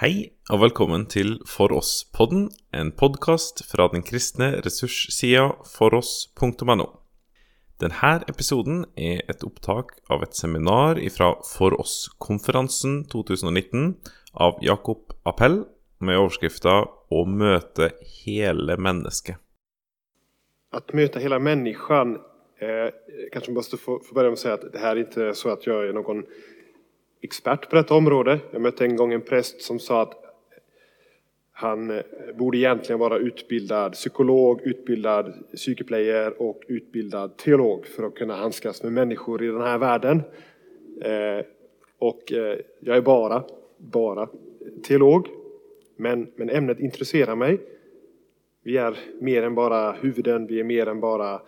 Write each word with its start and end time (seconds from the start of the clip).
Hei 0.00 0.30
og 0.48 0.62
velkommen 0.62 1.02
til 1.12 1.34
For 1.44 1.74
oss-podden, 1.76 2.46
en 2.72 2.88
podkast 2.96 3.60
fra 3.68 3.84
den 3.92 4.00
kristne 4.00 4.46
ressurssida 4.64 5.42
foross.no. 5.68 6.86
Denne 7.84 8.12
episoden 8.32 8.86
er 8.96 9.20
et 9.28 9.44
opptak 9.44 9.92
av 10.08 10.24
et 10.24 10.32
seminar 10.32 10.96
fra 11.12 11.28
For 11.44 11.76
oss-konferansen 11.76 13.02
2019 13.12 13.98
av 14.32 14.64
Jakob 14.64 15.12
Appell 15.28 15.66
med 16.00 16.16
overskrifta 16.16 16.78
'Å 16.88 17.20
møte 17.28 17.90
hele 18.24 18.80
mennesket'. 18.80 19.36
Att 20.72 20.92
möta 20.94 21.18
hela 21.18 21.38
människan, 21.38 22.16
eh, 22.60 22.88
kanske 23.32 23.52
måste 23.52 23.76
få, 23.76 24.00
få 24.00 24.14
börja 24.14 24.30
med 24.30 24.32
att 24.32 24.38
säga 24.38 24.54
att 24.54 24.72
det 24.72 24.78
här 24.78 24.96
är 24.96 25.00
inte 25.00 25.34
så 25.34 25.50
att 25.50 25.66
jag 25.66 25.88
är 25.88 25.92
någon 25.92 26.24
expert 27.20 27.70
på 27.70 27.76
detta 27.76 27.94
område. 27.94 28.38
Jag 28.50 28.62
mötte 28.62 28.84
en 28.84 28.96
gång 28.96 29.12
en 29.12 29.20
präst 29.20 29.62
som 29.62 29.78
sa 29.78 30.02
att 30.02 30.14
han 31.52 31.90
eh, 31.90 32.02
borde 32.34 32.58
egentligen 32.58 32.98
vara 32.98 33.18
utbildad 33.18 33.92
psykolog, 33.92 34.60
utbildad 34.62 35.34
psykeplayer 35.54 36.42
och 36.42 36.62
utbildad 36.68 37.36
teolog 37.36 37.86
för 37.86 38.02
att 38.02 38.14
kunna 38.14 38.36
handskas 38.36 38.82
med 38.82 38.92
människor 38.92 39.42
i 39.42 39.46
den 39.46 39.60
här 39.60 39.78
världen. 39.78 40.22
Eh, 41.02 41.44
och 41.98 42.32
eh, 42.32 42.58
jag 42.80 42.96
är 42.96 43.00
bara, 43.00 43.44
bara 43.76 44.28
teolog. 44.82 45.26
Men, 45.96 46.32
men 46.36 46.50
ämnet 46.50 46.80
intresserar 46.80 47.36
mig. 47.36 47.60
Vi 48.62 48.76
är 48.76 48.96
mer 49.20 49.42
än 49.42 49.54
bara 49.54 49.92
huvuden, 49.92 50.46
vi 50.46 50.60
är 50.60 50.64
mer 50.64 50.86
än 50.86 51.00
bara 51.00 51.40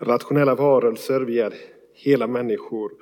rationella 0.00 0.54
varelser, 0.54 1.20
vi 1.20 1.40
är 1.40 1.54
hela 1.92 2.26
människor. 2.26 2.92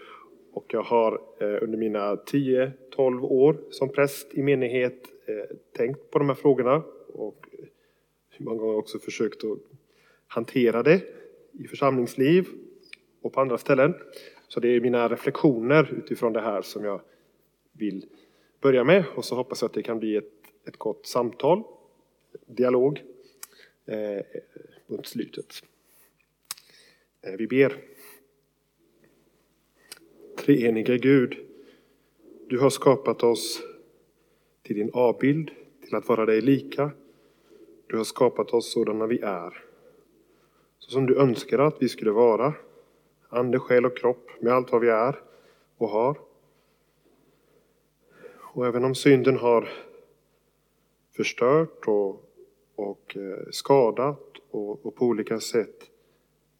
Och 0.52 0.74
jag 0.74 0.82
har 0.82 1.20
eh, 1.40 1.62
under 1.62 1.78
mina 1.78 2.14
10-12 2.14 3.20
år 3.22 3.56
som 3.70 3.88
präst 3.88 4.34
i 4.34 4.42
menighet 4.42 5.06
eh, 5.26 5.56
tänkt 5.76 6.10
på 6.10 6.18
de 6.18 6.28
här 6.28 6.34
frågorna 6.34 6.82
och 7.12 7.48
många 8.38 8.58
gånger 8.58 8.78
också 8.78 8.98
försökt 8.98 9.44
att 9.44 9.58
hantera 10.26 10.82
det 10.82 11.02
i 11.52 11.68
församlingsliv 11.68 12.48
och 13.22 13.32
på 13.32 13.40
andra 13.40 13.58
ställen. 13.58 13.94
Så 14.48 14.60
det 14.60 14.68
är 14.68 14.80
mina 14.80 15.08
reflektioner 15.08 15.94
utifrån 15.98 16.32
det 16.32 16.40
här 16.40 16.62
som 16.62 16.84
jag 16.84 17.00
vill 17.72 18.06
börja 18.60 18.84
med 18.84 19.04
och 19.14 19.24
så 19.24 19.34
hoppas 19.34 19.62
jag 19.62 19.68
att 19.68 19.74
det 19.74 19.82
kan 19.82 19.98
bli 19.98 20.16
ett, 20.16 20.32
ett 20.68 20.76
gott 20.76 21.06
samtal, 21.06 21.62
dialog 22.46 23.02
eh, 23.86 24.24
mot 24.86 25.06
slutet. 25.06 25.62
Eh, 27.22 27.32
vi 27.38 27.46
ber. 27.46 27.76
Treenige 30.42 30.98
Gud, 30.98 31.36
du 32.48 32.58
har 32.58 32.70
skapat 32.70 33.22
oss 33.22 33.62
till 34.62 34.76
din 34.76 34.90
avbild, 34.92 35.50
till 35.84 35.94
att 35.94 36.08
vara 36.08 36.26
dig 36.26 36.40
lika. 36.40 36.90
Du 37.86 37.96
har 37.96 38.04
skapat 38.04 38.50
oss 38.50 38.72
sådana 38.72 39.06
vi 39.06 39.18
är. 39.18 39.64
Så 40.78 40.90
som 40.90 41.06
du 41.06 41.16
önskar 41.16 41.58
att 41.58 41.82
vi 41.82 41.88
skulle 41.88 42.10
vara, 42.10 42.54
ande, 43.28 43.58
själ 43.58 43.86
och 43.86 43.96
kropp 43.96 44.30
med 44.40 44.52
allt 44.52 44.72
vad 44.72 44.80
vi 44.80 44.88
är 44.88 45.20
och 45.76 45.88
har. 45.88 46.18
Och 48.38 48.66
även 48.66 48.84
om 48.84 48.94
synden 48.94 49.36
har 49.36 49.68
förstört 51.16 51.86
och, 51.86 52.24
och 52.74 53.16
eh, 53.16 53.50
skadat 53.50 54.36
och, 54.50 54.86
och 54.86 54.94
på 54.94 55.04
olika 55.06 55.40
sätt 55.40 55.90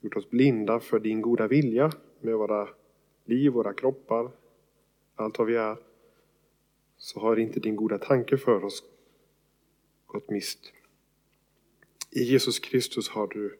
gjort 0.00 0.16
oss 0.16 0.30
blinda 0.30 0.80
för 0.80 0.98
din 0.98 1.22
goda 1.22 1.48
vilja 1.48 1.92
med 2.20 2.36
våra 2.36 2.68
liv, 3.24 3.52
våra 3.52 3.72
kroppar, 3.72 4.30
allt 5.14 5.38
vad 5.38 5.46
vi 5.46 5.56
är, 5.56 5.76
så 6.96 7.20
har 7.20 7.36
inte 7.36 7.60
din 7.60 7.76
goda 7.76 7.98
tanke 7.98 8.36
för 8.36 8.64
oss 8.64 8.84
gått 10.06 10.30
mist. 10.30 10.72
I 12.10 12.22
Jesus 12.22 12.58
Kristus 12.58 13.08
har 13.08 13.26
du 13.26 13.58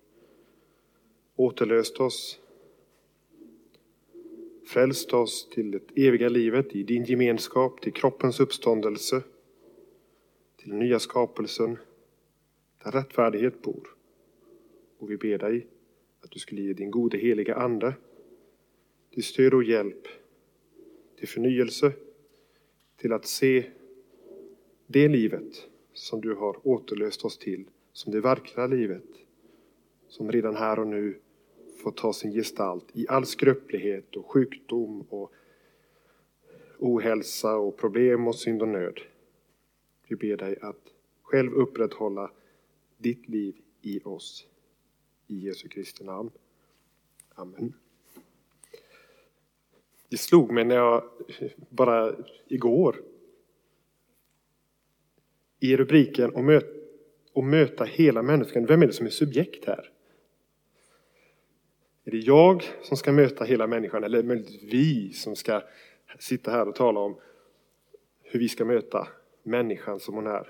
återlöst 1.36 2.00
oss, 2.00 2.40
frälst 4.66 5.12
oss 5.14 5.48
till 5.48 5.70
det 5.70 6.06
eviga 6.06 6.28
livet 6.28 6.76
i 6.76 6.82
din 6.82 7.04
gemenskap, 7.04 7.80
till 7.80 7.92
kroppens 7.92 8.40
uppståndelse, 8.40 9.22
till 10.56 10.70
den 10.70 10.78
nya 10.78 10.98
skapelsen, 10.98 11.78
där 12.84 12.90
rättfärdighet 12.90 13.62
bor. 13.62 13.88
Och 14.98 15.10
vi 15.10 15.16
ber 15.16 15.38
dig 15.38 15.66
att 16.20 16.30
du 16.30 16.38
skulle 16.38 16.62
ge 16.62 16.72
din 16.72 16.90
gode 16.90 17.18
heliga 17.18 17.54
Ande 17.54 17.94
till 19.12 19.24
stöd 19.24 19.54
och 19.54 19.64
hjälp, 19.64 20.08
till 21.18 21.28
förnyelse, 21.28 21.92
till 22.96 23.12
att 23.12 23.26
se 23.26 23.70
det 24.86 25.08
livet 25.08 25.68
som 25.92 26.20
du 26.20 26.34
har 26.34 26.68
återlöst 26.68 27.24
oss 27.24 27.38
till, 27.38 27.64
som 27.92 28.12
det 28.12 28.20
verkliga 28.20 28.66
livet, 28.66 29.04
som 30.08 30.32
redan 30.32 30.56
här 30.56 30.78
och 30.78 30.86
nu 30.86 31.18
får 31.82 31.90
ta 31.90 32.12
sin 32.12 32.32
gestalt 32.32 32.86
i 32.92 33.08
all 33.08 33.26
skröplighet 33.26 34.16
och 34.16 34.30
sjukdom 34.30 35.06
och 35.08 35.32
ohälsa 36.78 37.56
och 37.56 37.76
problem 37.76 38.28
och 38.28 38.36
synd 38.36 38.62
och 38.62 38.68
nöd. 38.68 39.00
Vi 40.08 40.16
ber 40.16 40.36
dig 40.36 40.58
att 40.60 40.92
själv 41.22 41.52
upprätthålla 41.52 42.30
ditt 42.98 43.28
liv 43.28 43.56
i 43.80 44.00
oss. 44.04 44.46
I 45.26 45.38
Jesu 45.38 45.68
Kristi 45.68 46.04
namn. 46.04 46.30
Amen. 47.34 47.74
Det 50.12 50.18
slog 50.18 50.52
mig 50.52 50.64
när 50.64 50.74
jag 50.74 51.04
bara 51.68 52.14
igår 52.46 53.02
i 55.60 55.76
rubriken 55.76 56.34
om 56.34 56.46
möt, 56.46 56.66
att 57.34 57.44
möta 57.44 57.84
hela 57.84 58.22
människan. 58.22 58.66
Vem 58.66 58.82
är 58.82 58.86
det 58.86 58.92
som 58.92 59.06
är 59.06 59.10
subjekt 59.10 59.64
här? 59.64 59.90
Är 62.04 62.10
det 62.10 62.18
jag 62.18 62.64
som 62.82 62.96
ska 62.96 63.12
möta 63.12 63.44
hela 63.44 63.66
människan 63.66 64.04
eller 64.04 64.22
möjligtvis 64.22 64.72
vi 64.72 65.12
som 65.12 65.36
ska 65.36 65.62
sitta 66.18 66.50
här 66.50 66.68
och 66.68 66.74
tala 66.74 67.00
om 67.00 67.16
hur 68.22 68.40
vi 68.40 68.48
ska 68.48 68.64
möta 68.64 69.08
människan 69.42 70.00
som 70.00 70.14
hon 70.14 70.26
är? 70.26 70.48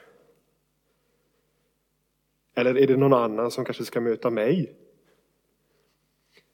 Eller 2.54 2.78
är 2.78 2.86
det 2.86 2.96
någon 2.96 3.12
annan 3.12 3.50
som 3.50 3.64
kanske 3.64 3.84
ska 3.84 4.00
möta 4.00 4.30
mig? 4.30 4.76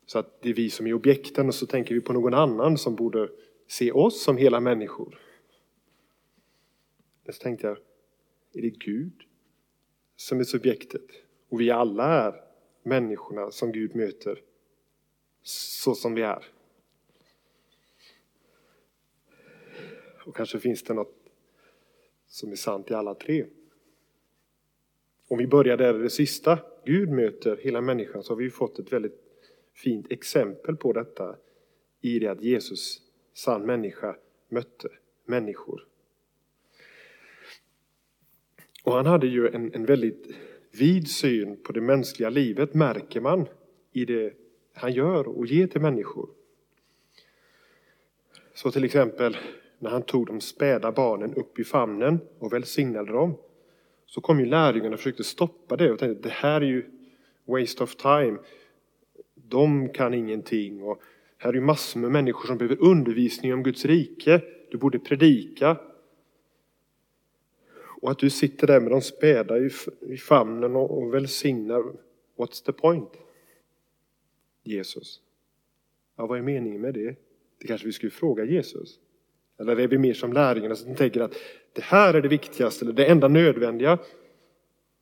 Så 0.09 0.19
att 0.19 0.43
det 0.43 0.51
är 0.51 0.55
vi 0.55 0.71
som 0.71 0.87
är 0.87 0.95
objekten 0.95 1.47
och 1.47 1.55
så 1.55 1.67
tänker 1.67 1.95
vi 1.95 2.01
på 2.01 2.13
någon 2.13 2.35
annan 2.35 2.79
som 2.79 2.95
borde 2.95 3.31
se 3.67 3.93
oss 3.93 4.23
som 4.23 4.37
hela 4.37 4.61
människor. 4.61 5.19
Men 7.25 7.35
så 7.35 7.43
tänkte 7.43 7.67
jag, 7.67 7.79
är 8.53 8.63
det 8.63 8.71
Gud 8.71 9.13
som 10.17 10.41
är 10.41 10.45
subjektet? 10.45 11.05
Och 11.49 11.61
vi 11.61 11.71
alla 11.71 12.05
är 12.05 12.45
människorna 12.83 13.51
som 13.51 13.73
Gud 13.73 13.97
möter 13.97 14.43
så 15.43 15.95
som 15.95 16.15
vi 16.15 16.23
är. 16.23 16.45
Och 20.27 20.37
kanske 20.37 20.61
finns 20.61 20.83
det 20.83 20.95
något 20.95 21.17
som 22.27 22.53
är 22.53 22.57
sant 22.57 22.91
i 22.91 22.95
alla 22.95 23.15
tre. 23.15 23.47
Om 25.29 25.39
vi 25.39 25.47
börjar 25.47 25.77
där 25.77 25.99
i 25.99 26.03
det 26.03 26.11
sista, 26.11 26.59
Gud 26.85 27.11
möter 27.11 27.57
hela 27.57 27.81
människan, 27.81 28.23
så 28.23 28.33
har 28.33 28.39
vi 28.39 28.51
fått 28.51 28.79
ett 28.79 28.93
väldigt 28.93 29.28
fint 29.79 30.13
exempel 30.13 30.77
på 30.77 30.93
detta 30.93 31.37
i 32.01 32.19
det 32.19 32.29
att 32.29 32.43
Jesus, 32.43 33.03
sann 33.35 33.67
människa, 33.67 34.17
mötte 34.49 34.89
människor. 35.25 35.87
Och 38.85 38.93
han 38.93 39.07
hade 39.07 39.27
ju 39.27 39.49
en, 39.49 39.75
en 39.75 39.87
väldigt 39.87 40.27
vid 40.71 41.11
syn 41.11 41.63
på 41.63 41.73
det 41.73 41.81
mänskliga 41.81 42.31
livet, 42.31 42.75
märker 42.75 43.21
man 43.21 43.47
i 43.93 44.05
det 44.05 44.33
han 44.73 44.93
gör 44.93 45.29
och 45.29 45.47
ger 45.47 45.67
till 45.67 45.81
människor. 45.81 46.29
Så 48.55 48.71
till 48.71 48.85
exempel 48.85 49.37
när 49.79 49.91
han 49.91 50.03
tog 50.03 50.27
de 50.27 50.41
späda 50.41 50.93
barnen 50.93 51.35
upp 51.35 51.59
i 51.59 51.65
famnen 51.65 52.21
och 52.39 52.53
välsignade 52.53 53.13
dem, 53.13 53.37
så 54.07 54.21
kom 54.21 54.41
ju 54.41 54.47
lärjungarna 54.47 54.95
och 54.95 55.01
försökte 55.01 55.25
stoppa 55.25 55.77
det 55.77 55.93
och 55.93 55.99
tänkte 55.99 56.29
det 56.29 56.35
här 56.35 56.61
är 56.61 56.67
ju 56.67 56.91
waste 57.45 57.83
of 57.83 57.97
time 57.97 58.39
de 59.49 59.89
kan 59.89 60.15
ingenting. 60.15 60.83
Och 60.83 61.03
här 61.37 61.51
är 61.51 61.55
ju 61.55 61.61
massor 61.61 62.01
med 62.01 62.11
människor 62.11 62.47
som 62.47 62.59
behöver 62.59 62.83
undervisning 62.83 63.55
om 63.55 63.63
Guds 63.63 63.85
rike. 63.85 64.43
Du 64.71 64.79
borde 64.79 64.99
predika. 64.99 65.77
Och 68.01 68.11
att 68.11 68.19
du 68.19 68.31
sitter 68.31 68.67
där 68.67 68.81
med 68.81 68.91
de 68.91 69.01
späda 69.01 69.59
i, 69.59 70.17
famnen 70.17 70.77
och, 70.77 70.99
och 70.99 71.15
välsignar. 71.15 71.85
What's 72.37 72.65
the 72.65 72.73
point? 72.73 73.11
Jesus. 74.63 75.21
Ja, 76.17 76.27
vad 76.27 76.39
är 76.39 76.43
meningen 76.43 76.81
med 76.81 76.95
det? 76.95 77.17
Det 77.59 77.67
kanske 77.67 77.87
vi 77.87 77.93
skulle 77.93 78.11
fråga 78.11 78.45
Jesus. 78.45 78.99
Eller 79.59 79.81
är 79.81 79.89
vi 79.89 79.99
mer 79.99 80.15
som 80.15 80.33
lärjungarna 80.33 80.75
som 80.75 80.95
tänker 80.95 81.21
att 81.21 81.35
det 81.73 81.83
här 81.83 82.15
är 82.15 82.23
det 82.23 82.29
viktigaste, 82.29 82.85
eller 82.85 82.93
det 82.93 83.07
enda 83.07 83.29
nödvändiga. 83.29 83.99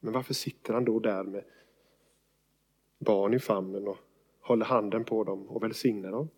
Men 0.01 0.13
varför 0.13 0.35
sitter 0.35 0.75
han 0.75 0.85
då 0.85 0.99
där 0.99 1.25
med 1.25 1.45
barn 2.99 3.35
i 3.35 3.39
famnen 3.39 3.89
och 3.89 3.99
håller 4.47 4.65
handen 4.65 5.05
på 5.05 5.25
dem 5.25 5.49
och 5.49 5.63
välsignar 5.63 6.11
dem. 6.11 6.29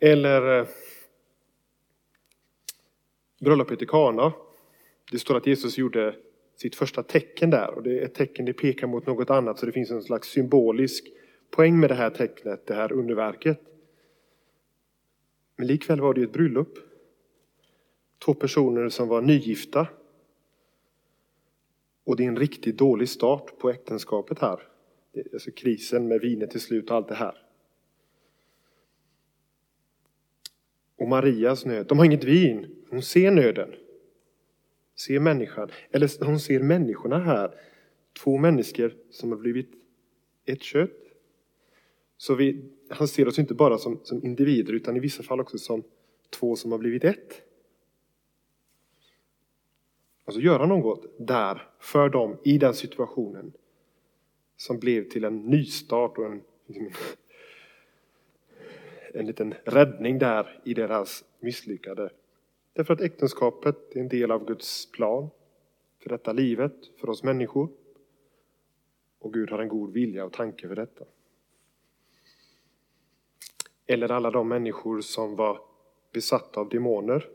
Eller 0.00 0.60
eh, 0.60 0.66
bröllopet 3.40 3.82
i 3.82 3.86
Kana. 3.86 4.32
Det 5.10 5.18
står 5.18 5.36
att 5.36 5.46
Jesus 5.46 5.78
gjorde 5.78 6.16
sitt 6.56 6.74
första 6.74 7.02
tecken 7.02 7.50
där 7.50 7.74
och 7.74 7.82
det 7.82 7.98
är 7.98 8.04
ett 8.04 8.14
tecken 8.14 8.44
det 8.44 8.52
pekar 8.52 8.86
mot 8.86 9.06
något 9.06 9.30
annat 9.30 9.58
så 9.58 9.66
det 9.66 9.72
finns 9.72 9.90
en 9.90 10.02
slags 10.02 10.28
symbolisk 10.28 11.06
poäng 11.50 11.80
med 11.80 11.90
det 11.90 11.94
här 11.94 12.10
tecknet, 12.10 12.66
det 12.66 12.74
här 12.74 12.92
underverket. 12.92 13.60
Men 15.56 15.66
likväl 15.66 16.00
var 16.00 16.14
det 16.14 16.22
ett 16.22 16.32
bröllop. 16.32 16.78
Två 18.24 18.34
personer 18.34 18.88
som 18.88 19.08
var 19.08 19.22
nygifta. 19.22 19.86
Och 22.04 22.16
det 22.16 22.24
är 22.24 22.28
en 22.28 22.36
riktigt 22.36 22.78
dålig 22.78 23.08
start 23.08 23.58
på 23.58 23.70
äktenskapet 23.70 24.38
här. 24.38 24.67
Alltså 25.32 25.50
krisen 25.50 26.08
med 26.08 26.20
vinet 26.20 26.50
till 26.50 26.60
slut 26.60 26.90
och 26.90 26.96
allt 26.96 27.08
det 27.08 27.14
här. 27.14 27.42
Och 30.96 31.08
Marias 31.08 31.64
nöd. 31.64 31.86
De 31.86 31.98
har 31.98 32.04
inget 32.04 32.24
vin. 32.24 32.84
Hon 32.90 33.02
ser 33.02 33.30
nöden. 33.30 33.74
Ser 34.94 35.20
människan. 35.20 35.70
Eller 35.90 36.24
hon 36.24 36.40
ser 36.40 36.60
människorna 36.60 37.18
här. 37.18 37.54
Två 38.22 38.36
människor 38.36 38.94
som 39.10 39.30
har 39.30 39.38
blivit 39.38 39.70
ett 40.44 40.62
kött. 40.62 40.90
Så 42.16 42.34
vi, 42.34 42.64
han 42.88 43.08
ser 43.08 43.28
oss 43.28 43.38
inte 43.38 43.54
bara 43.54 43.78
som, 43.78 44.00
som 44.02 44.24
individer 44.24 44.72
utan 44.72 44.96
i 44.96 45.00
vissa 45.00 45.22
fall 45.22 45.40
också 45.40 45.58
som 45.58 45.82
två 46.30 46.56
som 46.56 46.72
har 46.72 46.78
blivit 46.78 47.04
ett. 47.04 47.42
Och 50.24 50.34
så 50.34 50.40
gör 50.40 50.58
han 50.58 50.68
något 50.68 51.04
där 51.18 51.68
för 51.80 52.08
dem 52.08 52.36
i 52.44 52.58
den 52.58 52.74
situationen 52.74 53.52
som 54.58 54.78
blev 54.78 55.08
till 55.08 55.24
en 55.24 55.38
nystart 55.38 56.18
och 56.18 56.26
en, 56.26 56.42
en 59.14 59.26
liten 59.26 59.54
räddning 59.64 60.18
där 60.18 60.60
i 60.64 60.74
deras 60.74 61.24
misslyckade. 61.40 62.10
Därför 62.72 62.94
att 62.94 63.00
äktenskapet 63.00 63.96
är 63.96 64.00
en 64.00 64.08
del 64.08 64.30
av 64.30 64.46
Guds 64.46 64.90
plan 64.90 65.30
för 66.02 66.08
detta 66.08 66.32
livet, 66.32 66.74
för 67.00 67.10
oss 67.10 67.22
människor. 67.22 67.68
Och 69.18 69.32
Gud 69.32 69.50
har 69.50 69.58
en 69.58 69.68
god 69.68 69.92
vilja 69.92 70.24
och 70.24 70.32
tanke 70.32 70.68
för 70.68 70.76
detta. 70.76 71.04
Eller 73.86 74.10
alla 74.12 74.30
de 74.30 74.48
människor 74.48 75.00
som 75.00 75.36
var 75.36 75.60
besatta 76.12 76.60
av 76.60 76.68
demoner. 76.68 77.28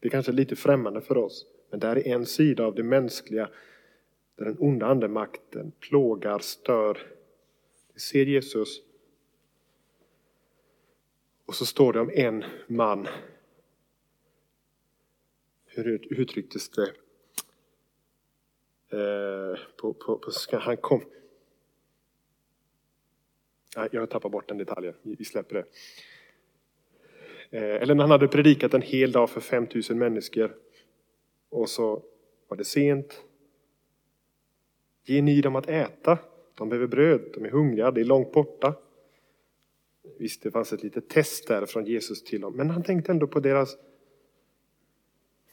Det 0.00 0.08
är 0.08 0.10
kanske 0.10 0.32
lite 0.32 0.56
främmande 0.56 1.00
för 1.00 1.16
oss, 1.16 1.46
men 1.70 1.80
det 1.80 1.86
är 1.86 2.06
en 2.08 2.26
sida 2.26 2.64
av 2.64 2.74
det 2.74 2.82
mänskliga 2.82 3.48
där 4.36 4.44
den 4.44 4.56
onda 4.58 4.86
andemakten 4.86 5.72
plågar, 5.80 6.38
stör. 6.38 6.98
Det 7.94 8.00
ser 8.00 8.26
Jesus. 8.26 8.80
Och 11.46 11.54
så 11.54 11.66
står 11.66 11.92
det 11.92 12.00
om 12.00 12.10
en 12.14 12.44
man. 12.66 13.06
Hur 15.66 16.12
uttrycktes 16.20 16.68
det? 16.68 16.92
Eh, 18.88 19.58
på, 19.76 19.94
på, 19.94 20.18
på, 20.18 20.58
han 20.58 20.76
kom... 20.76 21.00
Nej, 23.76 23.88
jag 23.92 24.10
tappar 24.10 24.28
bort 24.28 24.48
den 24.48 24.58
detaljen. 24.58 24.94
Vi 25.02 25.24
släpper 25.24 25.54
det. 25.54 25.64
Eh, 27.50 27.82
eller 27.82 27.94
när 27.94 28.02
han 28.02 28.10
hade 28.10 28.28
predikat 28.28 28.74
en 28.74 28.82
hel 28.82 29.12
dag 29.12 29.30
för 29.30 29.40
5000 29.40 29.98
människor. 29.98 30.56
Och 31.48 31.68
så 31.68 32.02
var 32.48 32.56
det 32.56 32.64
sent. 32.64 33.22
Ge 35.08 35.22
ni 35.22 35.40
dem 35.40 35.56
att 35.56 35.68
äta. 35.68 36.18
De 36.54 36.68
behöver 36.68 36.86
bröd, 36.86 37.20
de 37.34 37.44
är 37.44 37.50
hungriga, 37.50 37.90
det 37.90 38.00
är 38.00 38.04
långt 38.04 38.32
borta. 38.32 38.74
Visst, 40.18 40.42
det 40.42 40.50
fanns 40.50 40.72
ett 40.72 40.82
litet 40.82 41.08
test 41.08 41.48
där 41.48 41.66
från 41.66 41.86
Jesus 41.86 42.24
till 42.24 42.40
dem, 42.40 42.56
men 42.56 42.70
han 42.70 42.82
tänkte 42.82 43.12
ändå 43.12 43.26
på 43.26 43.40
deras... 43.40 43.76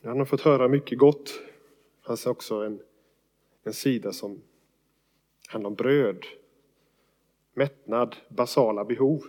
Han 0.02 0.20
har 0.20 0.26
fått 0.26 0.42
höra 0.42 0.68
mycket 0.68 0.98
gott. 0.98 1.42
Det 2.00 2.06
fanns 2.08 2.26
också 2.26 2.56
en, 2.56 2.80
en 3.64 3.74
sida 3.74 4.14
som 4.14 4.42
handlar 5.48 5.70
om 5.70 5.76
bröd, 5.76 6.26
mättnad, 7.54 8.16
basala 8.30 8.86
behov. 8.86 9.24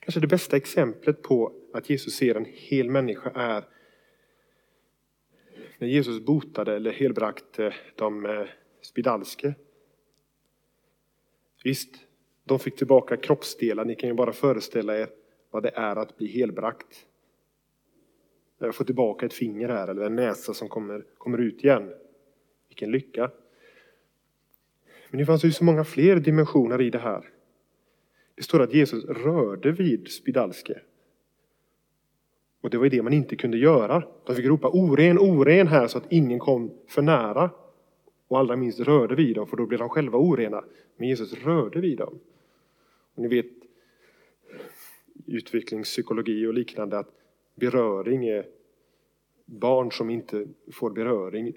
Kanske 0.00 0.20
det 0.20 0.26
bästa 0.26 0.56
exemplet 0.56 1.22
på 1.22 1.52
att 1.72 1.90
Jesus 1.90 2.14
ser 2.14 2.34
en 2.34 2.46
hel 2.48 2.90
människa 2.90 3.30
är 3.34 3.64
när 5.78 5.88
Jesus 5.88 6.24
botade 6.24 6.76
eller 6.76 6.92
helbrakte 6.92 7.74
de 7.96 8.26
eh, 8.26 8.46
spidalske. 8.80 9.54
Visst, 11.64 11.94
de 12.44 12.58
fick 12.58 12.76
tillbaka 12.76 13.16
kroppsdelar. 13.16 13.84
Ni 13.84 13.94
kan 13.94 14.08
ju 14.08 14.14
bara 14.14 14.32
föreställa 14.32 14.98
er 14.98 15.08
vad 15.50 15.62
det 15.62 15.72
är 15.74 15.96
att 15.96 16.16
bli 16.16 16.26
helbrakt. 16.26 17.06
Jag 18.58 18.74
får 18.74 18.84
tillbaka 18.84 19.26
ett 19.26 19.32
finger 19.32 19.68
här 19.68 19.88
eller 19.88 20.02
en 20.02 20.16
näsa 20.16 20.54
som 20.54 20.68
kommer, 20.68 21.04
kommer 21.18 21.38
ut 21.38 21.64
igen. 21.64 21.92
Vilken 22.68 22.90
lycka! 22.90 23.30
Men 25.10 25.18
det 25.18 25.26
fanns 25.26 25.44
ju 25.44 25.52
så 25.52 25.64
många 25.64 25.84
fler 25.84 26.16
dimensioner 26.16 26.80
i 26.80 26.90
det 26.90 26.98
här. 26.98 27.30
Det 28.34 28.42
står 28.42 28.62
att 28.62 28.74
Jesus 28.74 29.04
rörde 29.04 29.72
vid 29.72 30.08
spidalske. 30.08 30.80
Och 32.66 32.70
det 32.70 32.78
var 32.78 32.88
det 32.88 33.02
man 33.02 33.12
inte 33.12 33.36
kunde 33.36 33.58
göra. 33.58 34.02
De 34.24 34.36
fick 34.36 34.46
ropa 34.46 34.68
oren, 34.68 35.18
oren 35.18 35.66
här 35.66 35.86
så 35.88 35.98
att 35.98 36.12
ingen 36.12 36.38
kom 36.38 36.70
för 36.88 37.02
nära. 37.02 37.50
Och 38.28 38.38
allra 38.38 38.56
minst 38.56 38.80
rörde 38.80 39.14
vid 39.14 39.34
dem, 39.34 39.46
för 39.46 39.56
då 39.56 39.66
blev 39.66 39.78
de 39.78 39.88
själva 39.88 40.18
orena. 40.18 40.64
Men 40.96 41.08
Jesus 41.08 41.34
rörde 41.34 41.80
vid 41.80 41.98
dem. 41.98 42.18
Och 43.14 43.22
ni 43.22 43.28
vet 43.28 43.46
utvecklingspsykologi 45.26 46.46
och 46.46 46.54
liknande 46.54 46.98
att 46.98 47.10
beröring 47.54 48.28
är 48.28 48.46
barn 49.44 49.92
som 49.92 50.10
inte 50.10 50.46
får 50.72 50.90
beröring. 50.90 51.52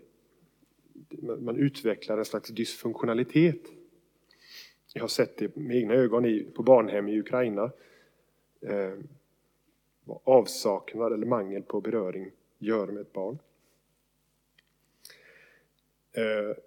Man 1.39 1.57
utvecklar 1.57 2.17
en 2.17 2.25
slags 2.25 2.49
dysfunktionalitet. 2.49 3.61
Jag 4.93 5.01
har 5.03 5.07
sett 5.07 5.37
det 5.37 5.55
med 5.55 5.77
egna 5.77 5.93
ögon 5.93 6.45
på 6.53 6.63
barnhem 6.63 7.07
i 7.07 7.19
Ukraina. 7.19 7.71
Eh, 8.61 8.93
vad 10.09 10.19
avsaknad 10.23 11.13
eller 11.13 11.25
mangel 11.25 11.63
på 11.63 11.81
beröring 11.81 12.31
gör 12.57 12.87
med 12.87 13.01
ett 13.01 13.13
barn. 13.13 13.39
Eh, 16.11 16.57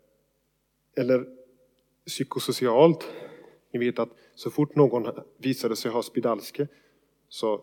eller 1.03 1.27
psykosocialt. 2.07 3.13
Ni 3.71 3.79
vet 3.79 3.99
att 3.99 4.09
så 4.35 4.51
fort 4.51 4.77
någon 4.77 5.09
visade 5.37 5.77
sig 5.77 5.91
ha 5.91 6.03
spidalske 6.03 6.69
så, 7.29 7.61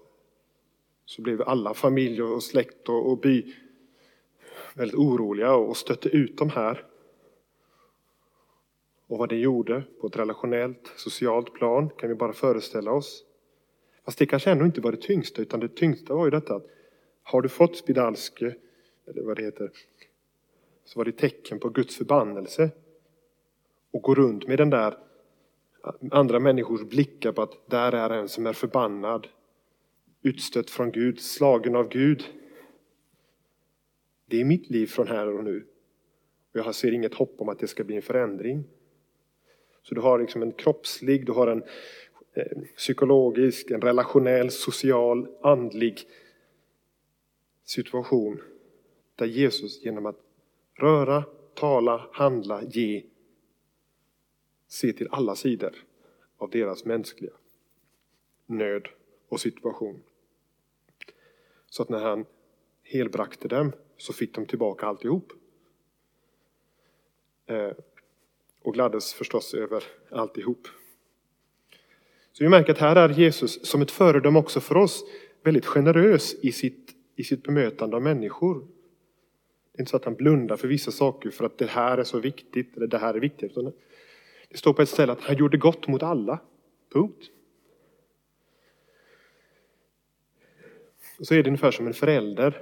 så 1.05 1.21
blev 1.21 1.41
alla 1.41 1.73
familj 1.73 2.21
och 2.21 2.43
släkt 2.43 2.89
och, 2.89 3.11
och 3.11 3.17
by 3.17 3.53
väldigt 4.75 4.97
oroliga 4.97 5.55
och 5.55 5.77
stötte 5.77 6.09
ut 6.09 6.37
de 6.37 6.49
här. 6.49 6.85
Och 9.07 9.17
vad 9.17 9.29
det 9.29 9.37
gjorde 9.37 9.83
på 10.01 10.07
ett 10.07 10.17
relationellt, 10.17 10.91
socialt 10.95 11.53
plan 11.53 11.89
kan 11.89 12.09
vi 12.09 12.15
bara 12.15 12.33
föreställa 12.33 12.91
oss. 12.91 13.25
Fast 14.09 14.19
det 14.19 14.25
kanske 14.25 14.51
ändå 14.51 14.65
inte 14.65 14.81
var 14.81 14.91
det 14.91 15.01
tyngsta, 15.01 15.41
utan 15.41 15.59
det 15.59 15.75
tyngsta 15.75 16.13
var 16.13 16.25
ju 16.25 16.31
detta 16.31 16.55
att 16.55 16.65
har 17.23 17.41
du 17.41 17.49
fått 17.49 17.77
spidalske, 17.77 18.55
eller 19.07 19.21
vad 19.21 19.37
det 19.37 19.43
heter, 19.43 19.71
så 20.85 20.99
var 20.99 21.05
det 21.05 21.11
tecken 21.11 21.59
på 21.59 21.69
Guds 21.69 21.95
förbannelse. 21.95 22.69
Och 23.91 24.01
gå 24.01 24.15
runt 24.15 24.47
med 24.47 24.57
den 24.57 24.69
där 24.69 24.97
andra 26.11 26.39
människors 26.39 26.81
blickar 26.81 27.31
på 27.31 27.41
att 27.41 27.69
där 27.69 27.91
är 27.91 28.09
en 28.09 28.29
som 28.29 28.45
är 28.45 28.53
förbannad, 28.53 29.27
utstött 30.21 30.69
från 30.69 30.91
Gud, 30.91 31.19
slagen 31.19 31.75
av 31.75 31.89
Gud. 31.89 32.23
Det 34.25 34.41
är 34.41 34.45
mitt 34.45 34.69
liv 34.69 34.87
från 34.87 35.07
här 35.07 35.27
och 35.27 35.43
nu. 35.43 35.67
Och 36.53 36.59
jag 36.59 36.75
ser 36.75 36.91
inget 36.91 37.13
hopp 37.13 37.35
om 37.37 37.49
att 37.49 37.59
det 37.59 37.67
ska 37.67 37.83
bli 37.83 37.95
en 37.95 38.01
förändring. 38.01 38.63
Så 39.83 39.95
du 39.95 40.01
har 40.01 40.19
liksom 40.19 40.41
en 40.41 40.51
kroppslig, 40.51 41.25
du 41.25 41.31
har 41.31 41.47
en 41.47 41.63
Eh, 42.39 42.61
psykologisk, 42.75 43.71
en 43.71 43.81
relationell, 43.81 44.51
social, 44.51 45.27
andlig 45.41 46.07
situation 47.63 48.41
där 49.15 49.25
Jesus 49.25 49.85
genom 49.85 50.05
att 50.05 50.19
röra, 50.73 51.23
tala, 51.53 52.09
handla, 52.11 52.63
ge 52.63 53.03
ser 54.67 54.91
till 54.91 55.07
alla 55.11 55.35
sidor 55.35 55.75
av 56.37 56.49
deras 56.49 56.85
mänskliga 56.85 57.33
nöd 58.45 58.87
och 59.29 59.39
situation. 59.39 60.03
Så 61.69 61.83
att 61.83 61.89
när 61.89 61.99
han 61.99 62.25
helbrakte 62.83 63.47
dem 63.47 63.71
så 63.97 64.13
fick 64.13 64.35
de 64.35 64.45
tillbaka 64.45 64.85
alltihop. 64.85 65.33
Eh, 67.45 67.71
och 68.61 68.73
gladdes 68.73 69.13
förstås 69.13 69.53
över 69.53 69.83
alltihop. 70.09 70.67
Så 72.31 72.43
vi 72.43 72.49
märker 72.49 72.71
att 72.71 72.77
här 72.77 72.95
är 72.95 73.09
Jesus 73.09 73.65
som 73.65 73.81
ett 73.81 73.91
föredöme 73.91 74.39
också 74.39 74.59
för 74.59 74.77
oss 74.77 75.03
väldigt 75.43 75.65
generös 75.65 76.35
i 76.41 76.51
sitt, 76.51 76.95
i 77.15 77.23
sitt 77.23 77.43
bemötande 77.43 77.95
av 77.95 78.01
människor. 78.01 78.59
Det 79.71 79.77
är 79.77 79.81
inte 79.81 79.89
så 79.89 79.97
att 79.97 80.05
han 80.05 80.15
blundar 80.15 80.57
för 80.57 80.67
vissa 80.67 80.91
saker 80.91 81.29
för 81.29 81.45
att 81.45 81.57
det 81.57 81.69
här 81.69 81.97
är 81.97 82.03
så 82.03 82.19
viktigt 82.19 82.77
eller 82.77 82.87
det 82.87 82.97
här 82.97 83.13
är 83.13 83.19
viktigt. 83.19 83.55
Det 84.49 84.57
står 84.57 84.73
på 84.73 84.81
ett 84.81 84.89
ställe 84.89 85.11
att 85.11 85.21
han 85.21 85.37
gjorde 85.37 85.57
gott 85.57 85.87
mot 85.87 86.03
alla. 86.03 86.39
Punkt. 86.93 87.29
så 91.21 91.33
är 91.33 91.43
det 91.43 91.49
ungefär 91.49 91.71
som 91.71 91.87
en 91.87 91.93
förälder 91.93 92.61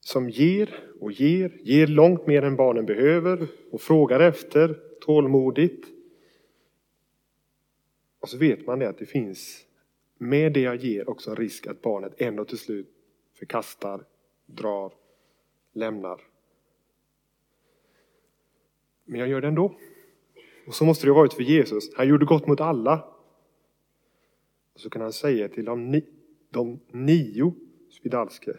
som 0.00 0.30
ger 0.30 0.74
och 1.00 1.12
ger, 1.12 1.58
ger 1.62 1.86
långt 1.86 2.26
mer 2.26 2.42
än 2.42 2.56
barnen 2.56 2.86
behöver 2.86 3.46
och 3.70 3.80
frågar 3.80 4.20
efter 4.20 4.78
tålmodigt. 5.00 5.86
Och 8.26 8.30
så 8.30 8.38
vet 8.38 8.66
man 8.66 8.78
det 8.78 8.88
att 8.88 8.98
det 8.98 9.06
finns 9.06 9.66
med 10.18 10.52
det 10.52 10.60
jag 10.60 10.76
ger 10.76 11.10
också 11.10 11.30
en 11.30 11.36
risk 11.36 11.66
att 11.66 11.82
barnet 11.82 12.20
ändå 12.20 12.44
till 12.44 12.58
slut 12.58 12.88
förkastar, 13.32 14.04
drar, 14.46 14.92
lämnar. 15.72 16.20
Men 19.04 19.20
jag 19.20 19.28
gör 19.28 19.40
det 19.40 19.48
ändå. 19.48 19.74
Och 20.66 20.74
så 20.74 20.84
måste 20.84 21.06
det 21.06 21.10
ha 21.10 21.18
varit 21.18 21.32
för 21.32 21.42
Jesus. 21.42 21.94
Han 21.94 22.08
gjorde 22.08 22.26
gott 22.26 22.46
mot 22.46 22.60
alla. 22.60 23.08
Och 24.74 24.80
så 24.80 24.90
kan 24.90 25.02
han 25.02 25.12
säga 25.12 25.48
till 25.48 25.64
de, 25.64 25.90
ni, 25.90 26.06
de 26.50 26.80
nio 26.88 27.54
spedalske 27.90 28.50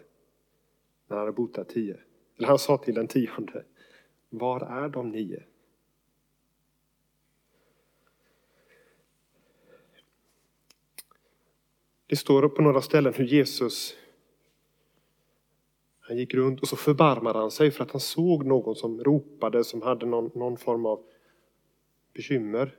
när 1.06 1.16
han 1.16 1.18
hade 1.18 1.32
botat 1.32 1.68
tio. 1.68 1.96
Eller 2.36 2.48
han 2.48 2.58
sa 2.58 2.78
till 2.78 2.94
den 2.94 3.08
tionde, 3.08 3.64
var 4.30 4.60
är 4.60 4.88
de 4.88 5.10
nio? 5.10 5.42
Det 12.08 12.16
står 12.16 12.48
på 12.48 12.62
några 12.62 12.80
ställen 12.80 13.14
hur 13.14 13.24
Jesus 13.24 13.96
han 16.00 16.16
gick 16.16 16.34
runt 16.34 16.60
och 16.60 16.68
så 16.68 16.76
förbarmade 16.76 17.38
han 17.38 17.50
sig 17.50 17.70
för 17.70 17.84
att 17.84 17.90
han 17.90 18.00
såg 18.00 18.46
någon 18.46 18.74
som 18.74 19.04
ropade, 19.04 19.64
som 19.64 19.82
hade 19.82 20.06
någon, 20.06 20.30
någon 20.34 20.56
form 20.56 20.86
av 20.86 21.04
bekymmer. 22.12 22.76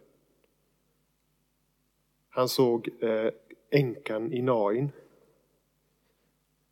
Han 2.30 2.50
såg 2.50 2.90
eh, 3.00 3.32
änkan 3.70 4.34
i 4.34 4.42
Nain. 4.42 4.92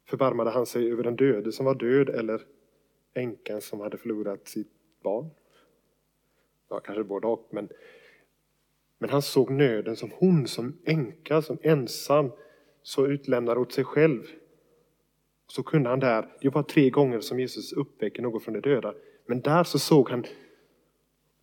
Förbarmade 0.05 0.49
han 0.49 0.65
sig 0.65 0.91
över 0.91 1.03
den 1.03 1.15
döde 1.15 1.51
som 1.51 1.65
var 1.65 1.75
död 1.75 2.09
eller 2.09 2.41
änkan 3.13 3.61
som 3.61 3.79
hade 3.79 3.97
förlorat 3.97 4.47
sitt 4.47 4.71
barn? 5.03 5.29
Ja, 6.69 6.79
kanske 6.79 7.03
både 7.03 7.27
och, 7.27 7.47
men, 7.49 7.69
men 8.97 9.09
han 9.09 9.21
såg 9.21 9.51
nöden 9.51 9.95
som 9.95 10.11
hon, 10.15 10.47
som 10.47 10.77
änka, 10.85 11.41
som 11.41 11.57
ensam, 11.61 12.31
så 12.87 13.07
utlämnad 13.07 13.57
åt 13.57 13.71
sig 13.71 13.83
själv. 13.83 14.23
Så 15.47 15.63
kunde 15.63 15.89
han 15.89 15.99
där, 15.99 16.27
det 16.41 16.49
var 16.49 16.63
tre 16.63 16.89
gånger 16.89 17.19
som 17.19 17.39
Jesus 17.39 17.73
uppväcker 17.73 18.21
någon 18.21 18.41
från 18.41 18.53
de 18.53 18.59
döda, 18.59 18.93
men 19.25 19.41
där 19.41 19.63
så 19.63 19.79
såg 19.79 20.09
han, 20.09 20.25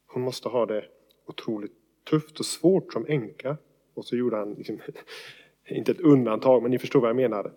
hon 0.07 0.23
måste 0.23 0.49
ha 0.49 0.67
det 0.67 0.85
otroligt 1.27 1.73
tufft 2.11 2.41
och 2.41 2.47
svårt 2.47 2.93
som 2.93 3.07
änka. 3.09 3.57
Och 3.95 4.05
så 4.05 4.17
gjorde 4.17 4.37
han, 4.37 4.55
liksom, 4.55 4.79
inte 5.69 5.93
ett 5.93 6.01
undantag, 6.01 6.63
men 6.63 6.71
ni 6.71 6.79
förstår 6.79 7.01
vad 7.01 7.09
jag 7.09 7.17
menar. 7.17 7.53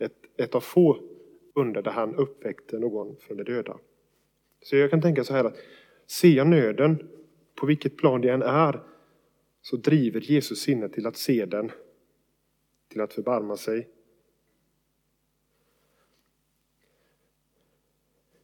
Ett, 0.00 0.16
ett 0.36 0.54
av 0.54 0.60
få 0.60 0.98
under 1.54 1.82
där 1.82 1.90
han 1.90 2.14
uppväckte 2.14 2.78
någon 2.78 3.16
från 3.16 3.36
de 3.36 3.44
döda. 3.44 3.78
Så 4.62 4.76
jag 4.76 4.90
kan 4.90 5.02
tänka 5.02 5.24
så 5.24 5.32
här 5.32 5.44
att 5.44 5.56
ser 6.06 6.28
jag 6.28 6.46
nöden, 6.46 7.08
på 7.54 7.66
vilket 7.66 7.96
plan 7.96 8.20
det 8.20 8.30
än 8.30 8.42
är, 8.42 8.80
så 9.62 9.76
driver 9.76 10.20
Jesus 10.20 10.60
sinnet 10.60 10.92
till 10.92 11.06
att 11.06 11.16
se 11.16 11.46
den, 11.46 11.70
till 12.90 13.00
att 13.00 13.12
förbarma 13.12 13.56
sig. 13.56 13.88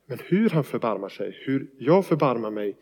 Men 0.07 0.19
hur 0.19 0.51
han 0.51 0.65
förbarmar 0.65 1.09
sig, 1.09 1.39
hur 1.47 1.71
jag 1.79 2.07
förbarmar 2.07 2.51
mig, 2.51 2.77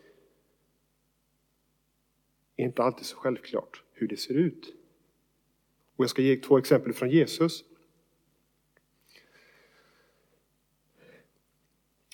är 2.55 2.65
inte 2.65 2.83
alltid 2.83 3.05
så 3.05 3.17
självklart 3.17 3.83
hur 3.93 4.07
det 4.07 4.17
ser 4.17 4.33
ut. 4.33 4.75
Och 5.95 6.03
jag 6.03 6.09
ska 6.09 6.21
ge 6.21 6.35
två 6.35 6.57
exempel 6.57 6.93
från 6.93 7.09
Jesus. 7.09 7.63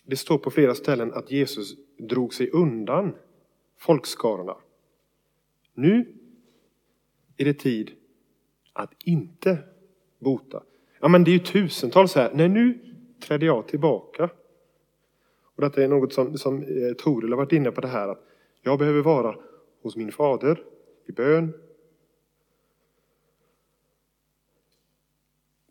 Det 0.03 0.17
står 0.17 0.37
på 0.37 0.51
flera 0.51 0.75
ställen 0.75 1.13
att 1.13 1.31
Jesus 1.31 1.75
drog 1.97 2.33
sig 2.33 2.49
undan 2.49 3.15
folkskarorna. 3.77 4.57
Nu 5.73 6.17
är 7.37 7.45
det 7.45 7.53
tid 7.53 8.00
att 8.73 8.93
inte 9.03 9.57
bota. 10.19 10.63
Ja, 10.99 11.07
men 11.07 11.23
det 11.23 11.31
är 11.31 11.33
ju 11.33 11.39
tusentals 11.39 12.15
här. 12.15 12.31
Nej, 12.33 12.49
nu 12.49 12.79
träder 13.19 13.47
jag 13.47 13.67
tillbaka. 13.67 14.29
Och 15.55 15.61
detta 15.61 15.83
är 15.83 15.87
något 15.87 16.13
som, 16.13 16.37
som 16.37 16.63
eh, 16.63 16.93
Toril 16.97 17.29
har 17.29 17.37
varit 17.37 17.51
inne 17.51 17.71
på 17.71 17.81
det 17.81 17.87
här 17.87 18.07
att 18.07 18.23
jag 18.61 18.79
behöver 18.79 19.01
vara 19.01 19.35
hos 19.81 19.95
min 19.95 20.11
fader 20.11 20.63
i 21.05 21.11
bön. 21.11 21.53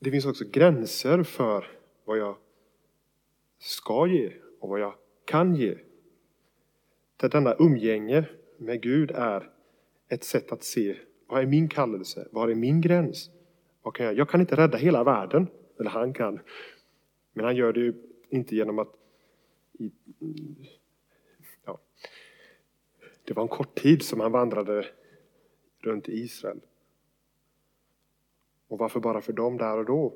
Det 0.00 0.10
finns 0.10 0.26
också 0.26 0.44
gränser 0.52 1.22
för 1.22 1.66
vad 2.04 2.18
jag 2.18 2.36
ska 3.58 4.06
ge 4.06 4.32
och 4.60 4.68
vad 4.68 4.80
jag 4.80 4.94
kan 5.24 5.54
ge. 5.54 5.78
Där 7.16 7.28
denna 7.28 7.54
umgänge 7.58 8.24
med 8.56 8.82
Gud 8.82 9.10
är 9.10 9.50
ett 10.08 10.24
sätt 10.24 10.52
att 10.52 10.64
se 10.64 10.96
vad 11.30 11.42
är 11.42 11.46
min 11.46 11.68
kallelse? 11.68 12.28
Var 12.32 12.48
är 12.48 12.54
min 12.54 12.80
gräns? 12.80 13.30
Vad 13.82 13.94
kan 13.94 14.06
jag? 14.06 14.14
jag 14.14 14.28
kan 14.28 14.40
inte 14.40 14.56
rädda 14.56 14.78
hela 14.78 15.04
världen, 15.04 15.46
eller 15.78 15.90
han 15.90 16.12
kan. 16.12 16.40
Men 17.32 17.44
han 17.44 17.56
gör 17.56 17.72
det 17.72 17.80
ju 17.80 17.94
inte 18.28 18.56
genom 18.56 18.78
att 18.78 18.88
ja, 21.64 21.78
det 23.24 23.34
var 23.34 23.42
en 23.42 23.48
kort 23.48 23.74
tid 23.74 24.02
som 24.02 24.20
han 24.20 24.32
vandrade 24.32 24.86
runt 25.78 26.08
i 26.08 26.12
Israel. 26.12 26.60
Och 28.68 28.78
varför 28.78 29.00
bara 29.00 29.20
för 29.20 29.32
dem 29.32 29.56
där 29.56 29.78
och 29.78 29.84
då? 29.84 30.14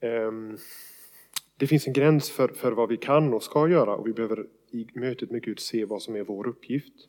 Ehm, 0.00 0.58
det 1.56 1.66
finns 1.66 1.86
en 1.86 1.92
gräns 1.92 2.30
för, 2.30 2.48
för 2.48 2.72
vad 2.72 2.88
vi 2.88 2.96
kan 2.96 3.34
och 3.34 3.42
ska 3.42 3.68
göra 3.68 3.96
och 3.96 4.06
vi 4.06 4.12
behöver 4.12 4.46
i 4.70 4.88
mötet 4.94 5.30
med 5.30 5.42
Gud 5.42 5.60
se 5.60 5.84
vad 5.84 6.02
som 6.02 6.16
är 6.16 6.22
vår 6.22 6.46
uppgift. 6.46 7.08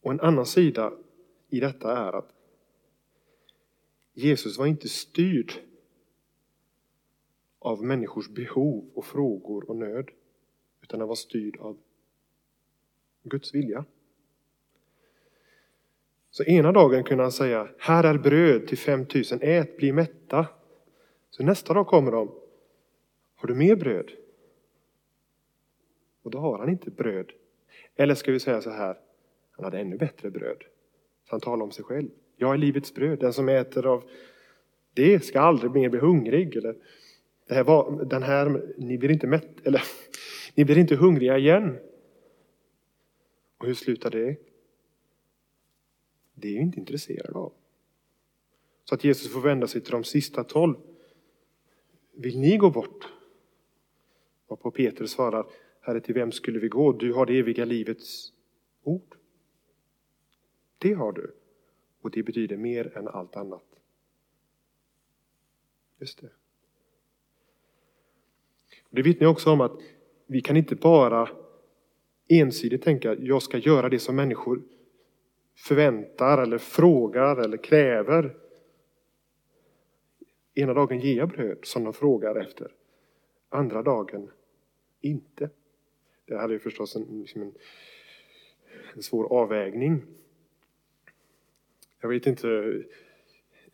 Och 0.00 0.12
en 0.12 0.20
annan 0.20 0.46
sida 0.46 0.92
i 1.48 1.60
detta 1.60 1.98
är 1.98 2.12
att 2.12 2.32
Jesus 4.12 4.58
var 4.58 4.66
inte 4.66 4.88
styrd 4.88 5.52
av 7.58 7.84
människors 7.84 8.28
behov 8.28 8.90
och 8.94 9.04
frågor 9.04 9.70
och 9.70 9.76
nöd, 9.76 10.10
utan 10.82 11.00
han 11.00 11.08
var 11.08 11.16
styrd 11.16 11.56
av 11.56 11.78
Guds 13.22 13.54
vilja. 13.54 13.84
Så 16.30 16.44
ena 16.44 16.72
dagen 16.72 17.04
kunde 17.04 17.24
han 17.24 17.32
säga, 17.32 17.68
här 17.78 18.04
är 18.04 18.18
bröd 18.18 18.66
till 18.66 18.78
5000, 18.78 19.38
ät, 19.42 19.76
bli 19.76 19.92
mätta. 19.92 20.46
Så 21.30 21.42
nästa 21.42 21.74
dag 21.74 21.86
kommer 21.86 22.12
de, 22.12 22.34
har 23.36 23.48
du 23.48 23.54
mer 23.54 23.76
bröd? 23.76 24.10
Och 26.22 26.30
då 26.30 26.38
har 26.38 26.58
han 26.58 26.68
inte 26.68 26.90
bröd. 26.90 27.32
Eller 27.96 28.14
ska 28.14 28.32
vi 28.32 28.40
säga 28.40 28.60
så 28.60 28.70
här, 28.70 28.96
han 29.50 29.64
hade 29.64 29.78
ännu 29.78 29.96
bättre 29.96 30.30
bröd. 30.30 30.64
Så 31.24 31.30
han 31.30 31.40
talar 31.40 31.64
om 31.64 31.70
sig 31.70 31.84
själv. 31.84 32.08
Jag 32.36 32.54
är 32.54 32.58
livets 32.58 32.94
bröd, 32.94 33.18
den 33.18 33.32
som 33.32 33.48
äter 33.48 33.86
av 33.86 34.04
det 34.94 35.24
ska 35.24 35.40
aldrig 35.40 35.70
mer 35.70 35.88
bli 35.88 36.00
hungrig. 36.00 36.56
Eller, 36.56 36.76
det 37.46 37.54
här 37.54 37.64
var, 37.64 38.04
den 38.04 38.22
här, 38.22 38.74
ni 38.78 38.98
blir 38.98 39.10
inte 39.10 39.26
mätt, 39.26 39.66
eller 39.66 39.82
ni 40.54 40.64
blir 40.64 40.78
inte 40.78 40.96
hungriga 40.96 41.38
igen. 41.38 41.78
Och 43.58 43.66
hur 43.66 43.74
slutar 43.74 44.10
det? 44.10 44.36
Det 46.34 46.48
är 46.48 46.52
vi 46.52 46.60
inte 46.60 46.80
intresserade 46.80 47.38
av. 47.38 47.52
Så 48.84 48.94
att 48.94 49.04
Jesus 49.04 49.32
får 49.32 49.40
vända 49.40 49.66
sig 49.66 49.80
till 49.80 49.92
de 49.92 50.04
sista 50.04 50.44
tolv. 50.44 50.74
Vill 52.20 52.40
ni 52.40 52.56
gå 52.56 52.70
bort? 52.70 53.08
Och 54.46 54.60
på 54.60 54.70
Petrus 54.70 55.10
svarar, 55.10 55.46
Herre 55.80 56.00
till 56.00 56.14
vem 56.14 56.32
skulle 56.32 56.58
vi 56.58 56.68
gå? 56.68 56.92
Du 56.92 57.12
har 57.12 57.26
det 57.26 57.38
eviga 57.38 57.64
livets 57.64 58.32
ord. 58.82 59.16
Det 60.78 60.92
har 60.92 61.12
du. 61.12 61.34
Och 62.00 62.10
det 62.10 62.22
betyder 62.22 62.56
mer 62.56 62.96
än 62.98 63.08
allt 63.08 63.36
annat. 63.36 63.64
Just 65.98 66.20
det. 66.20 66.30
Det 68.90 69.02
vittnar 69.02 69.28
också 69.28 69.50
om 69.50 69.60
att 69.60 69.80
vi 70.26 70.40
kan 70.40 70.56
inte 70.56 70.76
bara 70.76 71.28
ensidigt 72.28 72.82
tänka 72.82 73.14
jag 73.14 73.42
ska 73.42 73.58
göra 73.58 73.88
det 73.88 73.98
som 73.98 74.16
människor 74.16 74.62
förväntar 75.56 76.42
eller 76.42 76.58
frågar 76.58 77.36
eller 77.36 77.56
kräver. 77.56 78.47
Ena 80.58 80.74
dagen 80.74 81.00
ger 81.00 81.16
jag 81.16 81.28
bröd 81.28 81.58
som 81.62 81.84
de 81.84 81.92
frågar 81.92 82.34
efter. 82.34 82.72
Andra 83.48 83.82
dagen 83.82 84.30
inte. 85.00 85.50
Det 86.24 86.36
här 86.36 86.48
är 86.48 86.58
förstås 86.58 86.96
en, 86.96 87.20
liksom 87.20 87.42
en, 87.42 87.54
en 88.94 89.02
svår 89.02 89.32
avvägning. 89.32 90.02
Jag 92.00 92.08
vet 92.08 92.26
inte, 92.26 92.82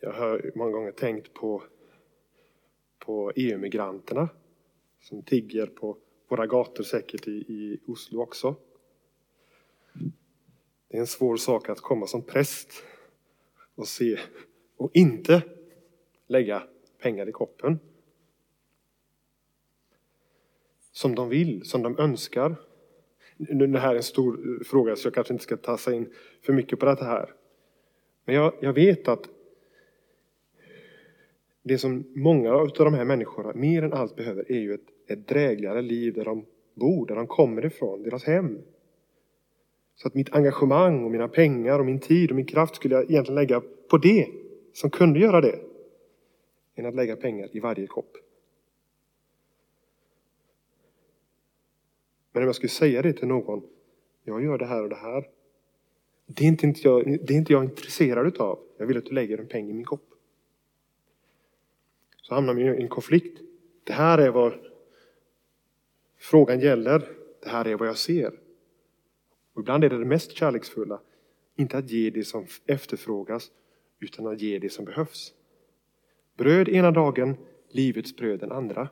jag 0.01 0.13
har 0.13 0.51
många 0.55 0.71
gånger 0.71 0.93
tänkt 0.93 1.35
på, 1.35 1.63
på 2.99 3.33
EU-migranterna 3.37 4.29
som 5.01 5.23
tigger 5.23 5.67
på, 5.67 5.97
våra 6.29 6.47
gator 6.47 6.85
säkert 6.85 7.29
i, 7.29 7.31
i 7.31 7.81
Oslo 7.87 8.23
också. 8.23 8.57
Det 10.89 10.97
är 10.97 11.01
en 11.01 11.07
svår 11.07 11.37
sak 11.37 11.69
att 11.69 11.81
komma 11.81 12.07
som 12.07 12.23
präst 12.23 12.85
och 13.75 13.89
se 13.89 14.19
och 14.77 14.91
inte 14.95 15.43
lägga 16.27 16.63
pengar 17.05 17.29
i 17.29 17.33
koppen. 17.33 17.79
Som 20.93 21.15
de 21.15 21.29
vill, 21.29 21.65
som 21.65 21.83
de 21.83 21.99
önskar. 21.99 22.57
Nu, 23.37 23.67
det 23.67 23.79
här 23.79 23.91
är 23.91 23.97
en 23.97 24.03
stor 24.03 24.65
fråga 24.65 24.97
så 24.97 25.07
jag 25.07 25.15
kanske 25.15 25.35
inte 25.35 25.45
ska 25.45 25.57
tassa 25.57 25.95
in 25.95 26.13
för 26.43 26.53
mycket 26.53 26.79
på 26.79 26.87
det 26.87 27.05
här. 27.05 27.35
Men 28.25 28.35
jag, 28.35 28.53
jag 28.61 28.73
vet 28.73 29.09
att 29.09 29.29
det 31.63 31.79
som 31.79 32.05
många 32.15 32.53
av 32.53 32.69
de 32.69 32.95
här 32.95 33.05
människorna 33.05 33.53
mer 33.55 33.83
än 33.83 33.93
allt 33.93 34.17
behöver 34.17 34.53
är 34.53 34.61
ju 34.61 34.75
ett, 34.75 34.89
ett 35.09 35.29
drägligare 35.29 35.83
liv 35.83 36.15
där 36.15 36.25
de 36.25 36.47
bor, 36.75 37.07
där 37.07 37.15
de 37.15 37.27
kommer 37.27 37.67
ifrån, 37.67 38.03
deras 38.03 38.25
hem. 38.25 38.59
Så 39.95 40.09
att 40.09 40.15
mitt 40.15 40.35
engagemang 40.35 41.05
och 41.05 41.11
mina 41.11 41.29
pengar 41.29 41.79
och 41.79 41.87
min 41.87 42.01
tid 42.01 42.31
och 42.31 42.37
min 42.37 42.47
kraft 42.47 42.77
skulle 42.77 42.95
jag 42.95 43.11
egentligen 43.11 43.41
lägga 43.41 43.63
på 43.91 43.99
det 43.99 44.29
som 44.73 44.91
kunde 44.91 45.19
göra 45.19 45.41
det. 45.41 45.74
Än 46.75 46.87
att 46.87 46.95
lägga 46.95 47.17
pengar 47.17 47.49
i 47.57 47.61
varje 47.61 47.87
kopp. 47.87 48.17
Men 52.33 52.43
om 52.43 52.47
jag 52.47 52.57
skulle 52.57 52.71
säga 52.71 53.03
det 53.03 53.13
till 53.13 53.29
någon, 53.29 53.69
jag 54.25 54.45
gör 54.45 54.59
det 54.59 54.67
här 54.67 54.83
och 54.83 54.89
det 54.89 54.97
här. 54.97 55.29
Det 56.27 56.45
är 56.45 56.49
inte, 56.49 56.67
inte 56.67 56.81
jag, 56.85 57.07
det 57.07 57.35
är 57.35 57.39
inte 57.39 57.53
jag 57.53 57.65
intresserad 57.65 58.27
utav. 58.27 58.59
Jag 58.79 58.87
vill 58.87 58.99
att 58.99 59.05
du 59.05 59.15
lägger 59.15 59.39
en 59.39 59.49
peng 59.49 59.71
i 59.71 59.73
min 59.73 59.85
kopp. 59.85 60.15
Så 62.17 62.35
hamnar 62.35 62.55
man 62.55 62.63
i 62.63 62.83
en 62.83 62.89
konflikt. 62.89 63.41
Det 63.85 63.93
här 63.93 64.19
är 64.19 64.31
vad 64.31 64.53
frågan 66.19 66.61
gäller. 66.61 67.09
Det 67.43 67.49
här 67.49 67.65
är 67.65 67.77
vad 67.77 67.89
jag 67.89 67.99
ser. 67.99 68.41
Och 69.53 69.61
ibland 69.61 69.85
är 69.85 69.89
det 69.89 69.99
det 69.99 70.05
mest 70.05 70.33
kärleksfulla. 70.33 71.01
Inte 71.57 71.79
att 71.79 71.91
ge 71.91 72.11
det 72.11 72.25
som 72.25 72.47
efterfrågas, 72.67 73.51
utan 74.01 74.27
att 74.27 74.41
ge 74.41 74.59
det 74.59 74.71
som 74.71 74.85
behövs. 74.85 75.35
Bröd 76.37 76.69
ena 76.69 76.91
dagen, 76.91 77.37
livets 77.69 78.17
bröd 78.17 78.41
den 78.41 78.53
andra. 78.53 78.89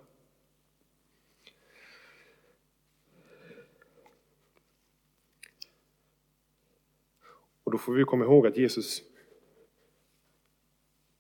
Och 7.64 7.72
då 7.72 7.78
får 7.78 7.92
vi 7.92 8.04
komma 8.04 8.25
ihåg 8.25 8.46
att 8.46 8.56
Jesus, 8.56 9.02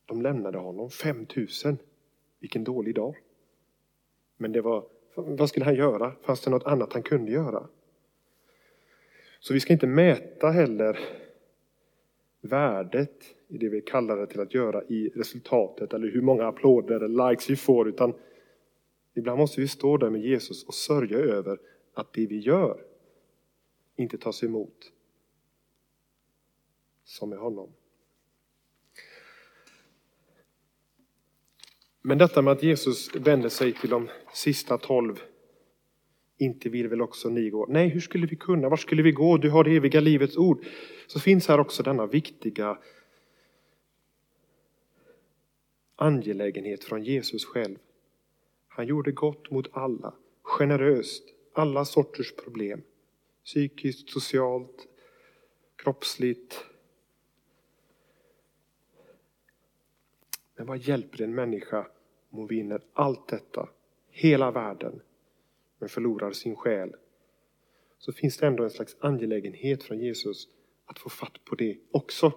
de 0.06 0.22
lämnade 0.22 0.58
honom, 0.58 0.90
5000. 0.90 1.78
Vilken 2.42 2.64
dålig 2.64 2.94
dag. 2.94 3.16
Men 4.36 4.52
det 4.52 4.60
var, 4.60 4.84
vad 5.14 5.48
skulle 5.48 5.64
han 5.64 5.74
göra? 5.74 6.12
Fanns 6.22 6.40
det 6.40 6.50
något 6.50 6.66
annat 6.66 6.92
han 6.92 7.02
kunde 7.02 7.32
göra? 7.32 7.68
Så 9.40 9.54
vi 9.54 9.60
ska 9.60 9.72
inte 9.72 9.86
mäta 9.86 10.50
heller 10.50 10.98
värdet 12.40 13.24
i 13.52 13.58
det 13.58 13.68
vi 13.68 13.76
är 13.76 13.86
kallade 13.86 14.26
till 14.26 14.40
att 14.40 14.54
göra 14.54 14.84
i 14.84 15.08
resultatet 15.14 15.92
eller 15.92 16.08
hur 16.08 16.22
många 16.22 16.46
applåder 16.46 17.00
eller 17.00 17.30
likes 17.30 17.50
vi 17.50 17.56
får 17.56 17.88
utan 17.88 18.14
ibland 19.14 19.38
måste 19.38 19.60
vi 19.60 19.68
stå 19.68 19.96
där 19.96 20.10
med 20.10 20.20
Jesus 20.20 20.64
och 20.64 20.74
sörja 20.74 21.18
över 21.18 21.58
att 21.94 22.12
det 22.12 22.26
vi 22.26 22.38
gör 22.38 22.80
inte 23.96 24.18
tas 24.18 24.42
emot 24.42 24.92
som 27.04 27.30
med 27.30 27.38
honom. 27.38 27.72
Men 32.02 32.18
detta 32.18 32.42
med 32.42 32.52
att 32.52 32.62
Jesus 32.62 33.14
vänder 33.14 33.48
sig 33.48 33.72
till 33.72 33.90
de 33.90 34.08
sista 34.34 34.78
tolv 34.78 35.20
inte 36.38 36.68
vill 36.68 36.88
väl 36.88 37.02
också 37.02 37.28
ni 37.28 37.50
gå? 37.50 37.66
Nej, 37.68 37.88
hur 37.88 38.00
skulle 38.00 38.26
vi 38.26 38.36
kunna? 38.36 38.68
Var 38.68 38.76
skulle 38.76 39.02
vi 39.02 39.12
gå? 39.12 39.36
Du 39.36 39.50
har 39.50 39.64
det 39.64 39.76
eviga 39.76 40.00
livets 40.00 40.36
ord. 40.36 40.64
Så 41.06 41.20
finns 41.20 41.48
här 41.48 41.60
också 41.60 41.82
denna 41.82 42.06
viktiga 42.06 42.78
angelägenhet 46.02 46.84
från 46.84 47.04
Jesus 47.04 47.44
själv. 47.44 47.78
Han 48.68 48.86
gjorde 48.86 49.12
gott 49.12 49.50
mot 49.50 49.66
alla, 49.72 50.14
generöst, 50.42 51.24
alla 51.52 51.84
sorters 51.84 52.32
problem. 52.36 52.82
Psykiskt, 53.44 54.10
socialt, 54.10 54.88
kroppsligt. 55.76 56.64
Men 60.56 60.66
vad 60.66 60.78
hjälper 60.78 61.22
en 61.22 61.34
människa 61.34 61.86
om 62.30 62.38
hon 62.38 62.46
vinner 62.46 62.82
allt 62.92 63.28
detta, 63.28 63.68
hela 64.10 64.50
världen, 64.50 65.00
men 65.78 65.88
förlorar 65.88 66.32
sin 66.32 66.56
själ? 66.56 66.94
Så 67.98 68.12
finns 68.12 68.36
det 68.36 68.46
ändå 68.46 68.64
en 68.64 68.70
slags 68.70 68.96
angelägenhet 69.00 69.82
från 69.82 69.98
Jesus 69.98 70.48
att 70.84 70.98
få 70.98 71.08
fatt 71.08 71.44
på 71.44 71.54
det 71.54 71.78
också. 71.90 72.32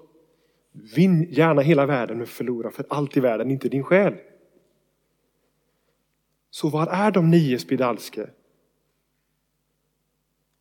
Vinn 0.95 1.23
gärna 1.29 1.61
hela 1.61 1.85
världen 1.85 2.17
men 2.17 2.27
förlora 2.27 2.71
för 2.71 2.85
allt 2.89 3.17
i 3.17 3.19
världen, 3.19 3.51
inte 3.51 3.69
din 3.69 3.83
själ. 3.83 4.15
Så 6.49 6.69
var 6.69 6.87
är 6.87 7.11
de 7.11 7.31
nio 7.31 7.59
spedalske? 7.59 8.29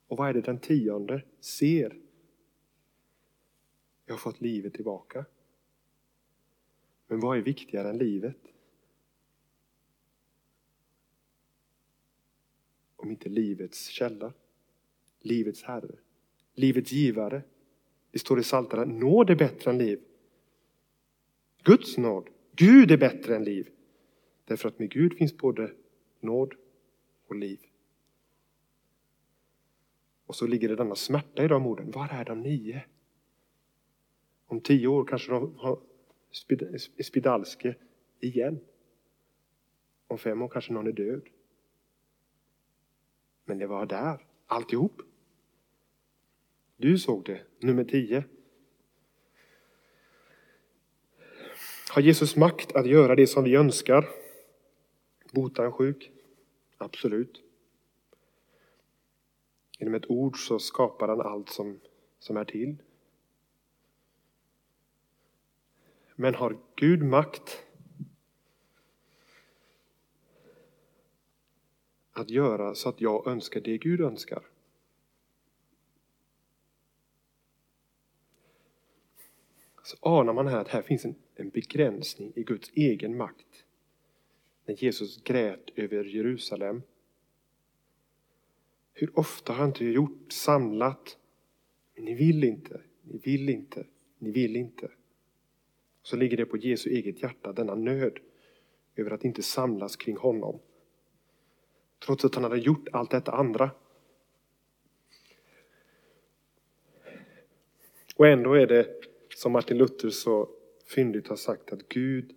Och 0.06 0.16
vad 0.16 0.28
är 0.28 0.32
det 0.32 0.40
den 0.40 0.58
tionde 0.58 1.22
ser? 1.40 1.96
Jag 4.06 4.14
har 4.14 4.18
fått 4.18 4.40
livet 4.40 4.74
tillbaka. 4.74 5.24
Men 7.06 7.20
vad 7.20 7.38
är 7.38 7.42
viktigare 7.42 7.90
än 7.90 7.98
livet? 7.98 8.38
Om 12.96 13.10
inte 13.10 13.28
livets 13.28 13.88
källa, 13.88 14.32
livets 15.20 15.62
herre, 15.62 15.96
livets 16.54 16.92
givare. 16.92 17.42
Det 18.14 18.20
står 18.20 18.40
i 18.40 18.42
Psaltaren, 18.42 18.98
nåd 18.98 19.30
är 19.30 19.34
bättre 19.34 19.70
än 19.70 19.78
liv. 19.78 20.00
Guds 21.62 21.98
nåd, 21.98 22.28
Gud 22.56 22.90
är 22.90 22.96
bättre 22.96 23.36
än 23.36 23.44
liv. 23.44 23.68
Därför 24.44 24.68
att 24.68 24.78
med 24.78 24.90
Gud 24.90 25.16
finns 25.16 25.36
både 25.36 25.72
nåd 26.20 26.54
och 27.26 27.34
liv. 27.34 27.60
Och 30.26 30.36
så 30.36 30.46
ligger 30.46 30.68
det 30.68 30.76
denna 30.76 30.94
smärta 30.94 31.44
i 31.44 31.48
de 31.48 31.66
orden. 31.66 31.90
Var 31.90 32.08
är 32.08 32.24
de 32.24 32.40
nio? 32.40 32.84
Om 34.46 34.60
tio 34.60 34.86
år 34.86 35.04
kanske 35.04 35.32
de 35.32 35.54
har 35.56 35.80
spedalske 37.02 37.74
igen. 38.20 38.60
Om 40.06 40.18
fem 40.18 40.42
år 40.42 40.48
kanske 40.48 40.72
någon 40.72 40.86
är 40.86 40.92
död. 40.92 41.22
Men 43.44 43.58
det 43.58 43.66
var 43.66 43.86
där, 43.86 44.26
alltihop. 44.46 45.02
Du 46.76 46.98
såg 46.98 47.24
det, 47.24 47.40
nummer 47.60 47.84
tio. 47.84 48.24
Har 51.90 52.02
Jesus 52.02 52.36
makt 52.36 52.72
att 52.72 52.86
göra 52.86 53.14
det 53.14 53.26
som 53.26 53.44
vi 53.44 53.56
önskar? 53.56 54.08
Bota 55.32 55.64
en 55.64 55.72
sjuk? 55.72 56.10
Absolut. 56.78 57.42
Genom 59.78 59.94
ett 59.94 60.10
ord 60.10 60.38
så 60.46 60.58
skapar 60.58 61.08
han 61.08 61.20
allt 61.20 61.48
som, 61.48 61.80
som 62.18 62.36
är 62.36 62.44
till. 62.44 62.76
Men 66.14 66.34
har 66.34 66.58
Gud 66.76 67.02
makt 67.02 67.64
att 72.12 72.30
göra 72.30 72.74
så 72.74 72.88
att 72.88 73.00
jag 73.00 73.26
önskar 73.26 73.60
det 73.60 73.78
Gud 73.78 74.00
önskar? 74.00 74.53
Så 79.84 79.96
anar 80.00 80.32
man 80.32 80.46
här 80.46 80.58
att 80.58 80.68
här 80.68 80.82
finns 80.82 81.04
en, 81.04 81.14
en 81.34 81.50
begränsning 81.50 82.32
i 82.36 82.42
Guds 82.42 82.70
egen 82.74 83.16
makt. 83.16 83.64
När 84.66 84.74
Jesus 84.74 85.22
grät 85.22 85.70
över 85.74 86.04
Jerusalem. 86.04 86.82
Hur 88.92 89.18
ofta 89.18 89.52
har 89.52 89.60
han 89.60 89.68
inte 89.68 89.84
gjort, 89.84 90.32
samlat, 90.32 91.18
men 91.94 92.04
ni 92.04 92.14
vill 92.14 92.44
inte, 92.44 92.80
ni 93.02 93.18
vill 93.18 93.48
inte, 93.48 93.86
ni 94.18 94.30
vill 94.30 94.56
inte 94.56 94.90
så 96.04 96.16
ligger 96.16 96.36
det 96.36 96.46
på 96.46 96.56
Jesu 96.56 96.90
eget 96.90 97.22
hjärta, 97.22 97.52
denna 97.52 97.74
nöd 97.74 98.18
över 98.96 99.10
att 99.10 99.24
inte 99.24 99.42
samlas 99.42 99.96
kring 99.96 100.16
honom. 100.16 100.60
Trots 101.98 102.24
att 102.24 102.34
han 102.34 102.44
hade 102.44 102.58
gjort 102.58 102.88
allt 102.92 103.10
detta 103.10 103.32
andra. 103.32 103.70
Och 108.16 108.26
ändå 108.26 108.54
är 108.54 108.66
det 108.66 109.13
som 109.44 109.52
Martin 109.52 109.78
Luther 109.78 110.10
så 110.10 110.48
fyndigt 110.94 111.28
har 111.28 111.36
sagt 111.36 111.72
att 111.72 111.88
Gud 111.88 112.30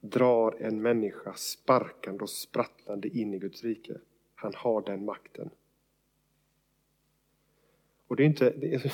drar 0.00 0.56
en 0.60 0.82
människa 0.82 1.32
sparkande 1.34 2.22
och 2.22 2.30
sprattlande 2.30 3.08
in 3.08 3.34
i 3.34 3.38
Guds 3.38 3.64
rike. 3.64 3.94
Han 4.34 4.52
har 4.56 4.82
den 4.82 5.04
makten. 5.04 5.50
Och 8.06 8.16
det 8.16 8.22
är 8.22 8.26
inte, 8.26 8.50
det 8.50 8.74
är, 8.74 8.82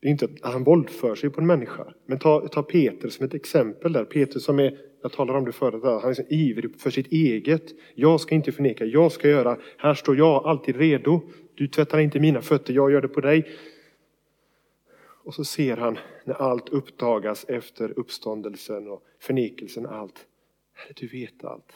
det 0.00 0.08
är 0.08 0.10
inte 0.10 0.28
att 0.42 0.52
han 0.52 0.64
våldför 0.64 1.14
sig 1.14 1.30
på 1.30 1.40
en 1.40 1.46
människa. 1.46 1.94
Men 2.06 2.18
ta, 2.18 2.48
ta 2.48 2.62
Peter 2.62 3.08
som 3.08 3.26
ett 3.26 3.34
exempel 3.34 3.92
där. 3.92 4.04
Peter 4.04 4.40
som 4.40 4.58
är 4.58 4.78
Jag 5.02 5.12
talade 5.12 5.38
om 5.38 5.44
det 5.44 5.52
förut, 5.52 5.82
han 5.84 6.10
är 6.10 6.14
så 6.14 6.22
ivrig 6.28 6.80
för 6.80 6.90
sitt 6.90 7.12
eget. 7.12 7.64
Jag 7.94 8.20
ska 8.20 8.34
inte 8.34 8.52
förneka, 8.52 8.84
jag 8.84 9.12
ska 9.12 9.28
göra. 9.28 9.58
Här 9.78 9.94
står 9.94 10.16
jag 10.16 10.46
alltid 10.46 10.76
redo. 10.76 11.20
Du 11.54 11.68
tvättar 11.68 11.98
inte 11.98 12.20
mina 12.20 12.42
fötter, 12.42 12.74
jag 12.74 12.92
gör 12.92 13.02
det 13.02 13.08
på 13.08 13.20
dig. 13.20 13.46
Och 15.24 15.34
så 15.34 15.44
ser 15.44 15.76
han 15.76 15.98
när 16.24 16.34
allt 16.34 16.68
uppdagas 16.68 17.44
efter 17.44 17.98
uppståndelsen 17.98 18.88
och 18.88 19.06
förnekelsen, 19.18 19.86
allt. 19.86 20.26
Herre, 20.72 20.92
du 20.96 21.06
vet 21.06 21.44
allt. 21.44 21.72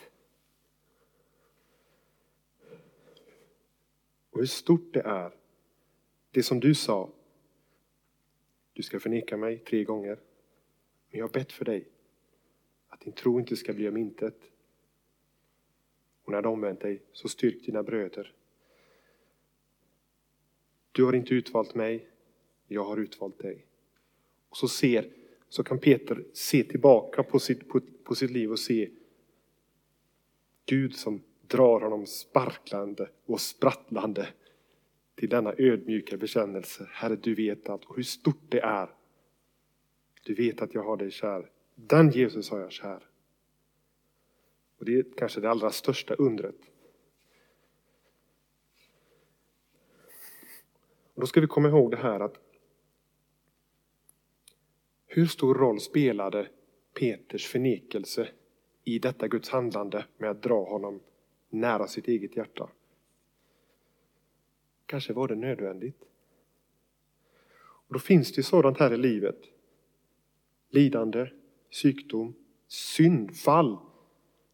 Och 4.29 4.39
hur 4.39 4.45
stort 4.45 4.93
det 4.93 5.01
är. 5.01 5.31
Det 6.31 6.43
som 6.43 6.59
du 6.59 6.75
sa. 6.75 7.09
Du 8.73 8.83
ska 8.83 8.99
förneka 8.99 9.37
mig 9.37 9.57
tre 9.57 9.83
gånger. 9.83 10.19
Men 11.09 11.19
jag 11.19 11.27
har 11.27 11.33
bett 11.33 11.51
för 11.51 11.65
dig 11.65 11.87
att 12.87 13.01
din 13.01 13.13
tro 13.13 13.39
inte 13.39 13.55
ska 13.55 13.73
bli 13.73 13.89
om 13.89 13.97
intet. 13.97 14.51
Och 16.23 16.31
när 16.31 16.41
du 16.41 16.49
omvänt 16.49 16.81
dig, 16.81 17.01
så 17.11 17.29
styrk 17.29 17.65
dina 17.65 17.83
bröder. 17.83 18.33
Du 20.91 21.03
har 21.03 21.13
inte 21.13 21.33
utvalt 21.33 21.75
mig, 21.75 22.09
jag 22.73 22.83
har 22.83 22.97
utvalt 22.97 23.39
dig. 23.39 23.65
Och 24.49 24.57
så 24.57 24.67
ser, 24.67 25.09
så 25.49 25.63
kan 25.63 25.79
Peter 25.79 26.23
se 26.33 26.63
tillbaka 26.63 27.23
på 27.23 27.39
sitt, 27.39 27.67
på, 27.67 27.81
på 28.03 28.15
sitt 28.15 28.31
liv 28.31 28.51
och 28.51 28.59
se 28.59 28.89
Gud 30.65 30.95
som 30.95 31.21
drar 31.47 31.81
honom 31.81 32.05
sparklande 32.05 33.09
och 33.25 33.41
sprattlande 33.41 34.27
till 35.15 35.29
denna 35.29 35.53
ödmjuka 35.57 36.17
bekännelse. 36.17 36.87
Herre, 36.91 37.15
du 37.15 37.35
vet 37.35 37.69
allt 37.69 37.85
och 37.85 37.95
hur 37.95 38.03
stort 38.03 38.43
det 38.49 38.59
är. 38.59 38.89
Du 40.23 40.33
vet 40.33 40.61
att 40.61 40.73
jag 40.73 40.83
har 40.83 40.97
dig 40.97 41.11
kär. 41.11 41.49
Den 41.75 42.11
Jesus 42.11 42.49
har 42.49 42.59
jag 42.59 42.71
kär. 42.71 43.09
Och 44.77 44.85
det 44.85 44.99
är 44.99 45.05
kanske 45.17 45.41
det 45.41 45.49
allra 45.49 45.71
största 45.71 46.13
undret. 46.13 46.55
Och 51.13 51.21
då 51.21 51.27
ska 51.27 51.41
vi 51.41 51.47
komma 51.47 51.67
ihåg 51.67 51.91
det 51.91 51.97
här 51.97 52.19
att 52.19 52.48
hur 55.11 55.25
stor 55.25 55.55
roll 55.55 55.79
spelade 55.79 56.47
Peters 56.93 57.47
förnekelse 57.47 58.27
i 58.83 58.99
detta 58.99 59.27
Guds 59.27 59.49
handlande 59.49 60.05
med 60.17 60.29
att 60.29 60.43
dra 60.43 60.63
honom 60.63 60.99
nära 61.49 61.87
sitt 61.87 62.07
eget 62.07 62.35
hjärta? 62.35 62.69
Kanske 64.85 65.13
var 65.13 65.27
det 65.27 65.35
nödvändigt. 65.35 66.01
Och 67.59 67.93
då 67.93 67.99
finns 67.99 68.33
det 68.33 68.43
sådant 68.43 68.79
här 68.79 68.93
i 68.93 68.97
livet. 68.97 69.37
Lidande, 70.69 71.27
sjukdom, 71.83 72.33
syndfall 72.67 73.77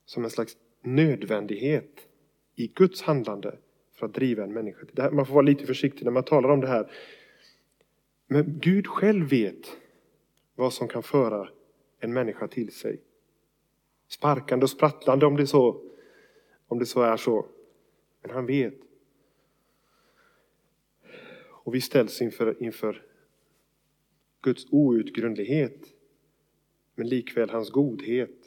som 0.05 0.23
en 0.23 0.29
slags 0.29 0.57
nödvändighet 0.81 2.07
i 2.55 2.67
Guds 2.67 3.01
handlande 3.01 3.57
för 3.93 4.05
att 4.05 4.13
driva 4.13 4.43
en 4.43 4.53
människa. 4.53 5.11
Man 5.11 5.25
får 5.25 5.33
vara 5.33 5.45
lite 5.45 5.65
försiktig 5.65 6.05
när 6.05 6.11
man 6.11 6.23
talar 6.23 6.49
om 6.49 6.59
det 6.61 6.67
här. 6.67 6.91
Men 8.27 8.59
Gud 8.59 8.87
själv 8.87 9.29
vet 9.29 9.77
vad 10.55 10.73
som 10.73 10.87
kan 10.87 11.03
föra 11.03 11.49
en 11.99 12.13
människa 12.13 12.47
till 12.47 12.71
sig. 12.71 13.01
Sparkande 14.07 14.63
och 14.63 14.69
sprattlande 14.69 15.25
om 15.25 15.35
det 15.35 15.47
så, 15.47 15.81
om 16.67 16.79
det 16.79 16.85
så 16.85 17.01
är 17.01 17.17
så. 17.17 17.45
Men 18.21 18.31
han 18.31 18.45
vet. 18.45 18.79
Och 21.65 21.75
vi 21.75 21.81
ställs 21.81 22.21
inför, 22.21 22.63
inför 22.63 23.05
Guds 24.41 24.65
outgrundlighet 24.71 25.95
men 26.95 27.07
likväl 27.07 27.49
hans 27.49 27.69
godhet. 27.69 28.45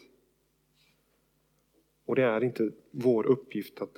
Och 2.04 2.16
det 2.16 2.22
är 2.22 2.44
inte 2.44 2.70
vår 2.90 3.26
uppgift 3.26 3.80
att, 3.80 3.96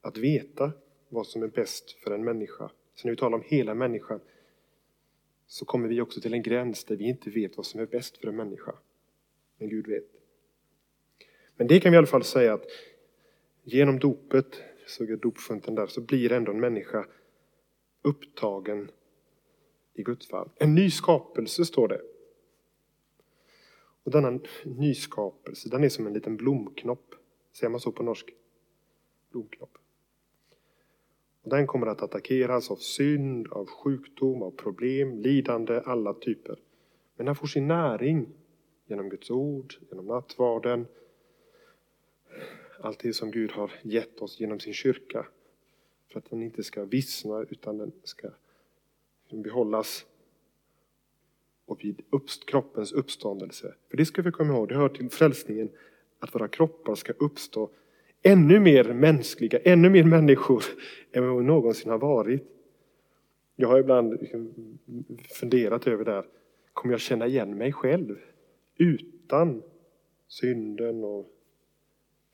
att 0.00 0.16
veta 0.18 0.72
vad 1.08 1.26
som 1.26 1.42
är 1.42 1.48
bäst 1.48 1.90
för 1.90 2.10
en 2.10 2.24
människa. 2.24 2.70
Så 2.94 3.06
när 3.06 3.12
vi 3.12 3.16
talar 3.16 3.38
om 3.38 3.44
hela 3.46 3.74
människan 3.74 4.20
så 5.50 5.64
kommer 5.64 5.88
vi 5.88 6.00
också 6.00 6.20
till 6.20 6.34
en 6.34 6.42
gräns 6.42 6.84
där 6.84 6.96
vi 6.96 7.04
inte 7.04 7.30
vet 7.30 7.56
vad 7.56 7.66
som 7.66 7.80
är 7.80 7.86
bäst 7.86 8.16
för 8.16 8.28
en 8.28 8.36
människa. 8.36 8.74
Men 9.58 9.68
Gud 9.68 9.86
vet. 9.86 10.04
Men 11.56 11.66
det 11.66 11.80
kan 11.80 11.92
vi 11.92 11.96
i 11.96 11.98
alla 11.98 12.06
fall 12.06 12.24
säga 12.24 12.54
att 12.54 12.64
genom 13.62 13.98
dopet, 13.98 14.62
såg 14.86 15.10
jag 15.10 15.18
dopfunten 15.18 15.74
där, 15.74 15.86
så 15.86 16.00
blir 16.00 16.32
ändå 16.32 16.52
en 16.52 16.60
människa 16.60 17.06
upptagen 18.02 18.90
i 19.94 20.02
Guds 20.02 20.28
fall. 20.28 20.50
En 20.56 20.74
ny 20.74 20.90
skapelse 20.90 21.64
står 21.64 21.88
det. 21.88 22.00
Och 24.02 24.10
denna 24.10 24.40
nyskapelse, 24.64 25.68
den 25.68 25.84
är 25.84 25.88
som 25.88 26.06
en 26.06 26.12
liten 26.12 26.36
blomknopp. 26.36 27.14
Säger 27.52 27.70
man 27.70 27.80
så 27.80 27.92
på 27.92 28.02
norsk? 28.02 28.30
Blomknopp. 29.30 29.78
Den 31.42 31.66
kommer 31.66 31.86
att 31.86 32.02
attackeras 32.02 32.70
av 32.70 32.76
synd, 32.76 33.48
av 33.48 33.66
sjukdom, 33.66 34.42
av 34.42 34.50
problem, 34.50 35.18
lidande, 35.18 35.80
alla 35.84 36.14
typer. 36.14 36.58
Men 37.16 37.26
den 37.26 37.34
får 37.36 37.46
sin 37.46 37.68
näring 37.68 38.28
genom 38.86 39.08
Guds 39.08 39.30
ord, 39.30 39.74
genom 39.90 40.06
nattvarden. 40.06 40.86
Allt 42.80 42.98
det 42.98 43.12
som 43.12 43.30
Gud 43.30 43.52
har 43.52 43.72
gett 43.82 44.20
oss 44.20 44.40
genom 44.40 44.60
sin 44.60 44.74
kyrka. 44.74 45.26
För 46.08 46.18
att 46.18 46.30
den 46.30 46.42
inte 46.42 46.62
ska 46.62 46.84
vissna 46.84 47.44
utan 47.50 47.78
den 47.78 47.92
ska 48.04 48.30
behållas 49.30 50.06
och 51.66 51.84
vid 51.84 52.02
uppst 52.10 52.46
kroppens 52.46 52.92
uppståndelse. 52.92 53.74
För 53.88 53.96
det 53.96 54.06
ska 54.06 54.22
vi 54.22 54.30
komma 54.30 54.52
ihåg, 54.52 54.68
det 54.68 54.74
hör 54.74 54.88
till 54.88 55.10
frälsningen 55.10 55.70
att 56.18 56.34
våra 56.34 56.48
kroppar 56.48 56.94
ska 56.94 57.12
uppstå 57.12 57.70
ännu 58.22 58.60
mer 58.60 58.92
mänskliga, 58.92 59.58
ännu 59.58 59.90
mer 59.90 60.04
människor 60.04 60.64
än 61.12 61.28
vad 61.28 61.38
vi 61.38 61.44
någonsin 61.44 61.90
har 61.90 61.98
varit. 61.98 62.42
Jag 63.56 63.68
har 63.68 63.78
ibland 63.78 64.20
liksom 64.20 64.78
funderat 65.40 65.86
över 65.86 66.04
det 66.04 66.12
här. 66.12 66.26
Kommer 66.72 66.94
jag 66.94 67.00
känna 67.00 67.26
igen 67.26 67.58
mig 67.58 67.72
själv 67.72 68.18
utan 68.76 69.62
synden 70.28 71.04
och 71.04 71.26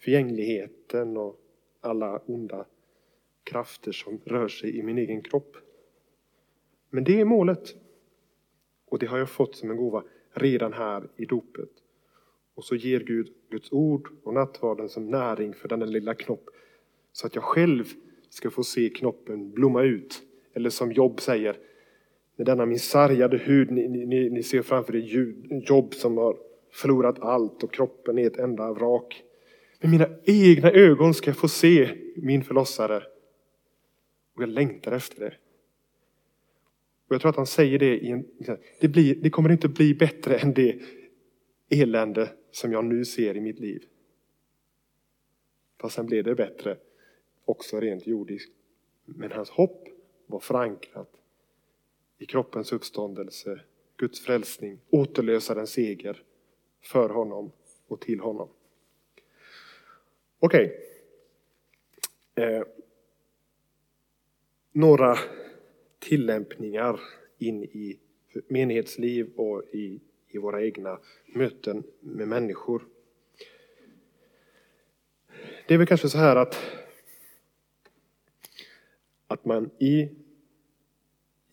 förgängligheten 0.01 1.17
och 1.17 1.41
alla 1.81 2.19
onda 2.19 2.67
krafter 3.45 3.93
som 3.93 4.21
rör 4.25 4.49
sig 4.49 4.79
i 4.79 4.83
min 4.83 4.99
egen 4.99 5.23
kropp? 5.23 5.57
Men 6.91 7.05
det 7.05 7.21
är 7.21 7.25
målet. 7.25 7.75
Och 8.89 8.99
det 8.99 9.07
har 9.07 9.19
jag 9.19 9.31
fått 9.31 9.57
som 9.57 9.71
en 9.71 9.77
gåva 9.77 10.05
redan 10.31 10.73
här 10.73 11.09
i 11.17 11.25
dopet. 11.25 11.71
Och 12.57 12.65
så 12.65 12.75
ger 12.75 13.01
Gud 13.01 13.29
Guds 13.51 13.73
ord 13.73 14.09
och 14.23 14.35
nattvarden 14.35 14.89
som 14.89 15.11
näring 15.11 15.55
för 15.55 15.69
denna 15.69 15.87
lilla 15.87 16.15
knopp. 16.15 16.45
Så 17.13 17.27
att 17.27 17.35
jag 17.35 17.45
själv 17.45 17.85
ska 18.29 18.51
få 18.51 18.65
se 18.65 18.89
knoppen 18.89 19.51
blomma 19.51 19.83
ut. 19.83 20.23
Eller 20.55 20.71
som 20.71 20.93
Jobb 20.93 21.21
säger, 21.21 21.57
med 22.37 22.47
denna 22.47 22.67
min 22.67 22.79
sargade 22.79 23.39
hud, 23.39 23.71
ni, 23.71 23.89
ni, 23.89 24.31
ni 24.31 24.43
ser 24.43 24.63
framför 24.63 24.97
er 24.97 25.01
Jobb 25.69 25.95
som 25.95 26.17
har 26.17 26.37
förlorat 26.73 27.19
allt 27.19 27.63
och 27.63 27.73
kroppen 27.73 28.19
är 28.19 28.27
ett 28.27 28.39
enda 28.39 28.73
vrak. 28.73 29.23
Med 29.81 29.91
mina 29.91 30.09
egna 30.25 30.71
ögon 30.71 31.15
ska 31.15 31.31
jag 31.31 31.37
få 31.37 31.49
se 31.49 31.91
min 32.17 32.45
förlossare. 32.45 33.03
Och 34.37 34.43
jag 34.43 34.49
längtar 34.49 34.93
efter 34.93 35.21
det. 35.21 35.35
Och 37.09 37.15
jag 37.15 37.21
tror 37.21 37.31
att 37.31 37.37
han 37.37 37.47
säger 37.47 37.79
det 37.79 37.99
i 37.99 38.11
en... 38.11 38.25
Det, 38.81 38.89
blir, 38.89 39.15
det 39.15 39.31
kommer 39.31 39.53
inte 39.53 39.69
bli 39.69 39.95
bättre 39.95 40.37
än 40.37 40.55
det 40.55 40.81
elände 41.69 42.33
som 42.51 42.73
jag 42.73 42.85
nu 42.85 43.05
ser 43.05 43.37
i 43.37 43.41
mitt 43.41 43.59
liv. 43.59 43.85
Fast 45.81 45.95
sen 45.95 46.07
blev 46.07 46.25
det 46.25 46.35
bättre, 46.35 46.79
också 47.45 47.81
rent 47.81 48.07
jordiskt. 48.07 48.53
Men 49.05 49.33
hans 49.33 49.51
hopp 49.51 49.89
var 50.27 50.41
förankrat 50.41 51.11
i 52.19 52.27
kroppens 52.27 52.73
uppståndelse, 52.73 53.61
Guds 53.97 54.21
frälsning, 54.21 54.79
återlösarens 54.91 55.71
seger 55.71 56.23
för 56.81 57.09
honom 57.09 57.53
och 57.87 58.01
till 58.01 58.21
honom. 58.21 58.49
Okej. 60.39 60.67
Okay. 62.35 62.45
Eh, 62.45 62.63
några 64.73 65.19
tillämpningar 65.99 67.01
in 67.39 67.65
i 67.65 67.99
menighetsliv 68.49 69.33
och 69.37 69.63
i, 69.73 70.01
i 70.37 70.39
våra 70.39 70.65
egna 70.65 70.99
möten 71.27 71.83
med 72.01 72.29
människor. 72.29 72.83
Det 75.67 75.75
är 75.75 75.79
väl 75.79 75.87
kanske 75.87 76.09
så 76.09 76.19
här 76.19 76.37
att, 76.37 76.57
att 79.27 79.45
man 79.45 79.71
i 79.79 80.09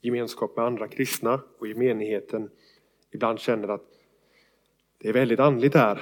gemenskap 0.01 0.55
med 0.55 0.65
andra 0.65 0.87
kristna 0.87 1.41
och 1.57 1.67
i 1.67 1.73
menigheten 1.73 2.49
ibland 3.11 3.39
känner 3.39 3.67
att 3.67 3.85
det 4.97 5.09
är 5.09 5.13
väldigt 5.13 5.39
andligt 5.39 5.75
här, 5.75 6.01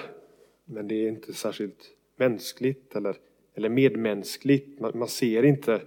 men 0.65 0.87
det 0.87 0.95
är 0.95 1.07
inte 1.07 1.33
särskilt 1.33 1.91
mänskligt 2.15 2.95
eller, 2.95 3.17
eller 3.53 3.69
medmänskligt. 3.69 4.79
Man, 4.79 4.91
man 4.95 5.07
ser 5.07 5.43
inte 5.43 5.81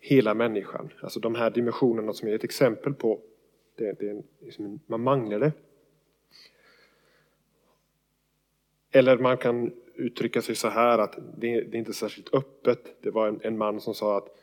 hela 0.00 0.34
människan. 0.34 0.92
Alltså 1.00 1.20
de 1.20 1.34
här 1.34 1.50
dimensionerna 1.50 2.12
som 2.12 2.28
jag 2.28 2.32
är 2.32 2.38
ett 2.38 2.44
exempel 2.44 2.94
på. 2.94 3.20
Det, 3.82 3.92
det, 3.92 4.22
liksom, 4.40 4.80
man 4.86 5.00
manglar 5.00 5.38
det. 5.38 5.52
Eller 8.90 9.18
man 9.18 9.36
kan 9.36 9.72
uttrycka 9.94 10.42
sig 10.42 10.54
så 10.54 10.68
här 10.68 10.98
att 10.98 11.18
det, 11.36 11.60
det 11.60 11.76
är 11.76 11.78
inte 11.78 11.92
särskilt 11.92 12.34
öppet. 12.34 12.96
Det 13.00 13.10
var 13.10 13.28
en, 13.28 13.40
en 13.42 13.58
man 13.58 13.80
som 13.80 13.94
sa 13.94 14.18
att 14.18 14.38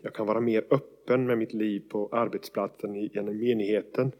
jag 0.00 0.14
kan 0.14 0.26
vara 0.26 0.40
mer 0.40 0.64
öppen 0.70 1.26
med 1.26 1.38
mitt 1.38 1.52
liv 1.52 1.82
på 1.88 2.08
arbetsplatsen 2.12 2.94
genom 2.94 3.38
menigheten. 3.38 4.12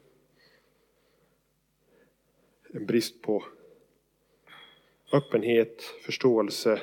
En 2.71 2.87
brist 2.87 3.23
på 3.23 3.45
öppenhet, 5.13 5.83
förståelse. 5.83 6.81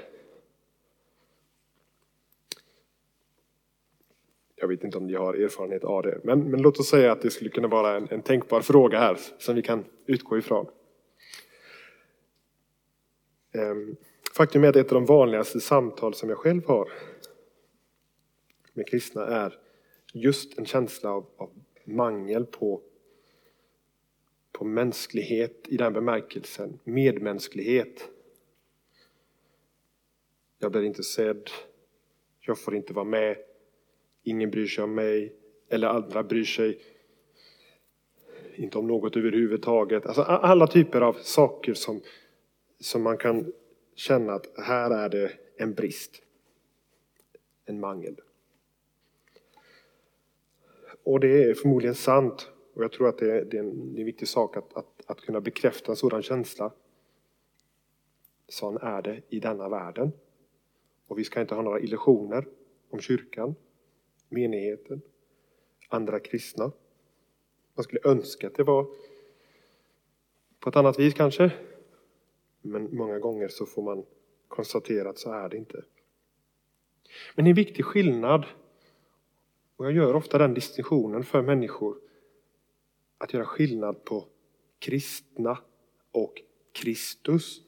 Jag 4.65 4.69
vet 4.69 4.84
inte 4.84 4.97
om 4.97 5.08
ni 5.08 5.13
har 5.13 5.34
erfarenhet 5.34 5.84
av 5.84 6.04
det, 6.04 6.19
men, 6.23 6.51
men 6.51 6.62
låt 6.62 6.80
oss 6.80 6.89
säga 6.89 7.12
att 7.12 7.21
det 7.21 7.32
skulle 7.32 7.49
kunna 7.49 7.67
vara 7.67 7.97
en, 7.97 8.08
en 8.10 8.21
tänkbar 8.21 8.62
fråga 8.62 8.99
här 8.99 9.17
som 9.38 9.56
vi 9.56 9.62
kan 9.62 9.86
utgå 10.06 10.38
ifrån. 10.38 10.67
Ehm, 13.51 13.95
faktum 14.38 14.63
är 14.63 14.67
att 14.67 14.75
ett 14.75 14.91
av 14.91 14.93
de 14.93 15.06
vanligaste 15.06 15.60
samtal 15.60 16.13
som 16.13 16.30
jag 16.30 16.38
själv 16.38 16.65
har 16.65 16.91
med 18.73 18.88
kristna 18.88 19.25
är 19.25 19.60
just 20.13 20.58
en 20.58 20.65
känsla 20.65 21.10
av, 21.10 21.25
av 21.38 21.49
mangel 21.84 22.45
på, 22.45 22.82
på 24.51 24.65
mänsklighet 24.65 25.67
i 25.67 25.78
den 25.78 25.93
bemärkelsen, 25.93 26.80
medmänsklighet. 26.84 28.10
Jag 30.60 30.71
blir 30.71 30.84
inte 30.84 31.04
sedd, 31.04 31.49
jag 32.39 32.60
får 32.60 32.75
inte 32.75 32.93
vara 32.93 33.06
med, 33.06 33.38
ingen 34.25 34.51
bryr 34.51 34.67
sig 34.67 34.83
om 34.83 34.95
mig, 34.95 35.33
eller 35.69 35.88
andra 35.88 36.23
bryr 36.23 36.43
sig 36.43 36.79
inte 38.55 38.77
om 38.77 38.88
något 38.88 39.17
överhuvudtaget. 39.17 40.05
Alltså 40.05 40.21
alla 40.21 40.67
typer 40.67 41.01
av 41.01 41.13
saker 41.13 41.73
som, 41.73 42.01
som 42.79 43.03
man 43.03 43.17
kan 43.17 43.53
känna 43.95 44.33
att 44.33 44.49
här 44.57 44.91
är 44.91 45.09
det 45.09 45.31
en 45.57 45.73
brist, 45.73 46.21
en 47.65 47.79
mangel. 47.79 48.15
Och 51.03 51.19
det 51.19 51.43
är 51.43 51.53
förmodligen 51.53 51.95
sant. 51.95 52.51
Och 52.73 52.83
jag 52.83 52.91
tror 52.91 53.09
att 53.09 53.17
det 53.17 53.31
är, 53.31 53.45
det 53.45 53.57
är, 53.57 53.61
en, 53.61 53.93
det 53.93 53.99
är 53.99 54.01
en 54.01 54.05
viktig 54.05 54.27
sak 54.27 54.57
att, 54.57 54.77
att, 54.77 55.01
att 55.05 55.21
kunna 55.21 55.41
bekräfta 55.41 55.91
en 55.91 55.95
sådan 55.95 56.21
känsla. 56.21 56.71
Sån 58.47 58.77
är 58.77 59.01
det 59.01 59.21
i 59.29 59.39
denna 59.39 59.69
världen. 59.69 60.11
Och 61.07 61.19
vi 61.19 61.23
ska 61.23 61.41
inte 61.41 61.55
ha 61.55 61.61
några 61.61 61.79
illusioner 61.79 62.47
om 62.89 62.99
kyrkan, 62.99 63.55
menigheten, 64.29 65.01
andra 65.89 66.19
kristna. 66.19 66.71
Man 67.73 67.83
skulle 67.83 68.01
önska 68.03 68.47
att 68.47 68.55
det 68.55 68.63
var 68.63 68.88
på 70.59 70.69
ett 70.69 70.75
annat 70.75 70.99
vis 70.99 71.13
kanske. 71.13 71.51
Men 72.61 72.95
många 72.95 73.19
gånger 73.19 73.47
så 73.47 73.65
får 73.65 73.81
man 73.81 74.05
konstatera 74.47 75.09
att 75.09 75.17
så 75.17 75.31
är 75.31 75.49
det 75.49 75.57
inte. 75.57 75.83
Men 77.35 77.47
en 77.47 77.55
viktig 77.55 77.85
skillnad 77.85 78.45
och 79.75 79.85
jag 79.85 79.93
gör 79.93 80.15
ofta 80.15 80.38
den 80.38 80.53
distinktionen 80.53 81.23
för 81.23 81.41
människor. 81.41 81.97
Att 83.17 83.33
göra 83.33 83.45
skillnad 83.45 84.05
på 84.05 84.27
kristna 84.79 85.57
och 86.11 86.41
Kristus. 86.71 87.61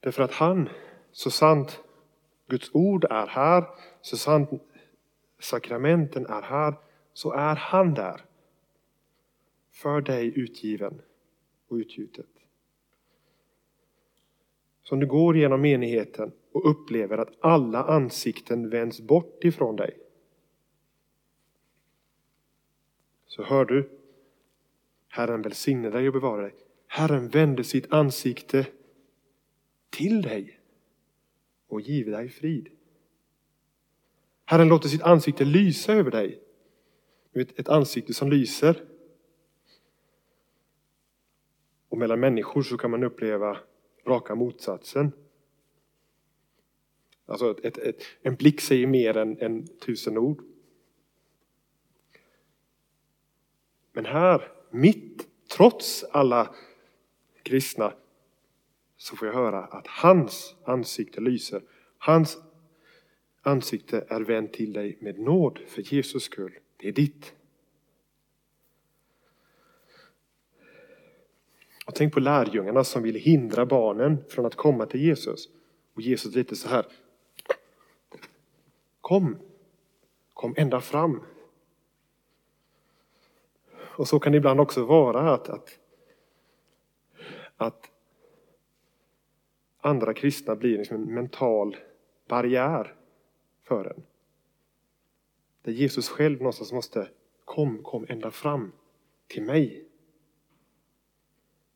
Därför 0.00 0.22
att 0.22 0.32
han, 0.32 0.68
så 1.12 1.30
sant 1.30 1.80
Guds 2.50 2.70
ord 2.72 3.04
är 3.04 3.26
här, 3.26 3.64
så 4.00 4.16
sant 4.16 4.50
sakramenten 5.38 6.26
är 6.26 6.42
här, 6.42 6.74
så 7.12 7.32
är 7.32 7.56
han 7.56 7.94
där. 7.94 8.24
För 9.72 10.00
dig 10.00 10.38
utgiven 10.38 11.02
och 11.68 11.76
utgjutet. 11.76 12.26
Så 14.82 14.94
om 14.94 15.00
du 15.00 15.06
går 15.06 15.36
genom 15.36 15.60
menigheten 15.60 16.32
och 16.52 16.70
upplever 16.70 17.18
att 17.18 17.36
alla 17.40 17.84
ansikten 17.84 18.70
vänds 18.70 19.00
bort 19.00 19.44
ifrån 19.44 19.76
dig. 19.76 19.98
Så 23.26 23.42
hör 23.42 23.64
du, 23.64 23.90
Herren 25.08 25.42
välsigne 25.42 25.90
dig 25.90 26.06
och 26.06 26.12
bevara 26.12 26.42
dig. 26.42 26.54
Herren 26.86 27.28
vände 27.28 27.64
sitt 27.64 27.92
ansikte 27.92 28.66
till 29.90 30.22
dig 30.22 30.59
och 31.70 31.80
give 31.80 32.10
dig 32.10 32.28
frid. 32.28 32.68
Herren 34.44 34.68
låter 34.68 34.88
sitt 34.88 35.02
ansikte 35.02 35.44
lysa 35.44 35.92
över 35.92 36.10
dig. 36.10 36.42
Ett 37.32 37.68
ansikte 37.68 38.14
som 38.14 38.30
lyser. 38.30 38.84
Och 41.88 41.98
mellan 41.98 42.20
människor 42.20 42.62
så 42.62 42.78
kan 42.78 42.90
man 42.90 43.04
uppleva 43.04 43.58
raka 44.06 44.34
motsatsen. 44.34 45.12
Alltså 47.26 47.58
ett, 47.62 47.78
ett, 47.78 48.02
en 48.22 48.34
blick 48.34 48.60
säger 48.60 48.86
mer 48.86 49.16
än, 49.16 49.38
än 49.38 49.66
tusen 49.66 50.18
ord. 50.18 50.42
Men 53.92 54.06
här, 54.06 54.52
mitt, 54.70 55.28
trots 55.48 56.04
alla 56.04 56.54
kristna, 57.42 57.92
så 59.02 59.16
får 59.16 59.28
jag 59.28 59.34
höra 59.34 59.64
att 59.64 59.86
hans 59.86 60.54
ansikte 60.64 61.20
lyser. 61.20 61.62
Hans 61.98 62.38
ansikte 63.42 64.04
är 64.08 64.20
vänt 64.20 64.52
till 64.52 64.72
dig 64.72 64.98
med 65.00 65.18
nåd 65.18 65.58
för 65.68 65.82
Jesus 65.94 66.22
skull. 66.22 66.58
Det 66.76 66.88
är 66.88 66.92
ditt. 66.92 67.34
Och 71.86 71.94
tänk 71.94 72.14
på 72.14 72.20
lärjungarna 72.20 72.84
som 72.84 73.02
ville 73.02 73.18
hindra 73.18 73.66
barnen 73.66 74.24
från 74.28 74.46
att 74.46 74.54
komma 74.54 74.86
till 74.86 75.00
Jesus. 75.00 75.48
Och 75.94 76.00
Jesus 76.00 76.34
lite 76.34 76.56
så 76.56 76.68
här, 76.68 76.86
Kom, 79.00 79.36
kom 80.34 80.54
ända 80.56 80.80
fram. 80.80 81.22
Och 83.72 84.08
så 84.08 84.18
kan 84.18 84.32
det 84.32 84.38
ibland 84.38 84.60
också 84.60 84.84
vara 84.84 85.34
att, 85.34 85.48
att, 85.48 85.78
att 87.56 87.89
andra 89.80 90.14
kristna 90.14 90.56
blir 90.56 90.78
liksom 90.78 90.96
en 90.96 91.14
mental 91.14 91.76
barriär 92.28 92.94
för 93.62 93.84
en. 93.84 94.02
Där 95.62 95.72
Jesus 95.72 96.08
själv 96.08 96.38
någonstans 96.38 96.72
måste, 96.72 97.08
kom, 97.44 97.82
kom 97.82 98.06
ända 98.08 98.30
fram 98.30 98.72
till 99.26 99.42
mig. 99.42 99.88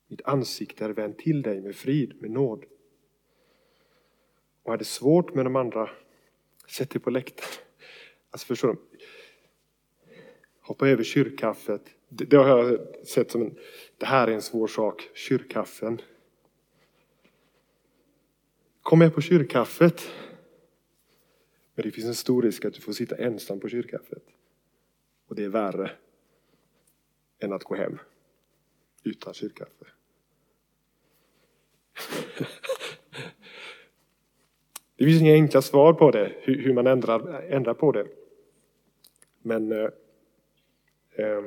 Mitt 0.08 0.22
ansikte 0.24 0.84
är 0.84 0.90
vänt 0.90 1.18
till 1.18 1.42
dig 1.42 1.60
med 1.60 1.76
frid, 1.76 2.22
med 2.22 2.30
nåd. 2.30 2.64
Och 4.62 4.72
är 4.72 4.78
det 4.78 4.84
svårt 4.84 5.34
med 5.34 5.46
de 5.46 5.56
andra 5.56 5.90
Sätt 6.68 6.90
dig 6.90 7.00
på 7.00 7.10
läktaren. 7.10 7.50
Alltså 8.30 8.46
förstår 8.46 8.68
du? 8.68 8.78
Hoppa 10.60 10.88
över 10.88 11.04
kyrkkaffet. 11.04 11.82
Det, 12.08 12.24
det, 12.24 12.36
har 12.36 12.58
jag 12.58 12.78
sett 13.06 13.30
som 13.30 13.42
en, 13.42 13.58
det 13.98 14.06
här 14.06 14.28
är 14.28 14.32
en 14.32 14.42
svår 14.42 14.66
sak, 14.66 15.10
kyrkkaffen. 15.14 16.00
Kom 18.84 18.98
med 18.98 19.14
på 19.14 19.20
kyrkkaffet. 19.20 20.10
Men 21.74 21.82
det 21.82 21.90
finns 21.90 22.06
en 22.06 22.14
stor 22.14 22.42
risk 22.42 22.64
att 22.64 22.74
du 22.74 22.80
får 22.80 22.92
sitta 22.92 23.16
ensam 23.16 23.60
på 23.60 23.68
kyrkkaffet. 23.68 24.22
Och 25.28 25.34
det 25.34 25.44
är 25.44 25.48
värre 25.48 25.90
än 27.38 27.52
att 27.52 27.64
gå 27.64 27.74
hem 27.74 27.98
utan 29.02 29.34
kyrkkaffe. 29.34 29.70
Det 34.96 35.04
finns 35.04 35.20
inga 35.20 35.32
enkla 35.32 35.62
svar 35.62 35.92
på 35.92 36.10
det, 36.10 36.32
hur, 36.40 36.72
man 36.72 36.86
ändrar, 36.86 37.42
ändrar 37.42 37.74
på 37.74 37.92
det. 37.92 38.06
Men 39.42 39.72
eh, 39.72 39.88
eh, 41.12 41.42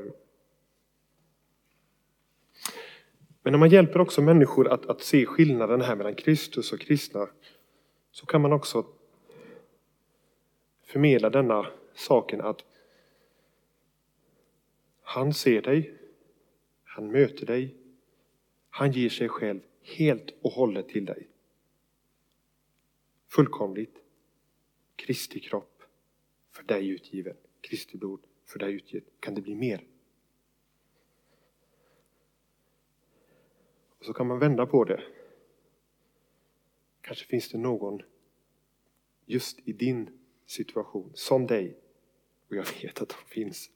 Men 3.47 3.51
när 3.51 3.59
man 3.59 3.69
hjälper 3.69 4.01
också 4.01 4.21
människor 4.21 4.67
att, 4.67 4.85
att 4.85 5.01
se 5.01 5.25
skillnaden 5.25 5.81
här 5.81 5.95
mellan 5.95 6.15
Kristus 6.15 6.71
och 6.73 6.79
kristna 6.79 7.29
så 8.11 8.25
kan 8.25 8.41
man 8.41 8.53
också 8.53 8.85
förmedla 10.83 11.29
denna 11.29 11.67
saken 11.93 12.41
att 12.41 12.63
han 15.01 15.33
ser 15.33 15.61
dig, 15.61 15.93
han 16.83 17.11
möter 17.11 17.45
dig, 17.45 17.75
han 18.69 18.91
ger 18.91 19.09
sig 19.09 19.29
själv 19.29 19.59
helt 19.81 20.33
och 20.41 20.51
hållet 20.51 20.89
till 20.89 21.05
dig 21.05 21.27
fullkomligt. 23.27 23.97
Kristi 24.95 25.39
kropp 25.39 25.83
för 26.51 26.63
dig 26.63 26.89
utgiven. 26.89 27.35
Kristi 27.61 27.97
blod 27.97 28.19
för 28.45 28.59
dig 28.59 28.73
utgivet. 28.73 29.07
Kan 29.19 29.35
det 29.35 29.41
bli 29.41 29.55
mer? 29.55 29.83
Så 34.01 34.13
kan 34.13 34.27
man 34.27 34.39
vända 34.39 34.65
på 34.65 34.83
det. 34.83 35.03
Kanske 37.01 37.25
finns 37.25 37.49
det 37.49 37.57
någon 37.57 38.01
just 39.25 39.59
i 39.67 39.73
din 39.73 40.19
situation, 40.45 41.11
som 41.13 41.47
dig. 41.47 41.77
Och 42.49 42.55
jag 42.55 42.65
vet 42.81 43.01
att 43.01 43.09
de 43.09 43.33
finns. 43.33 43.69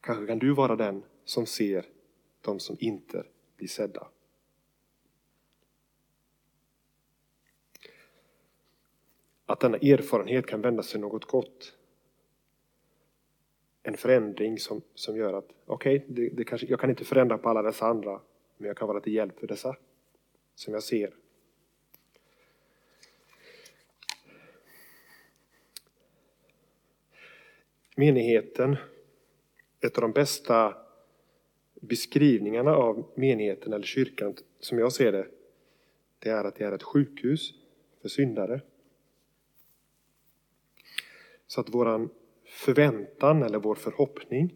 Kanske 0.00 0.26
kan 0.26 0.38
du 0.38 0.54
vara 0.54 0.76
den 0.76 1.04
som 1.24 1.46
ser 1.46 1.86
de 2.40 2.60
som 2.60 2.76
inte 2.80 3.26
blir 3.56 3.68
sedda. 3.68 4.08
Att 9.46 9.60
denna 9.60 9.76
erfarenhet 9.76 10.46
kan 10.46 10.60
vända 10.60 10.82
sig 10.82 11.00
något 11.00 11.24
gott. 11.24 11.77
En 13.88 13.96
förändring 13.96 14.58
som, 14.58 14.82
som 14.94 15.16
gör 15.16 15.32
att, 15.32 15.48
okej, 15.66 15.96
okay, 15.96 16.06
det, 16.08 16.28
det 16.28 16.44
kanske, 16.44 16.66
jag 16.66 16.80
kan 16.80 16.90
inte 16.90 17.04
förändra 17.04 17.38
på 17.38 17.48
alla 17.48 17.62
dessa 17.62 17.86
andra, 17.86 18.20
men 18.56 18.68
jag 18.68 18.76
kan 18.76 18.88
vara 18.88 19.00
till 19.00 19.14
hjälp 19.14 19.38
för 19.38 19.46
dessa 19.46 19.76
som 20.54 20.74
jag 20.74 20.82
ser. 20.82 21.14
Menigheten, 27.96 28.76
ett 29.80 29.96
av 29.98 30.02
de 30.02 30.12
bästa 30.12 30.76
beskrivningarna 31.74 32.76
av 32.76 33.10
menigheten 33.14 33.72
eller 33.72 33.86
kyrkan 33.86 34.36
som 34.60 34.78
jag 34.78 34.92
ser 34.92 35.12
det, 35.12 35.26
det 36.18 36.28
är 36.30 36.44
att 36.44 36.54
det 36.54 36.64
är 36.64 36.72
ett 36.72 36.82
sjukhus 36.82 37.54
för 38.02 38.08
syndare. 38.08 38.60
Så 41.46 41.60
att 41.60 41.68
våran 41.68 42.10
förväntan 42.48 43.42
eller 43.42 43.58
vår 43.58 43.74
förhoppning, 43.74 44.54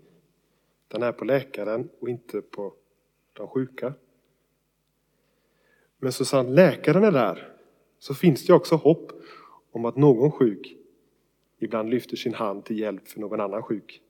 den 0.89 1.03
är 1.03 1.13
på 1.13 1.25
läkaren 1.25 1.89
och 2.01 2.09
inte 2.09 2.43
på 2.43 2.75
de 3.33 3.49
sjuka. 3.49 3.95
Men 5.99 6.13
så 6.13 6.25
sant 6.25 6.51
läkaren 6.51 7.05
är 7.05 7.13
där 7.13 7.57
så 7.99 8.15
finns 8.15 8.47
det 8.47 8.53
också 8.53 8.75
hopp 8.75 9.13
om 9.71 9.85
att 9.85 9.97
någon 9.97 10.33
sjuk 10.33 10.77
ibland 11.59 11.91
lyfter 11.91 12.17
sin 12.17 12.35
hand 12.35 12.65
till 12.65 12.79
hjälp 12.79 13.09
för 13.09 13.21
någon 13.21 13.41
annan 13.41 13.63
sjuk. 13.63 14.03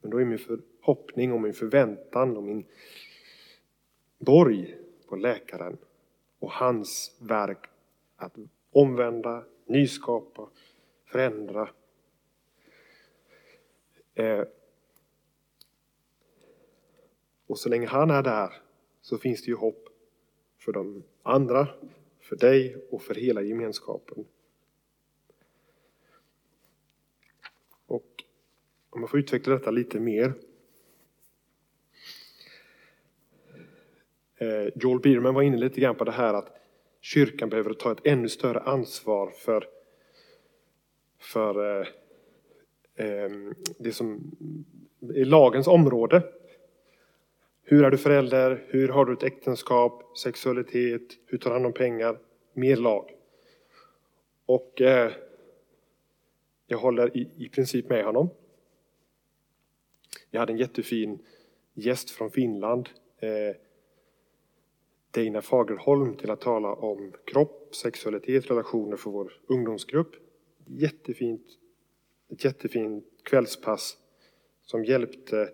Men 0.00 0.10
då 0.10 0.20
är 0.20 0.24
min 0.24 0.38
förhoppning 0.38 1.32
och 1.32 1.40
min 1.40 1.54
förväntan 1.54 2.36
och 2.36 2.42
min 2.42 2.66
borg 4.18 4.76
på 5.08 5.16
läkaren 5.16 5.78
och 6.38 6.52
hans 6.52 7.18
verk 7.20 7.66
att 8.16 8.36
omvända, 8.70 9.44
nyskapa, 9.66 10.48
förändra. 11.06 11.70
Eh, 14.14 14.44
och 17.46 17.58
så 17.58 17.68
länge 17.68 17.86
han 17.86 18.10
är 18.10 18.22
där 18.22 18.52
så 19.00 19.18
finns 19.18 19.42
det 19.42 19.48
ju 19.48 19.56
hopp 19.56 19.88
för 20.58 20.72
de 20.72 21.02
andra, 21.22 21.68
för 22.20 22.36
dig 22.36 22.76
och 22.90 23.02
för 23.02 23.14
hela 23.14 23.42
gemenskapen. 23.42 24.24
Och 27.86 28.24
om 28.90 29.00
jag 29.00 29.10
får 29.10 29.20
utveckla 29.20 29.54
detta 29.54 29.70
lite 29.70 30.00
mer. 30.00 30.34
Eh, 34.36 34.68
Joel 34.74 35.00
Bierman 35.00 35.34
var 35.34 35.42
inne 35.42 35.56
lite 35.56 35.80
grann 35.80 35.94
på 35.94 36.04
det 36.04 36.12
här 36.12 36.34
att 36.34 36.56
kyrkan 37.00 37.48
behöver 37.48 37.74
ta 37.74 37.92
ett 37.92 38.06
ännu 38.06 38.28
större 38.28 38.60
ansvar 38.60 39.30
för, 39.30 39.68
för 41.26 41.80
eh, 41.80 41.86
eh, 43.06 43.30
det 43.78 43.92
som 43.92 44.36
är 45.14 45.24
lagens 45.24 45.66
område. 45.66 46.22
Hur 47.62 47.84
är 47.84 47.90
du 47.90 47.98
förälder? 47.98 48.64
Hur 48.68 48.88
har 48.88 49.04
du 49.04 49.12
ett 49.12 49.22
äktenskap? 49.22 50.18
Sexualitet? 50.18 51.02
Hur 51.26 51.38
tar 51.38 51.50
du 51.50 51.54
hand 51.54 51.66
om 51.66 51.72
pengar? 51.72 52.18
Mer 52.52 52.76
lag. 52.76 53.10
Och 54.46 54.80
eh, 54.80 55.12
jag 56.66 56.78
håller 56.78 57.16
i, 57.16 57.30
i 57.36 57.48
princip 57.48 57.88
med 57.88 58.04
honom. 58.04 58.28
Jag 60.30 60.40
hade 60.40 60.52
en 60.52 60.58
jättefin 60.58 61.18
gäst 61.74 62.10
från 62.10 62.30
Finland, 62.30 62.88
eh, 63.18 63.56
Dina 65.10 65.42
Fagerholm, 65.42 66.16
till 66.16 66.30
att 66.30 66.40
tala 66.40 66.72
om 66.72 67.12
kropp, 67.24 67.74
sexualitet, 67.74 68.50
relationer 68.50 68.96
för 68.96 69.10
vår 69.10 69.32
ungdomsgrupp. 69.46 70.25
Jättefint, 70.66 71.42
ett 72.28 72.44
jättefint 72.44 73.04
kvällspass 73.22 73.98
som 74.62 74.84
hjälpte 74.84 75.50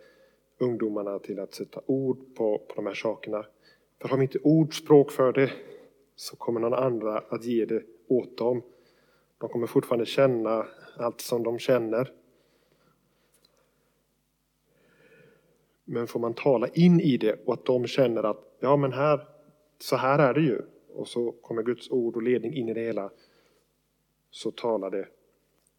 ungdomarna 0.59 1.19
till 1.19 1.41
att 1.41 1.55
sätta 1.55 1.81
ord 1.87 2.35
på, 2.35 2.59
på 2.59 2.75
de 2.75 2.87
här 2.87 2.95
sakerna. 2.95 3.47
För 4.01 4.09
har 4.09 4.17
vi 4.17 4.23
inte 4.23 4.39
ordspråk 4.39 5.11
för 5.11 5.33
det 5.33 5.53
så 6.17 6.37
kommer 6.37 6.61
någon 6.61 6.75
andra 6.75 7.19
att 7.19 7.45
ge 7.45 7.65
det 7.65 7.83
åt 8.09 8.39
dem. 8.39 8.63
De 9.39 9.49
kommer 9.49 9.67
fortfarande 9.67 10.07
känna 10.07 10.67
allt 10.97 11.21
som 11.21 11.43
de 11.43 11.59
känner. 11.59 12.13
Men 15.85 16.07
får 16.07 16.21
man 16.21 16.35
tala 16.35 16.69
in 16.69 17.01
i 17.01 17.17
det 17.17 17.39
och 17.45 17.55
att 17.55 17.65
de 17.65 17.87
känner 17.87 18.23
att 18.23 18.57
ja 18.61 18.77
men 18.77 18.93
här, 18.93 19.27
så 19.79 19.97
här 19.97 20.19
är 20.19 20.35
det 20.35 20.41
ju. 20.41 20.63
Och 20.95 21.09
så 21.09 21.33
kommer 21.33 21.63
Guds 21.63 21.91
ord 21.91 22.17
och 22.17 22.23
ledning 22.23 22.55
in 22.55 22.69
i 22.69 22.75
det 22.75 22.81
hela. 22.81 23.11
Så 24.33 24.51
talar 24.51 24.91
det 24.91 25.09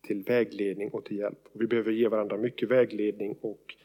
till 0.02 0.24
vägledning 0.24 0.90
och 0.90 1.06
till 1.06 1.18
hjälp. 1.18 1.48
Och 1.52 1.62
vi 1.62 1.68
behöver 1.68 1.92
ge 1.92 2.08
varandra 2.08 2.38
mycket 2.38 2.70
vägledning 2.70 3.38
och 3.42 3.76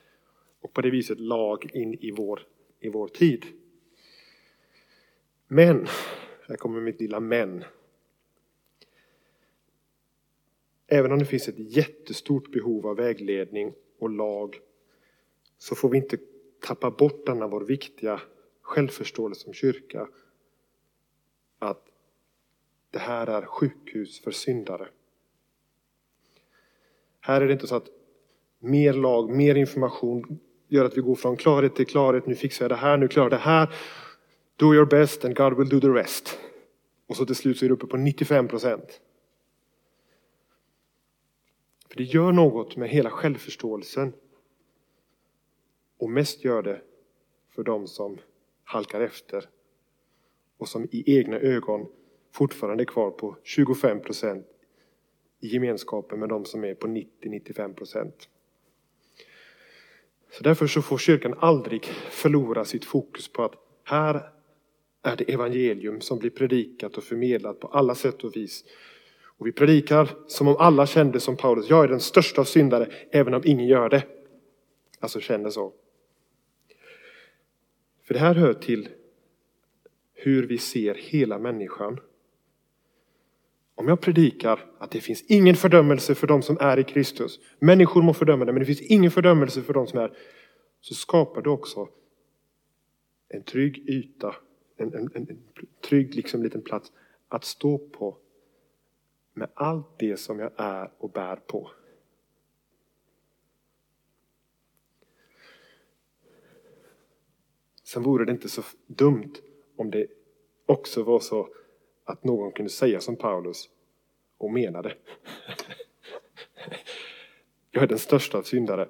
och 0.61 0.73
på 0.73 0.81
det 0.81 0.91
viset 0.91 1.21
lag 1.21 1.71
in 1.75 1.95
i 1.95 2.11
vår, 2.11 2.47
i 2.81 2.89
vår 2.89 3.09
tid. 3.09 3.45
Men, 5.47 5.87
här 6.49 6.57
kommer 6.57 6.81
mitt 6.81 7.01
lilla 7.01 7.21
men. 7.21 7.65
Även 10.87 11.13
om 11.13 11.19
det 11.19 11.25
finns 11.25 11.49
ett 11.49 11.77
jättestort 11.77 12.51
behov 12.51 12.87
av 12.87 12.97
vägledning 12.97 13.73
och 13.99 14.11
lag 14.11 14.61
så 15.59 15.75
får 15.75 15.89
vi 15.89 15.99
inte 15.99 16.19
tappa 16.61 16.91
bort 16.91 17.27
denna 17.27 17.49
vår 17.49 17.61
viktiga 17.61 18.21
självförståelse 18.61 19.41
som 19.41 19.53
kyrka. 19.53 20.09
Att 21.59 21.88
det 22.91 22.99
här 22.99 23.27
är 23.27 23.47
sjukhus 23.47 24.21
för 24.21 24.31
syndare. 24.31 24.89
Här 27.21 27.41
är 27.41 27.47
det 27.47 27.53
inte 27.53 27.67
så 27.67 27.77
att 27.77 27.89
mer 28.59 28.93
lag, 28.93 29.31
mer 29.31 29.55
information 29.55 30.41
gör 30.69 30.85
att 30.85 30.97
vi 30.97 31.01
går 31.01 31.15
från 31.15 31.37
klarhet 31.37 31.77
till 31.77 31.87
klarhet. 31.87 32.27
Nu 32.27 32.35
fixar 32.35 32.65
jag 32.65 32.71
det 32.71 32.77
här, 32.77 32.97
nu 32.97 33.09
klarar 33.09 33.31
jag 33.31 33.41
det 33.41 33.45
här. 33.45 33.75
Do 34.57 34.75
your 34.75 34.87
best 34.87 35.25
and 35.25 35.37
God 35.37 35.59
will 35.59 35.69
do 35.69 35.81
the 35.81 35.89
rest. 35.89 36.39
Och 37.07 37.17
så 37.17 37.27
till 37.27 37.35
slut 37.35 37.59
så 37.59 37.65
är 37.65 37.69
du 37.69 37.75
uppe 37.75 37.87
på 37.87 37.97
95 37.97 38.49
procent. 38.49 39.01
För 41.89 41.97
det 41.97 42.05
gör 42.05 42.33
något 42.33 42.77
med 42.77 42.89
hela 42.89 43.11
självförståelsen. 43.11 44.13
Och 45.99 46.11
mest 46.11 46.45
gör 46.45 46.63
det 46.63 46.83
för 47.55 47.63
de 47.63 47.87
som 47.87 48.19
halkar 48.65 49.01
efter 49.01 49.49
och 50.59 50.69
som 50.69 50.85
i 50.91 51.19
egna 51.19 51.37
ögon 51.37 51.87
fortfarande 52.33 52.83
är 52.83 52.87
kvar 52.87 53.11
på 53.11 53.37
25 53.43 54.01
procent 54.01 54.47
i 55.41 55.49
gemenskapen 55.49 56.21
med 56.21 56.29
de 56.29 56.45
som 56.45 56.65
är 56.65 56.75
på 56.75 56.87
90-95 56.87 57.75
procent. 57.75 58.29
Så 60.31 60.43
därför 60.43 60.67
så 60.67 60.83
får 60.83 60.99
kyrkan 60.99 61.35
aldrig 61.39 61.85
förlora 62.11 62.65
sitt 62.65 62.85
fokus 62.85 63.29
på 63.29 63.45
att 63.45 63.55
här 63.85 64.31
är 65.03 65.17
det 65.17 65.33
evangelium 65.33 66.01
som 66.01 66.19
blir 66.19 66.31
predikat 66.31 66.97
och 66.97 67.05
förmedlat 67.05 67.61
på 67.61 67.69
alla 67.69 67.95
sätt 67.95 68.25
och 68.25 68.37
vis. 68.37 68.65
Och 69.25 69.47
vi 69.47 69.53
predikar 69.53 70.09
som 70.27 70.49
om 70.49 70.57
alla 70.57 70.87
kände 70.87 71.21
som 71.21 71.37
Paulus, 71.37 71.71
jag 71.71 71.85
är 71.85 71.89
den 71.89 72.01
största 72.01 72.41
av 72.41 72.45
syndare, 72.45 72.93
även 73.11 73.35
om 73.35 73.43
ingen 73.45 73.67
gör 73.67 73.89
det. 73.89 74.03
Alltså 75.01 75.21
känner 75.21 75.51
så. 75.51 75.73
För 78.03 78.15
det 78.15 78.21
här 78.21 78.35
hör 78.35 78.55
till 78.55 78.89
hur 80.15 80.47
vi 80.47 80.59
ser 80.59 80.95
hela 80.95 81.39
människan. 81.39 82.01
Om 83.79 83.89
jag 83.89 84.01
predikar 84.01 84.71
att 84.79 84.91
det 84.91 85.01
finns 85.01 85.23
ingen 85.23 85.57
fördömelse 85.57 86.15
för 86.15 86.27
de 86.27 86.43
som 86.43 86.57
är 86.61 86.79
i 86.79 86.85
Kristus. 86.85 87.41
Människor 87.59 88.03
må 88.03 88.15
fördöma 88.15 88.45
det, 88.45 88.53
men 88.53 88.61
det 88.61 88.67
finns 88.67 88.81
ingen 88.81 89.11
fördömelse 89.11 89.63
för 89.63 89.75
de 89.75 89.87
som 89.87 89.99
är. 89.99 90.17
Så 90.81 90.95
skapar 90.95 91.43
du 91.43 91.51
också 91.51 91.89
en 93.29 93.43
trygg 93.43 93.89
yta, 93.89 94.35
en, 94.77 94.95
en, 94.95 95.11
en 95.15 95.39
trygg 95.89 96.15
liksom 96.15 96.43
liten 96.43 96.63
plats 96.63 96.93
att 97.29 97.45
stå 97.45 97.79
på 97.79 98.19
med 99.35 99.51
allt 99.55 99.99
det 99.99 100.17
som 100.17 100.39
jag 100.39 100.51
är 100.57 100.93
och 100.99 101.11
bär 101.11 101.37
på. 101.37 101.71
Sen 107.85 108.03
vore 108.03 108.25
det 108.25 108.33
inte 108.33 108.49
så 108.49 108.63
dumt 108.87 109.35
om 109.77 109.91
det 109.91 110.07
också 110.67 111.03
var 111.03 111.21
så 111.21 111.49
att 112.09 112.25
någon 112.25 112.53
kunde 112.53 112.71
säga 112.71 113.01
som 113.01 113.17
Paulus 113.17 113.69
och 114.39 114.51
menade. 114.51 114.95
Jag 117.71 117.83
är 117.83 117.87
den 117.87 117.99
största 117.99 118.39
av 118.39 118.43
syndare. 118.43 118.89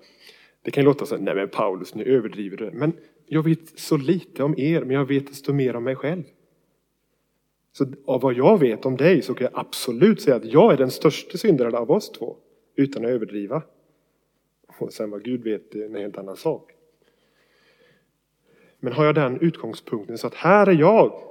Det 0.62 0.70
kan 0.70 0.84
låta 0.84 1.06
så 1.06 1.16
nej 1.16 1.34
men 1.34 1.48
Paulus, 1.48 1.94
nu 1.94 2.04
överdriver 2.04 2.56
du. 2.56 2.70
Men 2.70 2.92
jag 3.26 3.42
vet 3.42 3.78
så 3.78 3.96
lite 3.96 4.42
om 4.42 4.54
er, 4.58 4.80
men 4.80 4.90
jag 4.90 5.04
vet 5.04 5.26
desto 5.26 5.52
mer 5.52 5.76
om 5.76 5.84
mig 5.84 5.96
själv. 5.96 6.22
Så 7.72 7.86
av 8.04 8.20
vad 8.20 8.34
jag 8.34 8.58
vet 8.58 8.86
om 8.86 8.96
dig 8.96 9.22
så 9.22 9.34
kan 9.34 9.44
jag 9.44 9.60
absolut 9.60 10.22
säga 10.22 10.36
att 10.36 10.44
jag 10.44 10.72
är 10.72 10.76
den 10.76 10.90
största 10.90 11.38
syndaren 11.38 11.74
av 11.74 11.90
oss 11.90 12.12
två, 12.12 12.36
utan 12.76 13.04
att 13.04 13.10
överdriva. 13.10 13.62
Och 14.78 14.92
sen 14.92 15.10
vad 15.10 15.24
Gud 15.24 15.42
vet 15.42 15.72
det 15.72 15.80
är 15.82 15.86
en 15.86 15.94
helt 15.94 16.18
annan 16.18 16.36
sak. 16.36 16.72
Men 18.80 18.92
har 18.92 19.04
jag 19.04 19.14
den 19.14 19.40
utgångspunkten 19.40 20.18
så 20.18 20.26
att 20.26 20.34
här 20.34 20.66
är 20.66 20.72
jag. 20.72 21.27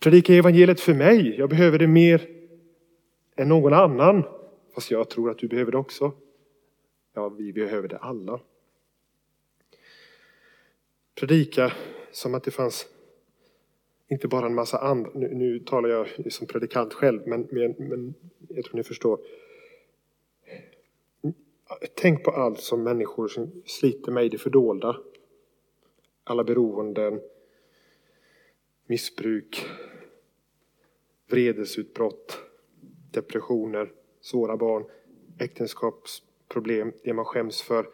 Predika 0.00 0.34
evangeliet 0.34 0.80
för 0.80 0.94
mig. 0.94 1.34
Jag 1.38 1.48
behöver 1.48 1.78
det 1.78 1.86
mer 1.86 2.28
än 3.36 3.48
någon 3.48 3.72
annan. 3.72 4.22
Fast 4.74 4.90
jag 4.90 5.10
tror 5.10 5.30
att 5.30 5.38
du 5.38 5.48
behöver 5.48 5.72
det 5.72 5.78
också. 5.78 6.12
Ja, 7.14 7.28
vi 7.28 7.52
behöver 7.52 7.88
det 7.88 7.98
alla. 7.98 8.40
Predika 11.14 11.72
som 12.12 12.34
att 12.34 12.44
det 12.44 12.50
fanns 12.50 12.86
inte 14.08 14.28
bara 14.28 14.46
en 14.46 14.54
massa 14.54 14.78
andra, 14.78 15.10
nu, 15.14 15.34
nu 15.34 15.58
talar 15.58 15.88
jag 15.88 16.32
som 16.32 16.46
predikant 16.46 16.94
själv, 16.94 17.22
men, 17.26 17.48
men, 17.50 17.74
men 17.78 18.14
jag 18.48 18.64
tror 18.64 18.76
ni 18.76 18.82
förstår. 18.82 19.20
Tänk 21.94 22.24
på 22.24 22.30
allt 22.30 22.60
som 22.60 22.82
människor 22.82 23.28
som 23.28 23.62
sliter 23.64 24.12
med 24.12 24.24
i 24.24 24.28
det 24.28 24.38
fördolda. 24.38 24.96
Alla 26.24 26.44
beroenden, 26.44 27.20
missbruk, 28.86 29.66
vredesutbrott, 31.30 32.38
depressioner, 33.10 33.92
svåra 34.20 34.56
barn, 34.56 34.84
äktenskapsproblem, 35.38 36.92
det 37.04 37.12
man 37.12 37.24
skäms 37.24 37.62
för. 37.62 37.88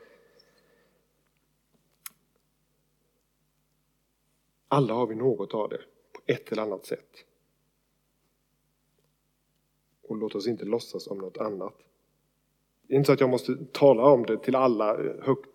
Alla 4.68 4.94
har 4.94 5.06
vi 5.06 5.14
något 5.14 5.54
av 5.54 5.68
det 5.68 5.80
på 6.12 6.20
ett 6.26 6.52
eller 6.52 6.62
annat 6.62 6.86
sätt. 6.86 7.24
Och 10.02 10.16
låt 10.16 10.34
oss 10.34 10.46
inte 10.46 10.64
låtsas 10.64 11.06
om 11.06 11.18
något 11.18 11.38
annat. 11.38 11.74
Det 12.86 12.94
är 12.94 12.96
inte 12.96 13.06
så 13.06 13.12
att 13.12 13.20
jag 13.20 13.30
måste 13.30 13.56
tala 13.72 14.02
om 14.02 14.26
det 14.26 14.38
till 14.38 14.54
alla 14.54 14.96
högt, 15.22 15.48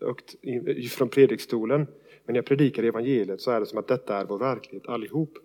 högt 0.00 0.36
från 0.90 1.08
predikstolen. 1.08 1.86
Men 2.24 2.32
när 2.32 2.34
jag 2.34 2.46
predikar 2.46 2.82
evangeliet 2.82 3.40
så 3.40 3.50
är 3.50 3.60
det 3.60 3.66
som 3.66 3.78
att 3.78 3.88
detta 3.88 4.16
är 4.16 4.24
vår 4.24 4.38
verklighet 4.38 4.88
allihop. 4.88 5.38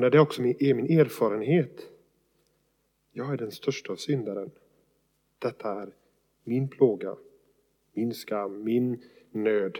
Och 0.00 0.02
när 0.02 0.10
det 0.10 0.20
också 0.20 0.42
är 0.42 0.74
min 0.74 0.98
erfarenhet. 1.00 1.88
Jag 3.12 3.32
är 3.32 3.36
den 3.36 3.50
största 3.50 3.92
av 3.92 3.96
syndaren. 3.96 4.50
Detta 5.38 5.82
är 5.82 5.94
min 6.44 6.68
plåga, 6.68 7.16
min 7.92 8.14
skam, 8.14 8.64
min 8.64 9.04
nöd. 9.30 9.78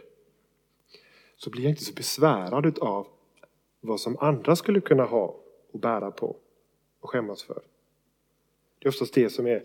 Så 1.36 1.50
blir 1.50 1.62
jag 1.62 1.70
inte 1.70 1.84
så 1.84 1.94
besvärad 1.94 2.78
av 2.78 3.06
vad 3.80 4.00
som 4.00 4.16
andra 4.18 4.56
skulle 4.56 4.80
kunna 4.80 5.04
ha 5.04 5.40
och 5.70 5.80
bära 5.80 6.10
på 6.10 6.36
och 7.00 7.10
skämmas 7.10 7.42
för. 7.42 7.62
Det 8.78 8.86
är 8.86 8.88
oftast 8.88 9.14
det 9.14 9.30
som 9.30 9.46
är 9.46 9.62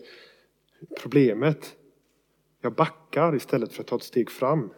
problemet. 1.02 1.76
Jag 2.60 2.72
backar 2.72 3.36
istället 3.36 3.72
för 3.72 3.82
att 3.82 3.86
ta 3.86 3.96
ett 3.96 4.02
steg 4.02 4.30
fram. 4.30 4.70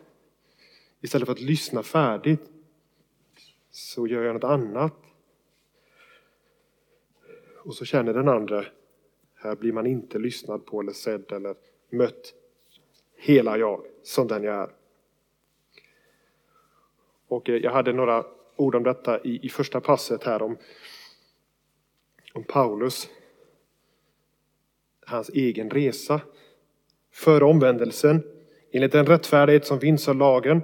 Istället 1.00 1.26
för 1.26 1.32
att 1.32 1.40
lyssna 1.40 1.82
färdigt 1.82 2.50
så 3.70 4.06
gör 4.06 4.22
jag 4.22 4.34
något 4.34 4.44
annat. 4.44 5.04
Och 7.68 7.74
så 7.74 7.84
känner 7.84 8.14
den 8.14 8.28
andra, 8.28 8.64
här 9.34 9.56
blir 9.56 9.72
man 9.72 9.86
inte 9.86 10.18
lyssnad 10.18 10.66
på 10.66 10.80
eller 10.80 10.92
sedd 10.92 11.32
eller 11.32 11.56
mött 11.90 12.34
hela 13.16 13.58
jag 13.58 13.86
som 14.02 14.28
den 14.28 14.42
jag 14.42 14.54
är. 14.54 14.70
Och 17.26 17.48
eh, 17.48 17.56
jag 17.56 17.72
hade 17.72 17.92
några 17.92 18.26
ord 18.56 18.74
om 18.74 18.82
detta 18.82 19.20
i, 19.22 19.46
i 19.46 19.48
första 19.48 19.80
passet 19.80 20.24
här 20.24 20.42
om 20.42 20.56
om 22.32 22.44
Paulus, 22.44 23.08
hans 25.06 25.28
egen 25.28 25.70
resa 25.70 26.20
före 27.10 27.44
omvändelsen 27.44 28.22
enligt 28.70 28.92
den 28.92 29.06
rättfärdighet 29.06 29.66
som 29.66 29.80
finns 29.80 30.08
av 30.08 30.16
lagen 30.16 30.62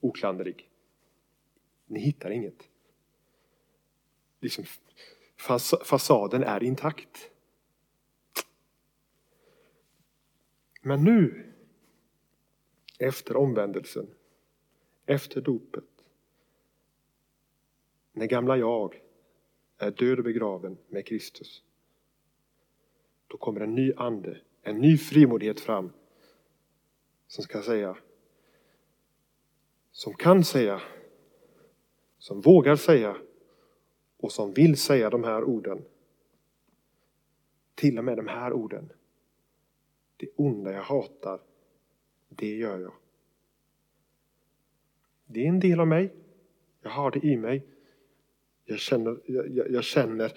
oklanderlig. 0.00 0.68
Ni 1.86 2.00
hittar 2.00 2.30
inget. 2.30 2.68
Liksom, 4.40 4.64
fas 5.38 5.74
fasaden 5.84 6.42
är 6.42 6.62
intakt. 6.62 7.30
Men 10.82 11.04
nu, 11.04 11.52
efter 12.98 13.36
omvändelsen, 13.36 14.06
efter 15.06 15.40
dopet, 15.40 15.84
när 18.12 18.26
gamla 18.26 18.56
jag 18.56 19.02
är 19.78 19.90
död 19.90 20.18
och 20.18 20.24
begraven 20.24 20.78
med 20.88 21.06
Kristus. 21.06 21.62
Då 23.26 23.36
kommer 23.36 23.60
en 23.60 23.74
ny 23.74 23.92
ande, 23.96 24.40
en 24.62 24.78
ny 24.80 24.98
frimodighet 24.98 25.60
fram 25.60 25.92
som 27.26 27.44
ska 27.44 27.62
säga, 27.62 27.96
som 29.90 30.14
kan 30.14 30.44
säga, 30.44 30.82
som 32.18 32.40
vågar 32.40 32.76
säga 32.76 33.16
och 34.18 34.32
som 34.32 34.52
vill 34.52 34.76
säga 34.76 35.10
de 35.10 35.24
här 35.24 35.44
orden. 35.44 35.84
Till 37.74 37.98
och 37.98 38.04
med 38.04 38.16
de 38.16 38.28
här 38.28 38.52
orden. 38.52 38.92
Det 40.16 40.28
onda 40.36 40.72
jag 40.72 40.82
hatar, 40.82 41.40
det 42.28 42.56
gör 42.56 42.78
jag. 42.78 42.92
Det 45.26 45.44
är 45.44 45.48
en 45.48 45.60
del 45.60 45.80
av 45.80 45.86
mig. 45.86 46.12
Jag 46.82 46.90
har 46.90 47.10
det 47.10 47.26
i 47.26 47.36
mig. 47.36 47.66
Jag 48.64 48.78
känner, 48.78 49.20
jag, 49.26 49.70
jag 49.70 49.84
känner 49.84 50.32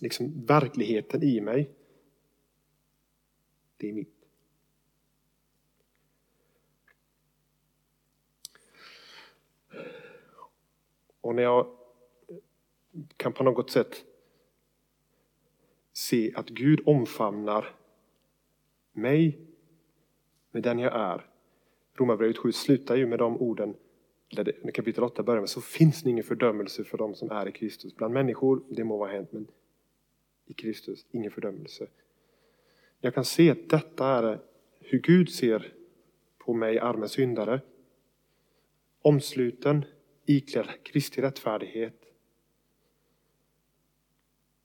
liksom 0.00 0.46
verkligheten 0.46 1.22
i 1.22 1.40
mig. 1.40 1.70
Det 3.76 3.88
är 3.88 3.92
mitt. 3.92 4.14
Och 11.20 11.34
när 11.34 11.42
jag 11.42 11.79
kan 13.16 13.32
på 13.32 13.44
något 13.44 13.70
sätt 13.70 14.04
se 15.92 16.32
att 16.34 16.48
Gud 16.48 16.80
omfamnar 16.86 17.76
mig 18.92 19.38
med 20.50 20.62
den 20.62 20.78
jag 20.78 20.94
är. 20.94 21.26
Romarbrevet 21.94 22.38
7 22.38 22.52
slutar 22.52 22.96
ju 22.96 23.06
med 23.06 23.18
de 23.18 23.36
orden 23.36 23.74
eller 24.38 24.70
kapitel 24.70 25.04
8 25.04 25.22
börjar 25.22 25.40
med, 25.40 25.50
så 25.50 25.60
finns 25.60 26.02
det 26.02 26.10
ingen 26.10 26.24
fördömelse 26.24 26.84
för 26.84 26.98
de 26.98 27.14
som 27.14 27.30
är 27.30 27.48
i 27.48 27.52
Kristus. 27.52 27.96
Bland 27.96 28.14
människor, 28.14 28.62
det 28.68 28.84
må 28.84 28.96
vara 28.96 29.12
hänt, 29.12 29.32
men 29.32 29.46
i 30.46 30.52
Kristus, 30.52 31.06
ingen 31.10 31.30
fördömelse. 31.30 31.86
Jag 33.00 33.14
kan 33.14 33.24
se 33.24 33.50
att 33.50 33.68
detta 33.68 34.06
är 34.06 34.40
hur 34.80 34.98
Gud 34.98 35.30
ser 35.30 35.72
på 36.38 36.54
mig, 36.54 36.78
arme 36.78 37.08
syndare. 37.08 37.60
Omsluten, 39.02 39.84
iklädd 40.26 40.68
Kristi 40.82 41.22
rättfärdighet. 41.22 41.99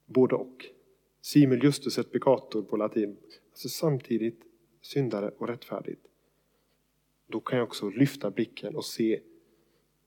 Både 0.05 0.35
och. 0.35 0.65
Simul 1.21 1.63
justus 1.63 1.97
et 1.97 2.11
peccator 2.11 2.61
på 2.61 2.77
latin. 2.77 3.17
Alltså 3.51 3.69
samtidigt 3.69 4.41
syndare 4.81 5.31
och 5.37 5.47
rättfärdigt. 5.47 6.01
Då 7.27 7.39
kan 7.39 7.57
jag 7.57 7.67
också 7.67 7.89
lyfta 7.89 8.31
blicken 8.31 8.75
och 8.75 8.85
se 8.85 9.21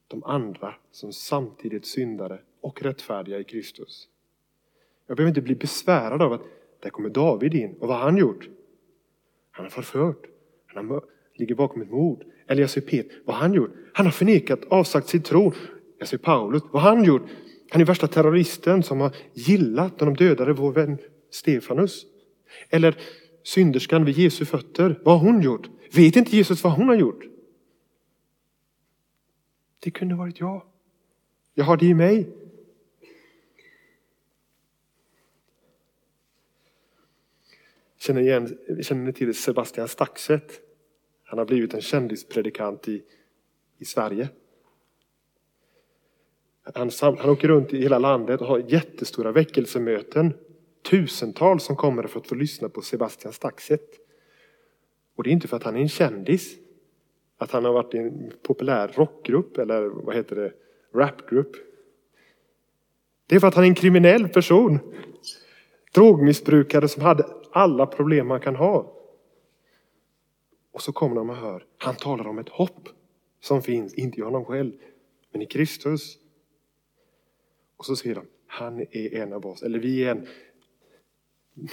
de 0.09 0.25
andra 0.25 0.75
som 0.91 1.13
samtidigt 1.13 1.87
syndare 1.87 2.41
och 2.61 2.83
rättfärdiga 2.83 3.39
i 3.39 3.45
Kristus. 3.45 4.09
Jag 5.07 5.17
behöver 5.17 5.29
inte 5.29 5.43
bli 5.43 5.55
besvärad 5.55 6.23
av 6.23 6.33
att 6.33 6.43
där 6.81 6.91
kommer 6.91 7.09
David 7.09 7.55
in. 7.55 7.77
Och 7.81 7.89
vad 7.89 7.97
har 7.97 8.05
han 8.05 8.17
gjort? 8.17 8.49
Han 9.51 9.65
har 9.65 9.71
förfört. 9.71 10.27
Han 10.67 10.91
har, 10.91 11.05
ligger 11.35 11.55
bakom 11.55 11.83
ett 11.83 11.91
mord. 11.91 12.25
Eller 12.47 12.61
jag 12.61 12.71
ser 12.71 12.81
Peter. 12.81 13.23
Vad 13.25 13.37
har 13.37 13.43
han 13.43 13.55
gjort? 13.55 13.71
Han 13.93 14.07
har 14.07 14.11
förnekat, 14.13 14.65
avsagt 14.65 15.09
sin 15.09 15.23
tro. 15.23 15.53
Jag 15.99 16.09
ser 16.09 16.19
Paulus. 16.19 16.63
Vad 16.73 16.83
har 16.83 16.97
han 16.97 17.05
gjort? 17.05 17.23
Han 17.71 17.81
är 17.81 17.85
värsta 17.85 18.07
terroristen 18.07 18.83
som 18.83 19.01
har 19.01 19.17
gillat 19.33 20.01
när 20.01 20.07
de 20.07 20.17
dödade 20.17 20.53
vår 20.53 20.73
vän 20.73 20.99
Stefanus. 21.31 22.07
Eller 22.71 22.97
synderskan 23.43 24.05
vid 24.05 24.19
Jesu 24.19 24.45
fötter. 24.45 25.01
Vad 25.05 25.21
har 25.21 25.27
hon 25.27 25.43
gjort? 25.43 25.69
Vet 25.93 26.17
inte 26.17 26.37
Jesus 26.37 26.65
vad 26.65 26.73
hon 26.73 26.89
har 26.89 26.97
gjort? 26.97 27.25
Det 29.79 29.91
kunde 29.91 30.15
varit 30.15 30.41
jag. 30.41 30.63
Jag 31.55 31.65
har 31.65 31.77
det 31.77 31.87
i 31.87 31.95
mig. 31.95 32.29
Känner, 37.99 38.21
igen, 38.21 38.59
känner 38.83 39.05
ni 39.05 39.13
till 39.13 39.35
Sebastian 39.35 39.89
Staxet? 39.89 40.61
Han 41.25 41.39
har 41.39 41.47
blivit 41.47 41.75
en 41.75 41.81
kändispredikant 41.81 42.89
i, 42.89 43.03
i 43.79 43.85
Sverige. 43.85 44.29
Han, 46.75 46.91
han 47.01 47.31
åker 47.31 47.49
runt 47.49 47.73
i 47.73 47.83
hela 47.83 47.99
landet 47.99 48.41
och 48.41 48.47
har 48.47 48.59
jättestora 48.59 49.33
väckelsemöten. 49.33 50.35
Tusentals 50.91 51.65
som 51.65 51.77
kommer 51.77 52.03
för 52.03 52.21
att 52.21 52.27
få 52.27 52.35
lyssna 52.35 52.69
på 52.69 52.83
Sebastian 52.83 53.33
Staxet. 53.33 53.91
Och 55.17 55.25
det 55.25 55.31
är 55.31 55.33
inte 55.33 55.49
för 55.49 55.57
att 55.57 55.63
han 55.63 55.77
är 55.77 55.81
en 55.81 55.89
kändis. 55.89 56.57
Att 57.39 57.51
han 57.51 57.65
har 57.65 57.73
varit 57.73 57.95
i 57.95 57.99
en 57.99 58.33
populär 58.43 58.93
rockgrupp 58.95 59.59
eller 59.59 59.83
vad 59.83 60.17
heter 60.17 60.37
det, 60.37 60.53
rapgrupp. 60.95 61.57
Det 63.27 63.37
är 63.37 63.41
för 63.41 63.47
att 63.47 63.55
han 63.55 63.65
är 63.65 63.69
en 63.69 63.75
kriminell 63.75 64.29
person. 64.29 64.79
Drogmissbrukare 65.95 66.89
som 66.89 67.03
hade 67.03 67.27
alla 67.53 67.87
problem 67.87 68.27
man 68.27 68.41
kan 68.41 68.57
ha. 68.57 68.95
Och 70.73 70.83
så 70.83 70.93
kommer 70.93 71.17
de 71.17 71.31
och 71.31 71.37
hör, 71.37 71.65
han 71.79 71.95
talar 71.95 72.27
om 72.27 72.39
ett 72.39 72.49
hopp 72.49 72.89
som 73.41 73.63
finns, 73.63 73.95
inte 73.95 74.21
i 74.21 74.23
honom 74.23 74.45
själv, 74.45 74.73
men 75.33 75.43
i 75.43 75.47
Kristus. 75.47 76.19
Och 77.79 77.87
så 77.87 77.97
säger 77.97 78.15
de, 78.15 78.27
han 78.47 78.81
är 78.81 79.15
en 79.15 79.33
av 79.33 79.47
oss, 79.47 79.63
eller 79.63 79.79
vi 79.79 80.05
är 80.05 80.11
en. 80.11 80.27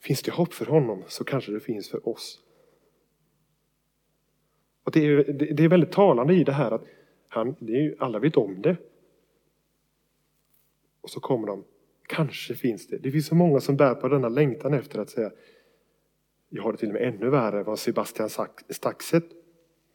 Finns 0.00 0.22
det 0.22 0.30
hopp 0.30 0.54
för 0.54 0.66
honom 0.66 1.02
så 1.06 1.24
kanske 1.24 1.52
det 1.52 1.60
finns 1.60 1.90
för 1.90 2.08
oss. 2.08 2.40
Och 4.84 4.92
det, 4.92 5.06
är, 5.06 5.24
det 5.32 5.64
är 5.64 5.68
väldigt 5.68 5.92
talande 5.92 6.34
i 6.34 6.44
det 6.44 6.52
här 6.52 6.70
att 6.70 6.84
han, 7.28 7.56
det 7.58 7.72
är 7.72 7.82
ju, 7.82 7.96
alla 7.98 8.18
vet 8.18 8.36
om 8.36 8.62
det. 8.62 8.76
Och 11.00 11.10
så 11.10 11.20
kommer 11.20 11.46
de, 11.46 11.64
kanske 12.06 12.54
finns 12.54 12.86
det. 12.86 12.98
Det 12.98 13.10
finns 13.10 13.26
så 13.26 13.34
många 13.34 13.60
som 13.60 13.76
bär 13.76 13.94
på 13.94 14.08
denna 14.08 14.28
längtan 14.28 14.74
efter 14.74 14.98
att 14.98 15.10
säga, 15.10 15.32
jag 16.48 16.62
har 16.62 16.72
det 16.72 16.78
till 16.78 16.88
och 16.88 16.94
med 16.94 17.02
ännu 17.02 17.30
värre 17.30 17.58
än 17.58 17.64
vad 17.64 17.78
Sebastian 17.78 18.28
Staxet 18.68 19.24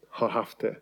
har 0.08 0.28
haft 0.28 0.58
det. 0.58 0.76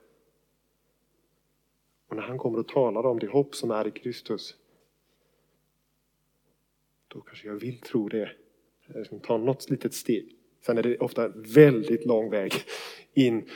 Och 2.09 2.17
när 2.17 2.23
han 2.23 2.39
kommer 2.39 2.59
och 2.59 2.69
talar 2.69 3.07
om 3.07 3.19
det 3.19 3.27
hopp 3.27 3.55
som 3.55 3.71
är 3.71 3.87
i 3.87 3.91
Kristus, 3.91 4.55
då 7.09 7.21
kanske 7.21 7.49
jag 7.49 7.55
vill 7.55 7.81
tro 7.81 8.09
det. 8.09 8.31
Jag 8.95 9.07
ska 9.07 9.19
ta 9.19 9.39
något 9.39 9.71
litet 9.71 9.95
steg. 9.95 10.37
Sen 10.67 10.79
är 10.79 10.83
det 10.83 10.99
ofta 10.99 11.29
väldigt 11.29 12.07
lång 12.07 12.31
väg 12.31 12.53
in 13.15 13.49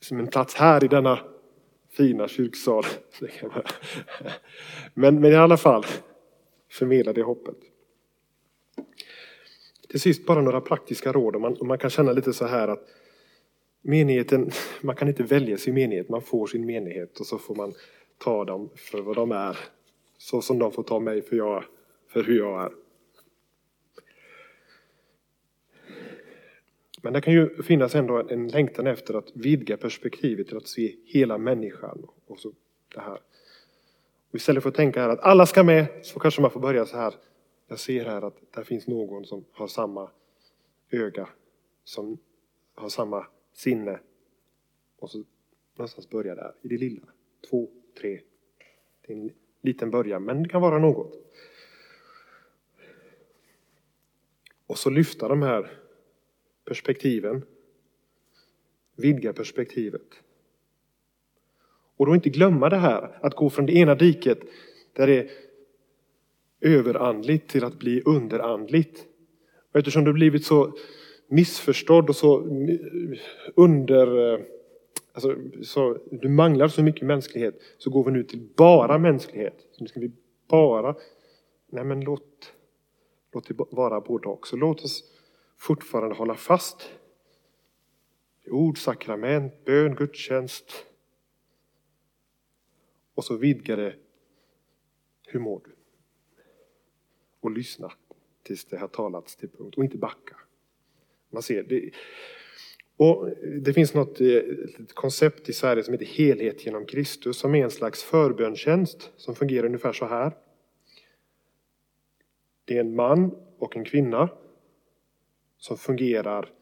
som 0.00 0.18
en 0.18 0.26
plats 0.26 0.54
här 0.54 0.84
i 0.84 0.88
denna 0.88 1.18
fina 1.88 2.28
kyrksal. 2.28 2.84
Men, 4.94 5.20
men 5.20 5.32
i 5.32 5.34
alla 5.34 5.56
fall, 5.56 5.84
förmedla 6.70 7.12
det 7.12 7.22
hoppet. 7.22 7.56
Till 9.88 10.00
sist 10.00 10.26
bara 10.26 10.42
några 10.42 10.60
praktiska 10.60 11.12
råd. 11.12 11.40
Man, 11.40 11.56
man 11.60 11.78
kan 11.78 11.90
känna 11.90 12.12
lite 12.12 12.32
så 12.32 12.46
här 12.46 12.68
att 12.68 12.88
menigheten, 13.80 14.50
man 14.80 14.96
kan 14.96 15.08
inte 15.08 15.22
välja 15.22 15.58
sin 15.58 15.74
menighet, 15.74 16.08
man 16.08 16.22
får 16.22 16.46
sin 16.46 16.66
menighet 16.66 17.20
och 17.20 17.26
så 17.26 17.38
får 17.38 17.54
man 17.54 17.74
ta 18.18 18.44
dem 18.44 18.70
för 18.76 19.00
vad 19.02 19.16
de 19.16 19.32
är. 19.32 19.58
Så 20.18 20.42
som 20.42 20.58
de 20.58 20.72
får 20.72 20.82
ta 20.82 21.00
mig 21.00 21.22
för, 21.22 21.36
jag, 21.36 21.64
för 22.08 22.22
hur 22.22 22.38
jag 22.38 22.64
är. 22.64 22.72
Men 27.02 27.12
det 27.12 27.20
kan 27.20 27.32
ju 27.32 27.62
finnas 27.62 27.94
ändå 27.94 28.28
en 28.28 28.48
längtan 28.48 28.86
efter 28.86 29.14
att 29.14 29.30
vidga 29.34 29.76
perspektivet 29.76 30.48
till 30.48 30.56
att 30.56 30.68
se 30.68 30.96
hela 31.04 31.38
människan. 31.38 32.06
Och 32.26 32.38
så 32.38 32.52
det 32.94 33.00
här. 33.00 33.20
Och 34.30 34.34
istället 34.34 34.62
för 34.62 34.70
att 34.70 34.76
tänka 34.76 35.00
här 35.00 35.08
att 35.08 35.20
alla 35.20 35.46
ska 35.46 35.62
med, 35.62 35.86
så 36.02 36.20
kanske 36.20 36.40
man 36.42 36.50
får 36.50 36.60
börja 36.60 36.86
så 36.86 36.96
här. 36.96 37.14
Jag 37.68 37.78
ser 37.78 38.04
här 38.04 38.22
att 38.22 38.36
där 38.54 38.62
finns 38.62 38.86
någon 38.86 39.24
som 39.24 39.44
har 39.52 39.66
samma 39.66 40.10
öga, 40.90 41.28
som 41.84 42.18
har 42.74 42.88
samma 42.88 43.26
sinne. 43.60 44.00
Och 44.96 45.10
så 45.10 45.24
någonstans 45.74 46.10
börja 46.10 46.34
där, 46.34 46.54
i 46.62 46.68
det 46.68 46.78
lilla. 46.78 47.06
Två, 47.50 47.68
tre. 48.00 48.20
Det 49.06 49.12
är 49.12 49.16
en 49.16 49.30
liten 49.60 49.90
början, 49.90 50.24
men 50.24 50.42
det 50.42 50.48
kan 50.48 50.62
vara 50.62 50.78
något. 50.78 51.18
Och 54.66 54.78
så 54.78 54.90
lyfta 54.90 55.28
de 55.28 55.42
här 55.42 55.70
perspektiven. 56.64 57.42
Vidga 58.96 59.32
perspektivet. 59.32 60.22
Och 61.96 62.06
då 62.06 62.14
inte 62.14 62.30
glömma 62.30 62.68
det 62.68 62.76
här 62.76 63.18
att 63.22 63.34
gå 63.34 63.50
från 63.50 63.66
det 63.66 63.72
ena 63.72 63.94
diket 63.94 64.40
där 64.92 65.06
det 65.06 65.18
är 65.18 65.30
överandligt 66.60 67.48
till 67.48 67.64
att 67.64 67.78
bli 67.78 68.02
underandligt. 68.04 69.06
Och 69.72 69.76
eftersom 69.76 70.04
det 70.04 70.12
blivit 70.12 70.46
så 70.46 70.76
missförstådd 71.30 72.08
och 72.08 72.16
så 72.16 72.38
under... 73.54 74.34
Eh, 74.34 74.40
alltså, 75.12 75.36
så, 75.62 75.98
du 76.10 76.28
manglar 76.28 76.68
så 76.68 76.82
mycket 76.82 77.06
mänsklighet 77.06 77.60
så 77.78 77.90
går 77.90 78.04
vi 78.04 78.10
nu 78.10 78.24
till 78.24 78.48
bara 78.56 78.98
mänsklighet. 78.98 79.66
Så 79.72 79.82
nu 79.82 79.88
ska 79.88 80.00
vi 80.00 80.12
bara... 80.48 80.94
Nej 81.66 81.84
men 81.84 82.00
låt, 82.00 82.52
låt 83.32 83.48
det 83.48 83.54
vara 83.70 84.00
både 84.00 84.28
också. 84.28 84.56
Låt 84.56 84.84
oss 84.84 85.04
fortfarande 85.56 86.14
hålla 86.14 86.34
fast 86.34 86.90
ord, 88.50 88.78
sakrament, 88.78 89.64
bön, 89.64 89.94
gudstjänst. 89.94 90.86
Och 93.14 93.24
så 93.24 93.36
vidga 93.36 93.76
det. 93.76 93.96
Hur 95.26 95.40
mår 95.40 95.60
du? 95.64 95.76
Och 97.40 97.50
lyssna 97.50 97.92
tills 98.42 98.64
det 98.64 98.78
har 98.78 98.88
talats 98.88 99.36
till 99.36 99.48
punkt 99.48 99.76
och 99.76 99.84
inte 99.84 99.98
backa. 99.98 100.36
Man 101.30 101.42
ser 101.42 101.62
det. 101.62 101.90
Och 102.96 103.30
det 103.62 103.72
finns 103.72 103.94
något 103.94 104.20
eh, 104.20 104.40
koncept 104.94 105.48
i 105.48 105.52
Sverige 105.52 105.82
som 105.82 105.92
heter 105.92 106.06
helhet 106.06 106.66
genom 106.66 106.86
Kristus 106.86 107.38
som 107.38 107.54
är 107.54 107.64
en 107.64 107.70
slags 107.70 108.02
förbönstjänst 108.02 109.12
som 109.16 109.34
fungerar 109.34 109.66
ungefär 109.66 109.92
så 109.92 110.06
här. 110.06 110.36
Det 112.64 112.76
är 112.76 112.80
en 112.80 112.94
man 112.94 113.34
och 113.58 113.76
en 113.76 113.84
kvinna 113.84 114.28
som 115.58 115.78
fungerar 115.78 116.52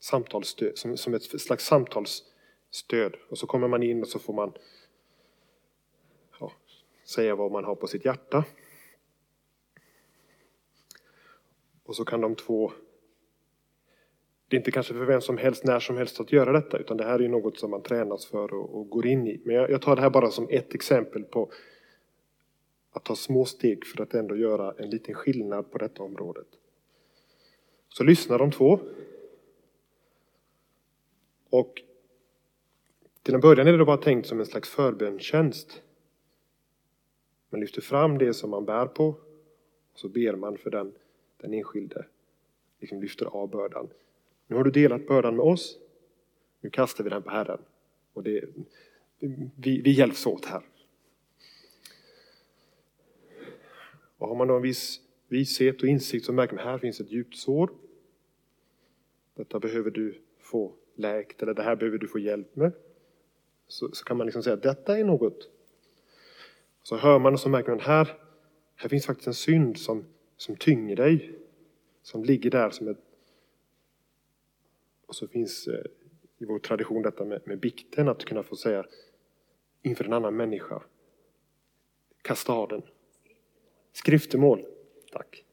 samtalsstöd, 0.00 0.78
som, 0.78 0.96
som 0.96 1.14
ett 1.14 1.22
slags 1.22 1.66
samtalsstöd. 1.66 3.16
Och 3.28 3.38
så 3.38 3.46
kommer 3.46 3.68
man 3.68 3.82
in 3.82 4.02
och 4.02 4.08
så 4.08 4.18
får 4.18 4.32
man 4.32 4.52
ja, 6.40 6.52
säga 7.04 7.34
vad 7.34 7.52
man 7.52 7.64
har 7.64 7.74
på 7.74 7.86
sitt 7.86 8.04
hjärta. 8.04 8.44
Och 11.84 11.96
så 11.96 12.04
kan 12.04 12.20
de 12.20 12.34
två 12.34 12.72
det 14.48 14.56
är 14.56 14.58
inte 14.58 14.70
kanske 14.70 14.94
för 14.94 15.04
vem 15.04 15.20
som 15.20 15.36
helst, 15.36 15.64
när 15.64 15.80
som 15.80 15.96
helst 15.96 16.20
att 16.20 16.32
göra 16.32 16.52
detta, 16.52 16.78
utan 16.78 16.96
det 16.96 17.04
här 17.04 17.22
är 17.22 17.28
något 17.28 17.58
som 17.58 17.70
man 17.70 17.82
tränas 17.82 18.26
för 18.26 18.54
och, 18.54 18.78
och 18.78 18.90
går 18.90 19.06
in 19.06 19.28
i. 19.28 19.40
Men 19.44 19.56
jag, 19.56 19.70
jag, 19.70 19.82
tar 19.82 19.96
det 19.96 20.02
här 20.02 20.10
bara 20.10 20.30
som 20.30 20.48
ett 20.50 20.74
exempel 20.74 21.24
på 21.24 21.52
att 22.90 23.04
ta 23.04 23.16
små 23.16 23.44
steg 23.44 23.86
för 23.86 24.02
att 24.02 24.14
ändå 24.14 24.36
göra 24.36 24.74
en 24.78 24.90
liten 24.90 25.14
skillnad 25.14 25.70
på 25.70 25.78
detta 25.78 26.02
området. 26.02 26.46
Så 27.88 28.04
lyssnar 28.04 28.38
de 28.38 28.50
två. 28.50 28.80
Och 31.50 31.82
till 33.22 33.34
en 33.34 33.40
början 33.40 33.66
är 33.66 33.72
det 33.72 33.78
då 33.78 33.84
bara 33.84 33.96
tänkt 33.96 34.26
som 34.26 34.40
en 34.40 34.46
slags 34.46 34.68
förbönstjänst. 34.68 35.82
Man 37.50 37.60
lyfter 37.60 37.80
fram 37.80 38.18
det 38.18 38.34
som 38.34 38.50
man 38.50 38.64
bär 38.64 38.86
på 38.86 39.06
och 39.92 39.98
så 39.98 40.08
ber 40.08 40.36
man 40.36 40.58
för 40.58 40.70
den, 40.70 40.92
den 41.36 41.54
enskilde. 41.54 42.06
Liksom 42.80 43.00
lyfter 43.00 43.26
av 43.26 43.50
bördan. 43.50 43.88
Nu 44.48 44.56
har 44.56 44.64
du 44.64 44.70
delat 44.70 45.06
bördan 45.06 45.36
med 45.36 45.44
oss. 45.44 45.78
Nu 46.60 46.70
kastar 46.70 47.04
vi 47.04 47.10
den 47.10 47.22
på 47.22 47.30
Herren. 47.30 47.60
Och 48.12 48.22
det, 48.22 48.44
vi, 49.56 49.80
vi 49.80 49.90
hjälps 49.90 50.26
åt 50.26 50.44
här. 50.44 50.62
Och 54.18 54.28
har 54.28 54.34
man 54.34 54.48
då 54.48 54.56
en 54.56 54.62
viss 54.62 55.00
vishet 55.28 55.82
och 55.82 55.88
insikt 55.88 56.26
så 56.26 56.32
märker 56.32 56.56
man 56.56 56.64
här 56.64 56.78
finns 56.78 57.00
ett 57.00 57.12
djupt 57.12 57.36
sår. 57.36 57.70
Detta 59.34 59.60
behöver 59.60 59.90
du 59.90 60.20
få 60.38 60.72
läkt 60.94 61.42
eller 61.42 61.54
det 61.54 61.62
här 61.62 61.76
behöver 61.76 61.98
du 61.98 62.08
få 62.08 62.18
hjälp 62.18 62.56
med. 62.56 62.72
Så, 63.68 63.90
så 63.92 64.04
kan 64.04 64.16
man 64.16 64.26
liksom 64.26 64.42
säga 64.42 64.54
att 64.54 64.62
detta 64.62 64.98
är 64.98 65.04
något. 65.04 65.50
Så 66.82 66.96
hör 66.96 67.18
man 67.18 67.32
och 67.32 67.40
så 67.40 67.48
märker 67.48 67.70
man 67.70 67.80
här, 67.80 68.16
här 68.74 68.88
finns 68.88 69.06
faktiskt 69.06 69.26
en 69.26 69.34
synd 69.34 69.78
som, 69.78 70.04
som 70.36 70.56
tynger 70.56 70.96
dig. 70.96 71.38
Som 72.02 72.24
ligger 72.24 72.50
där 72.50 72.70
som 72.70 72.88
ett... 72.88 72.98
Och 75.08 75.14
så 75.14 75.28
finns 75.28 75.66
eh, 75.66 75.84
i 76.38 76.44
vår 76.44 76.58
tradition 76.58 77.02
detta 77.02 77.24
med, 77.24 77.40
med 77.44 77.60
bikten, 77.60 78.08
att 78.08 78.24
kunna 78.24 78.42
få 78.42 78.56
säga 78.56 78.86
inför 79.82 80.04
en 80.04 80.12
annan 80.12 80.36
människa. 80.36 80.82
Kastaden. 82.22 82.82
Skriftemål. 83.92 84.66
Tack. 85.12 85.44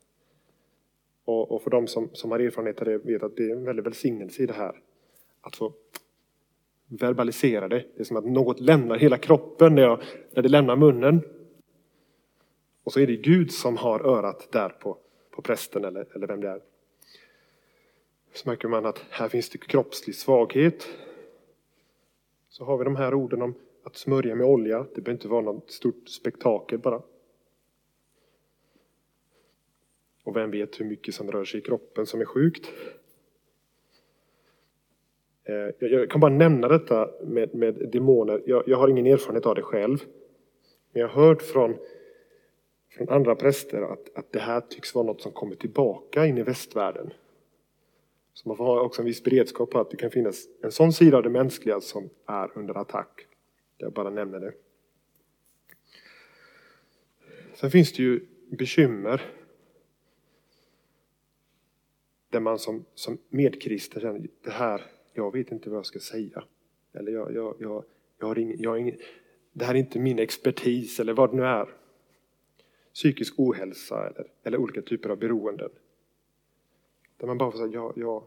Och, 1.25 1.51
och 1.51 1.61
för 1.61 1.69
de 1.69 1.87
som, 1.87 2.09
som 2.13 2.31
har 2.31 2.39
erfarenhet 2.39 2.79
av 2.79 2.85
det 2.85 2.97
vet 2.97 3.23
att 3.23 3.35
det 3.35 3.43
är 3.43 3.55
en 3.55 3.63
väldig 3.63 3.83
välsignelse 3.83 4.43
i 4.43 4.45
det 4.45 4.53
här. 4.53 4.81
Att 5.41 5.55
få 5.55 5.73
verbalisera 6.87 7.67
det. 7.67 7.85
Det 7.95 7.99
är 7.99 8.03
som 8.03 8.17
att 8.17 8.25
något 8.25 8.59
lämnar 8.59 8.97
hela 8.97 9.17
kroppen 9.17 9.75
när, 9.75 9.81
jag, 9.81 10.01
när 10.31 10.43
det 10.43 10.49
lämnar 10.49 10.75
munnen. 10.75 11.21
Och 12.83 12.93
så 12.93 12.99
är 12.99 13.07
det 13.07 13.15
Gud 13.15 13.51
som 13.51 13.77
har 13.77 13.99
örat 13.99 14.51
där 14.51 14.69
på, 14.69 14.97
på 15.31 15.41
prästen 15.41 15.85
eller, 15.85 16.15
eller 16.15 16.27
vem 16.27 16.41
det 16.41 16.49
är. 16.49 16.61
Så 18.35 18.49
märker 18.49 18.67
man 18.67 18.85
att 18.85 19.05
här 19.09 19.29
finns 19.29 19.49
det 19.49 19.57
kroppslig 19.57 20.15
svaghet. 20.15 20.87
Så 22.49 22.65
har 22.65 22.77
vi 22.77 22.83
de 22.83 22.95
här 22.95 23.13
orden 23.13 23.41
om 23.41 23.55
att 23.83 23.97
smörja 23.97 24.35
med 24.35 24.47
olja. 24.47 24.77
Det 24.95 25.01
behöver 25.01 25.11
inte 25.11 25.27
vara 25.27 25.41
något 25.41 25.71
stort 25.71 26.09
spektakel 26.09 26.79
bara. 26.79 27.01
Och 30.23 30.35
vem 30.35 30.51
vet 30.51 30.79
hur 30.79 30.85
mycket 30.85 31.15
som 31.15 31.31
rör 31.31 31.45
sig 31.45 31.59
i 31.59 31.63
kroppen 31.63 32.05
som 32.05 32.21
är 32.21 32.25
sjukt. 32.25 32.71
Eh, 35.43 35.69
jag 35.79 36.09
kan 36.09 36.21
bara 36.21 36.31
nämna 36.31 36.67
detta 36.67 37.09
med, 37.23 37.55
med 37.55 37.89
demoner. 37.91 38.41
Jag, 38.45 38.63
jag, 38.67 38.77
har 38.77 38.87
ingen 38.87 39.05
erfarenhet 39.05 39.45
av 39.45 39.55
det 39.55 39.61
själv. 39.61 39.97
Men 40.91 41.01
jag 41.01 41.07
har 41.07 41.27
hört 41.27 41.41
från, 41.41 41.77
från 42.89 43.09
andra 43.09 43.35
präster 43.35 43.81
att, 43.81 44.17
att 44.17 44.31
det 44.31 44.39
här 44.39 44.61
tycks 44.61 44.95
vara 44.95 45.05
något 45.05 45.21
som 45.21 45.31
kommer 45.31 45.55
tillbaka 45.55 46.25
in 46.25 46.37
i 46.37 46.43
västvärlden. 46.43 47.13
Så 48.35 48.49
man 48.49 48.57
får 48.57 48.65
ha 48.65 48.81
också 48.81 49.01
en 49.01 49.05
viss 49.05 49.23
beredskap 49.23 49.69
på 49.69 49.79
att 49.79 49.91
det 49.91 49.97
kan 49.97 50.11
finnas 50.11 50.47
en 50.61 50.71
sån 50.71 50.93
sida 50.93 51.17
av 51.17 51.23
det 51.23 51.29
mänskliga 51.29 51.81
som 51.81 52.09
är 52.25 52.57
under 52.57 52.77
attack. 52.77 53.27
Jag 53.77 53.93
bara 53.93 54.09
nämner 54.09 54.39
det. 54.39 54.53
Sen 57.53 57.71
finns 57.71 57.93
det 57.93 58.03
ju 58.03 58.27
bekymmer 58.49 59.21
där 62.29 62.39
man 62.39 62.59
som, 62.59 62.85
som 62.95 63.17
medkristen 63.29 64.01
känner 64.01 64.27
det 64.43 64.51
här, 64.51 64.81
jag 65.13 65.33
vet 65.33 65.51
inte 65.51 65.69
vad 65.69 65.77
jag 65.77 65.85
ska 65.85 65.99
säga. 65.99 66.43
Eller 66.93 67.11
jag, 67.11 67.33
jag, 67.33 67.55
jag, 67.59 67.83
jag 68.19 68.27
har 68.27 68.39
ingen, 68.39 68.61
jag 68.61 68.69
har 68.69 68.77
ingen, 68.77 68.97
det 69.53 69.65
här 69.65 69.75
är 69.75 69.79
inte 69.79 69.99
min 69.99 70.19
expertis 70.19 70.99
eller 70.99 71.13
vad 71.13 71.31
det 71.31 71.35
nu 71.35 71.45
är. 71.45 71.69
Psykisk 72.93 73.33
ohälsa 73.37 74.07
eller, 74.07 74.27
eller 74.43 74.57
olika 74.57 74.81
typer 74.81 75.09
av 75.09 75.17
beroenden. 75.17 75.69
Där 77.17 77.27
man 77.27 77.37
bara 77.37 77.51
får 77.51 77.57
säga, 77.57 77.71
ja, 77.71 77.93
ja, 77.95 78.23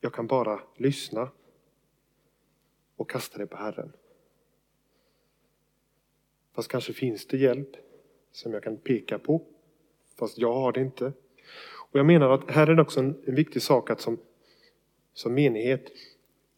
jag 0.00 0.12
kan 0.12 0.26
bara 0.26 0.60
lyssna 0.76 1.30
och 2.96 3.10
kasta 3.10 3.38
det 3.38 3.46
på 3.46 3.56
Herren. 3.56 3.92
Fast 6.52 6.68
kanske 6.68 6.92
finns 6.92 7.26
det 7.26 7.36
hjälp 7.36 7.76
som 8.32 8.52
jag 8.52 8.62
kan 8.62 8.76
peka 8.76 9.18
på. 9.18 9.42
Fast 10.18 10.38
jag 10.38 10.54
har 10.54 10.72
det 10.72 10.80
inte. 10.80 11.12
Och 11.94 11.98
jag 11.98 12.06
menar 12.06 12.30
att 12.30 12.50
här 12.50 12.66
är 12.66 12.74
det 12.74 12.82
också 12.82 13.00
en, 13.00 13.22
en 13.24 13.34
viktig 13.34 13.62
sak 13.62 13.90
att 13.90 14.00
som, 14.00 14.18
som 15.12 15.34
menighet 15.34 15.92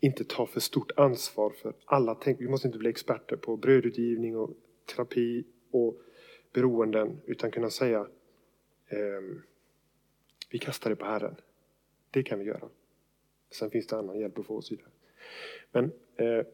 inte 0.00 0.24
ta 0.24 0.46
för 0.46 0.60
stort 0.60 0.92
ansvar 0.96 1.50
för 1.50 1.74
alla. 1.84 2.14
Tänk, 2.14 2.40
vi 2.40 2.48
måste 2.48 2.68
inte 2.68 2.78
bli 2.78 2.90
experter 2.90 3.36
på 3.36 3.56
brödutgivning 3.56 4.36
och 4.36 4.50
terapi 4.94 5.44
och 5.70 6.00
beroenden 6.52 7.20
utan 7.26 7.50
kunna 7.50 7.70
säga 7.70 8.06
eh, 8.88 9.36
vi 10.48 10.58
kastar 10.58 10.90
det 10.90 10.96
på 10.96 11.04
Herren. 11.04 11.34
Det 12.10 12.22
kan 12.22 12.38
vi 12.38 12.44
göra. 12.44 12.68
Sen 13.50 13.70
finns 13.70 13.86
det 13.86 13.96
annan 13.96 14.18
hjälp 14.18 14.38
att 14.38 14.46
få 14.46 14.56
oss 14.56 14.72
vidare. 14.72 14.88
Men 15.72 15.84
eh, 16.16 16.46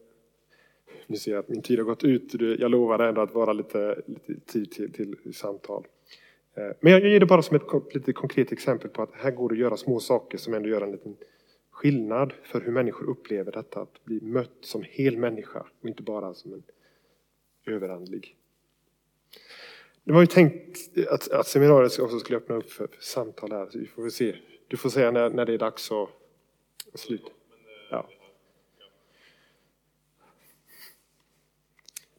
nu 1.07 1.17
ser 1.17 1.33
jag 1.33 1.39
att 1.39 1.49
min 1.49 1.63
tid 1.63 1.79
har 1.79 1.85
gått 1.85 2.05
ut. 2.05 2.35
Jag 2.35 2.71
lovar 2.71 2.99
ändå 2.99 3.21
att 3.21 3.35
vara 3.35 3.53
lite, 3.53 4.03
lite 4.07 4.53
tid 4.53 4.73
till, 4.73 4.93
till 4.93 5.35
samtal. 5.35 5.87
Eh, 6.55 6.71
men 6.81 6.93
jag 6.93 7.01
ger 7.01 7.21
det 7.21 7.27
bara 7.27 7.43
som 7.43 7.57
ett 7.57 7.95
lite 7.95 8.13
konkret 8.13 8.53
exempel 8.53 8.91
på 8.91 9.03
att 9.03 9.15
här 9.15 9.31
går 9.31 9.49
det 9.49 9.53
att 9.53 9.59
göra 9.59 9.77
små 9.77 10.01
saker 10.01 10.39
som 10.39 10.55
ändå 10.55 10.69
gör 10.69 10.81
en 10.81 10.93
liten 10.93 11.17
skillnad 11.71 12.33
för 12.43 12.61
hur 12.61 12.73
människor 12.73 13.11
upplever 13.11 13.53
detta. 13.53 13.81
Att 13.81 14.05
bli 14.05 14.21
mött 14.21 14.57
som 14.61 14.83
hel 14.83 15.17
människa 15.17 15.67
och 15.81 15.89
inte 15.89 16.03
bara 16.03 16.35
som 16.35 16.53
en 16.53 16.63
överandlig. 17.67 18.37
Det 20.05 20.13
var 20.13 20.21
ju 20.21 20.27
tänkt 20.27 20.99
att, 21.09 21.31
att 21.31 21.47
seminariet 21.47 21.99
också 21.99 22.19
skulle 22.19 22.39
öppna 22.39 22.55
upp 22.55 22.71
för, 22.71 22.89
samtal 23.01 23.53
här. 23.53 23.69
Så 23.71 23.79
vi 23.79 23.87
får 23.87 24.03
väl 24.03 24.11
se. 24.11 24.37
Du 24.69 24.77
får 24.77 24.91
säga 24.91 25.11
när, 25.11 25.31
när 25.31 25.47
det 25.47 25.55
är 25.55 25.59
dags 25.59 25.93
att, 25.93 26.09
sluta. 26.95 27.31
Ja. 27.91 28.09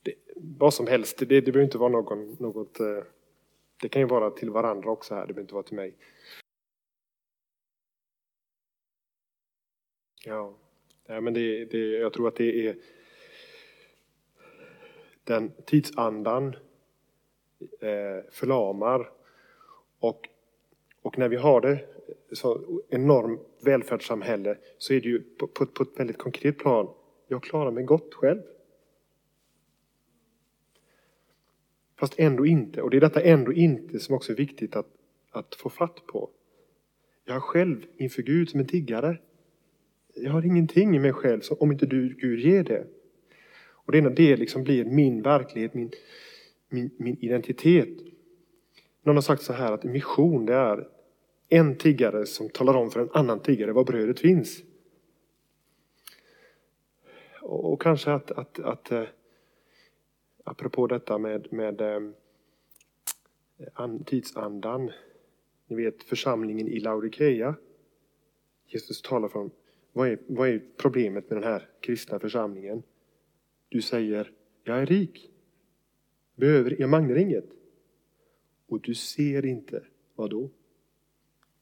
Det, 0.04 0.14
vad 0.36 0.74
som 0.74 0.88
helst, 0.88 1.18
det, 1.18 1.26
det 1.26 1.42
behöver 1.42 1.64
inte 1.64 1.78
vara 1.78 1.92
någon, 1.92 2.36
något... 2.40 2.80
Eh, 2.80 3.04
det 3.82 3.90
kan 3.90 4.02
ju 4.02 4.08
vara 4.08 4.32
till 4.32 4.50
varandra 4.50 4.90
också 4.90 5.16
här, 5.16 5.22
det 5.22 5.34
behöver 5.34 5.42
inte 5.42 5.54
vara 5.54 5.64
till 5.64 5.76
mig. 5.76 5.96
Ja, 10.26 10.58
ja 11.06 11.22
men 11.22 11.34
det, 11.34 11.66
det, 11.66 11.78
jag 11.78 12.14
tror 12.14 12.28
att 12.28 12.36
det 12.36 12.68
är 12.68 12.76
den 15.24 15.52
tidsandan 15.66 16.56
Eh, 17.80 18.32
förlamar. 18.32 19.10
Och, 20.00 20.30
och 21.02 21.18
när 21.18 21.30
vi 21.30 21.36
har 21.36 21.62
det 21.62 21.80
så 22.32 22.82
enormt 22.90 23.42
välfärdssamhälle 23.62 24.58
så 24.78 24.94
är 24.94 25.02
det 25.02 25.08
ju 25.08 25.20
på, 25.20 25.48
på, 25.48 25.66
på 25.66 25.84
ett 25.84 26.00
väldigt 26.00 26.18
konkret 26.18 26.58
plan. 26.58 26.88
Jag 27.28 27.44
klarar 27.44 27.72
mig 27.72 27.84
gott 27.84 28.14
själv. 28.14 28.42
Fast 32.00 32.20
ändå 32.20 32.46
inte. 32.46 32.82
Och 32.82 32.90
det 32.90 32.98
är 32.98 33.02
detta 33.02 33.22
ändå 33.22 33.54
inte 33.54 34.00
som 34.00 34.16
också 34.16 34.32
är 34.32 34.36
viktigt 34.36 34.76
att, 34.76 34.88
att 35.32 35.56
få 35.56 35.70
fatt 35.70 36.06
på. 36.08 36.30
Jag 37.26 37.36
är 37.36 37.40
själv 37.40 37.86
inför 37.98 38.22
Gud 38.22 38.50
som 38.50 38.60
en 38.60 38.68
tiggare. 38.68 39.18
Jag 40.16 40.32
har 40.32 40.46
ingenting 40.46 40.96
i 40.96 41.00
mig 41.00 41.14
själv 41.14 41.42
om 41.60 41.72
inte 41.72 41.86
du, 41.86 42.14
Gud 42.14 42.40
ger 42.40 42.64
det. 42.64 42.88
Och 43.86 43.92
det, 43.92 44.10
det 44.10 44.38
liksom 44.38 44.64
blir 44.64 44.86
min 44.86 45.22
verklighet, 45.22 45.74
min, 45.74 45.92
min, 46.74 46.90
min 46.98 47.18
identitet. 47.20 47.98
Någon 49.02 49.16
har 49.16 49.22
sagt 49.22 49.42
så 49.42 49.54
här 49.54 49.72
att 49.72 49.84
mission 49.84 50.46
det 50.46 50.54
är 50.54 50.88
en 51.50 51.78
tiggare 51.78 52.26
som 52.26 52.50
talar 52.50 52.74
om 52.74 52.92
för 52.92 53.00
en 53.00 53.10
annan 53.14 53.40
tiggare 53.40 53.72
var 53.72 53.84
brödet 53.84 54.20
finns. 54.20 54.64
Och, 57.42 57.74
och 57.74 57.82
kanske 57.82 58.12
att, 58.12 58.32
att, 58.32 58.60
att 58.60 58.92
äh, 58.92 59.04
apropå 60.44 60.88
detta 60.88 61.18
med, 61.18 61.54
med 61.54 61.82
äh, 61.82 62.00
tidsandan. 64.06 64.92
Ni 65.68 65.76
vet 65.76 66.04
församlingen 66.04 66.68
i 66.68 66.80
Laodikeia. 66.80 67.56
Jesus 68.66 69.02
talar 69.02 69.28
från 69.28 69.52
vad 69.92 70.08
är, 70.08 70.20
vad 70.28 70.50
är 70.50 70.62
problemet 70.78 71.30
med 71.30 71.38
den 71.38 71.50
här 71.50 71.70
kristna 71.80 72.20
församlingen? 72.20 72.84
Du 73.70 73.82
säger, 73.82 74.32
jag 74.64 74.78
är 74.78 74.86
rik. 74.86 75.33
Behöver, 76.36 76.76
jag 76.80 76.90
manglar 76.90 77.16
inget. 77.16 77.50
Och 78.68 78.82
du 78.82 78.96
ser 78.96 79.46
inte, 79.46 79.84
vad 80.16 80.30
då? 80.30 80.50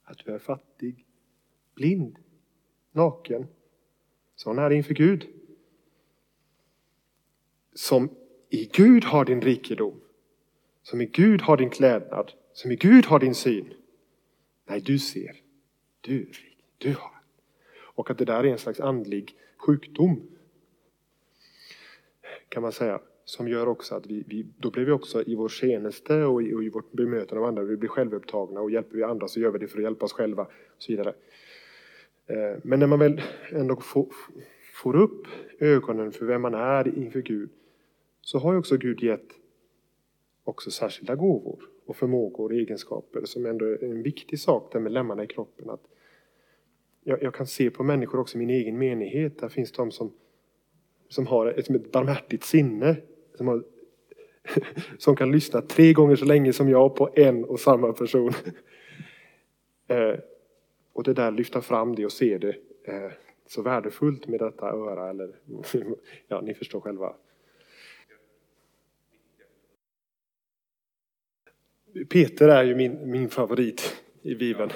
Att 0.04 0.18
du 0.26 0.32
är 0.32 0.40
fattig, 0.40 1.06
blind, 1.76 2.20
naken. 2.92 3.48
Sån 4.36 4.60
är 4.60 4.70
inför 4.70 4.94
Gud. 4.94 5.28
Som 7.74 8.10
i 8.50 8.70
Gud 8.74 9.04
har 9.04 9.26
din 9.26 9.42
rikedom. 9.42 10.02
Som 10.82 11.02
i 11.02 11.06
Gud 11.06 11.42
har 11.42 11.58
din 11.58 11.70
klädnad. 11.70 12.32
Som 12.54 12.72
i 12.72 12.76
Gud 12.76 13.06
har 13.06 13.20
din 13.20 13.36
syn. 13.36 13.74
Nej, 14.66 14.82
du 14.82 15.00
ser. 15.00 15.42
Du 16.02 16.22
är 16.22 16.26
rik. 16.26 16.66
Du 16.78 16.94
har. 16.94 17.22
Och 17.74 18.10
att 18.10 18.18
det 18.18 18.26
där 18.26 18.44
är 18.44 18.52
en 18.52 18.58
slags 18.58 18.80
andlig 18.80 19.36
sjukdom. 19.58 20.22
Kan 22.50 22.62
man 22.62 22.72
säga. 22.72 23.02
Som 23.32 23.48
gör 23.48 23.68
också 23.68 23.96
att 23.96 24.08
vi, 24.08 24.24
vi 24.28 24.46
då 24.58 24.72
blir 24.72 24.86
vi 24.86 24.92
också 24.92 25.24
i 25.24 25.36
vår 25.36 25.50
tjänste 25.50 26.24
och 26.24 26.44
i, 26.44 26.54
och 26.54 26.64
i 26.64 26.70
vårt 26.70 26.92
bemötande 26.92 27.42
av 27.42 27.48
andra, 27.48 27.64
vi 27.64 27.78
blir 27.78 27.90
självupptagna 27.90 28.62
och 28.62 28.72
hjälper 28.72 28.98
vi 28.98 29.04
andra 29.04 29.28
så 29.28 29.40
gör 29.40 29.52
vi 29.52 29.60
det 29.60 29.68
för 29.68 29.78
att 29.78 29.84
hjälpa 29.84 30.06
oss 30.06 30.14
själva. 30.14 30.44
Och 30.44 30.50
så 30.78 30.92
vidare. 30.92 31.14
Eh, 32.28 32.60
men 32.64 32.80
när 32.80 32.88
man 32.88 33.00
väl 33.00 33.22
ändå 33.52 33.76
får, 33.76 34.08
får 34.74 34.96
upp 34.96 35.28
ögonen 35.60 36.12
för 36.12 36.26
vem 36.26 36.42
man 36.42 36.54
är 36.54 36.98
inför 36.98 37.22
Gud 37.22 37.50
så 38.22 38.40
har 38.40 38.54
ju 38.54 38.60
också 38.60 38.78
Gud 38.78 39.04
gett 39.04 39.28
också 40.44 40.72
särskilda 40.72 41.16
gåvor 41.16 41.64
och 41.86 41.96
förmågor 41.96 42.46
och 42.46 42.54
egenskaper 42.54 43.26
som 43.26 43.46
ändå 43.46 43.66
är 43.66 43.84
en 43.84 44.04
viktig 44.04 44.40
sak 44.40 44.74
där 44.74 44.80
med 44.80 44.92
lemmarna 44.92 45.24
i 45.24 45.28
kroppen. 45.28 45.70
Att 45.70 45.88
jag, 47.04 47.24
jag, 47.24 47.34
kan 47.34 47.48
se 47.48 47.70
på 47.70 47.84
människor 47.84 48.20
också 48.20 48.38
i 48.38 48.40
min 48.40 48.50
egen 48.50 48.78
menighet. 48.78 49.40
Där 49.40 49.50
finns 49.50 49.72
de 49.72 49.92
som, 49.92 50.14
som 51.10 51.28
har 51.28 51.48
ett, 51.48 51.70
ett 51.70 51.92
barmhärtigt 51.92 52.44
sinne. 52.44 52.96
Som, 53.42 53.48
har, 53.48 53.64
som 54.98 55.16
kan 55.16 55.32
lyssna 55.32 55.62
tre 55.62 55.94
gånger 55.94 56.16
så 56.16 56.26
länge 56.26 56.54
som 56.54 56.70
jag 56.70 56.96
på 56.96 57.10
en 57.16 57.44
och 57.44 57.60
samma 57.60 57.94
person. 57.94 58.34
Eh, 59.88 60.20
och 60.94 61.04
det 61.04 61.14
där 61.14 61.32
lyfta 61.32 61.62
fram 61.62 61.96
det 61.96 62.06
och 62.06 62.12
se 62.12 62.38
det. 62.38 62.56
Eh, 62.84 63.12
så 63.48 63.62
värdefullt 63.62 64.28
med 64.28 64.40
detta 64.40 64.66
öra. 64.66 65.10
Eller, 65.10 65.36
ja, 66.28 66.42
ni 66.42 66.54
förstår 66.54 66.82
själva. 66.82 67.16
Peter 72.10 72.48
är 72.48 72.64
ju 72.64 72.76
min, 72.76 73.12
min 73.12 73.30
favorit 73.30 74.04
i 74.22 74.36
Bibeln. 74.36 74.72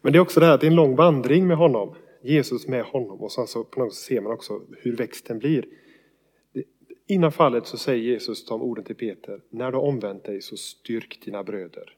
Men 0.00 0.12
det 0.12 0.18
är 0.18 0.20
också 0.20 0.40
det 0.40 0.46
här 0.46 0.54
att 0.54 0.60
det 0.60 0.66
är 0.66 0.70
en 0.70 0.76
lång 0.76 0.96
vandring 0.96 1.46
med 1.46 1.56
honom. 1.56 1.94
Jesus 2.22 2.68
med 2.68 2.84
honom 2.84 3.20
och 3.20 3.32
sen 3.32 3.46
så 3.46 3.64
på 3.64 3.80
något 3.80 3.94
sätt 3.94 4.04
ser 4.04 4.20
man 4.20 4.32
också 4.32 4.60
hur 4.78 4.96
växten 4.96 5.38
blir. 5.38 5.64
Innan 7.06 7.32
fallet 7.32 7.66
så 7.66 7.78
säger 7.78 8.02
Jesus 8.02 8.46
de 8.46 8.62
orden 8.62 8.84
till 8.84 8.96
Peter. 8.96 9.40
När 9.50 9.70
du 9.70 9.76
har 9.76 9.84
omvänt 9.84 10.24
dig 10.24 10.42
så 10.42 10.56
styrk 10.56 11.20
dina 11.24 11.44
bröder. 11.44 11.96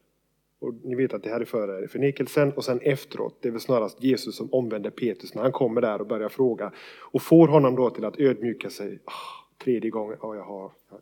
Och 0.59 0.73
ni 0.83 0.95
vet 0.95 1.13
att 1.13 1.23
det 1.23 1.29
här 1.29 1.41
är 1.41 1.45
före 1.45 1.87
förnekelsen 1.87 2.53
och 2.53 2.65
sen 2.65 2.79
efteråt. 2.81 3.37
Det 3.41 3.47
är 3.47 3.51
väl 3.51 3.61
snarast 3.61 4.03
Jesus 4.03 4.35
som 4.35 4.53
omvänder 4.53 4.89
Petrus 4.89 5.35
när 5.35 5.41
han 5.41 5.51
kommer 5.51 5.81
där 5.81 6.01
och 6.01 6.07
börjar 6.07 6.29
fråga. 6.29 6.71
Och 6.99 7.21
får 7.21 7.47
honom 7.47 7.75
då 7.75 7.89
till 7.89 8.05
att 8.05 8.19
ödmjuka 8.19 8.69
sig. 8.69 8.99
Oh, 9.05 9.57
tredje 9.63 9.89
gången. 9.89 10.17
Ja, 10.21 10.27
oh, 10.27 10.35
jag 10.35 10.43
har. 10.43 10.71
Ja. 10.91 10.99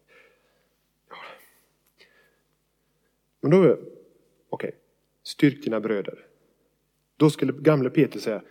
Men 3.42 3.52
då, 3.52 3.58
okej. 3.64 3.80
Okay. 4.50 4.72
Styrk 5.24 5.64
dina 5.64 5.80
bröder. 5.80 6.26
Då 7.18 7.30
skulle 7.30 7.54
gamle 7.54 7.90
Peter 7.90 8.20
säga, 8.20 8.42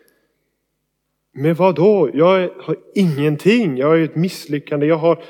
men 1.33 1.55
vad 1.55 1.75
då? 1.75 2.11
Jag 2.15 2.49
har 2.49 2.77
ingenting, 2.95 3.77
jag 3.77 4.01
är 4.01 4.05
ett 4.05 4.17
misslyckande, 4.17 4.87
jag 4.87 4.97
har, 4.97 5.25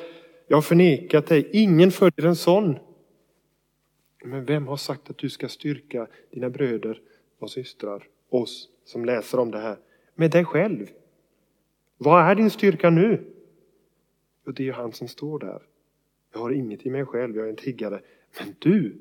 jag 0.47 0.57
har 0.57 0.63
förnekat 0.63 1.27
dig, 1.27 1.49
ingen 1.53 1.91
följer 1.91 2.27
en 2.27 2.37
sån. 2.37 2.79
Men 4.25 4.45
vem 4.45 4.69
har 4.69 4.77
sagt 4.77 5.11
att 5.11 5.19
du 5.19 5.31
ska 5.31 5.49
styrka 5.49 6.07
dina 6.31 6.51
bröder 6.51 7.01
och 7.39 7.51
systrar, 7.51 8.09
oss 8.29 8.69
som 8.85 9.05
läser 9.05 9.39
om 9.39 9.51
det 9.51 9.59
här, 9.59 9.79
med 10.15 10.31
dig 10.31 10.45
själv. 10.45 10.87
Vad 11.99 12.25
är 12.25 12.35
din 12.35 12.51
styrka 12.51 12.91
nu? 12.91 13.35
Och 14.47 14.55
det 14.55 14.63
är 14.63 14.65
ju 14.65 14.73
han 14.73 14.93
som 14.93 15.09
står 15.09 15.39
där. 15.39 15.63
Jag 16.33 16.41
har 16.41 16.51
inget 16.51 16.87
i 16.87 16.91
mig 16.91 17.05
själv, 17.05 17.37
jag 17.37 17.47
är 17.47 17.51
en 17.51 17.57
tiggare. 17.57 18.01
Men 18.39 18.55
du, 18.59 18.97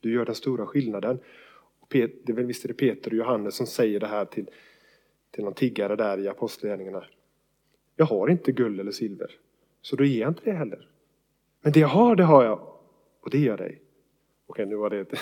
du 0.00 0.12
gör 0.12 0.24
den 0.24 0.34
stora 0.34 0.66
skillnaden. 0.66 1.18
Och 1.80 1.88
Pet, 1.88 2.10
det 2.26 2.32
är 2.32 2.36
väl 2.36 2.46
visst 2.46 2.64
är 2.64 2.68
det 2.68 2.74
Peter 2.74 3.10
och 3.10 3.16
Johannes 3.16 3.54
som 3.54 3.66
säger 3.66 4.00
det 4.00 4.06
här 4.06 4.24
till, 4.24 4.50
till 5.30 5.44
någon 5.44 5.54
tiggare 5.54 5.96
där 5.96 6.18
i 6.18 6.28
Apostlagärningarna. 6.28 7.04
Jag 7.96 8.06
har 8.06 8.28
inte 8.28 8.52
guld 8.52 8.80
eller 8.80 8.92
silver, 8.92 9.30
så 9.86 9.96
då 9.96 10.04
ger 10.04 10.20
jag 10.20 10.30
inte 10.30 10.44
det 10.44 10.52
heller. 10.52 10.88
Men 11.62 11.72
det 11.72 11.80
jag 11.80 11.88
har, 11.88 12.16
det 12.16 12.24
har 12.24 12.44
jag. 12.44 12.60
Och 13.22 13.30
det 13.30 13.38
ger 13.38 13.48
jag 13.48 13.58
dig. 13.58 13.82
Okej, 14.46 14.66
nu 14.66 14.76
var 14.76 14.90
det 14.90 15.00
ett, 15.00 15.12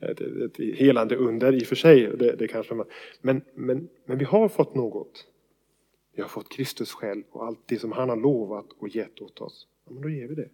ett, 0.00 0.20
ett 0.20 0.78
helande 0.78 1.16
under 1.16 1.52
i 1.52 1.62
och 1.62 1.66
för 1.66 1.76
sig. 1.76 2.16
Det, 2.16 2.36
det 2.36 2.48
kanske 2.48 2.74
man, 2.74 2.86
men, 3.20 3.42
men, 3.54 3.88
men 4.06 4.18
vi 4.18 4.24
har 4.24 4.48
fått 4.48 4.74
något. 4.74 5.26
Vi 6.16 6.22
har 6.22 6.28
fått 6.28 6.48
Kristus 6.48 6.92
själv 6.92 7.22
och 7.30 7.46
allt 7.46 7.58
det 7.66 7.78
som 7.78 7.92
han 7.92 8.08
har 8.08 8.16
lovat 8.16 8.66
och 8.78 8.88
gett 8.88 9.20
åt 9.20 9.40
oss. 9.40 9.66
Ja, 9.86 9.92
men 9.92 10.02
då 10.02 10.08
ger 10.08 10.28
vi 10.28 10.34
det. 10.34 10.48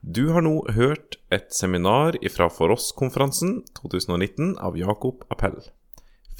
Du 0.00 0.28
har 0.28 0.40
nu 0.40 0.72
hört 0.72 1.18
ett 1.30 1.52
seminar 1.52 2.24
ifrån 2.24 2.50
For 2.50 2.70
oss-konferansen 2.70 3.64
2019 3.82 4.58
av 4.58 4.78
Jakob 4.78 5.24
Appell. 5.28 5.60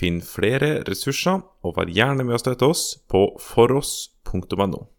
Finn 0.00 0.20
flera 0.20 0.80
resurser 0.80 1.40
och 1.60 1.76
var 1.76 1.86
gärna 1.86 2.24
med 2.24 2.34
och 2.34 2.40
stötta 2.40 2.66
oss 2.66 3.04
på 3.08 3.38
foross.no. 3.40 4.95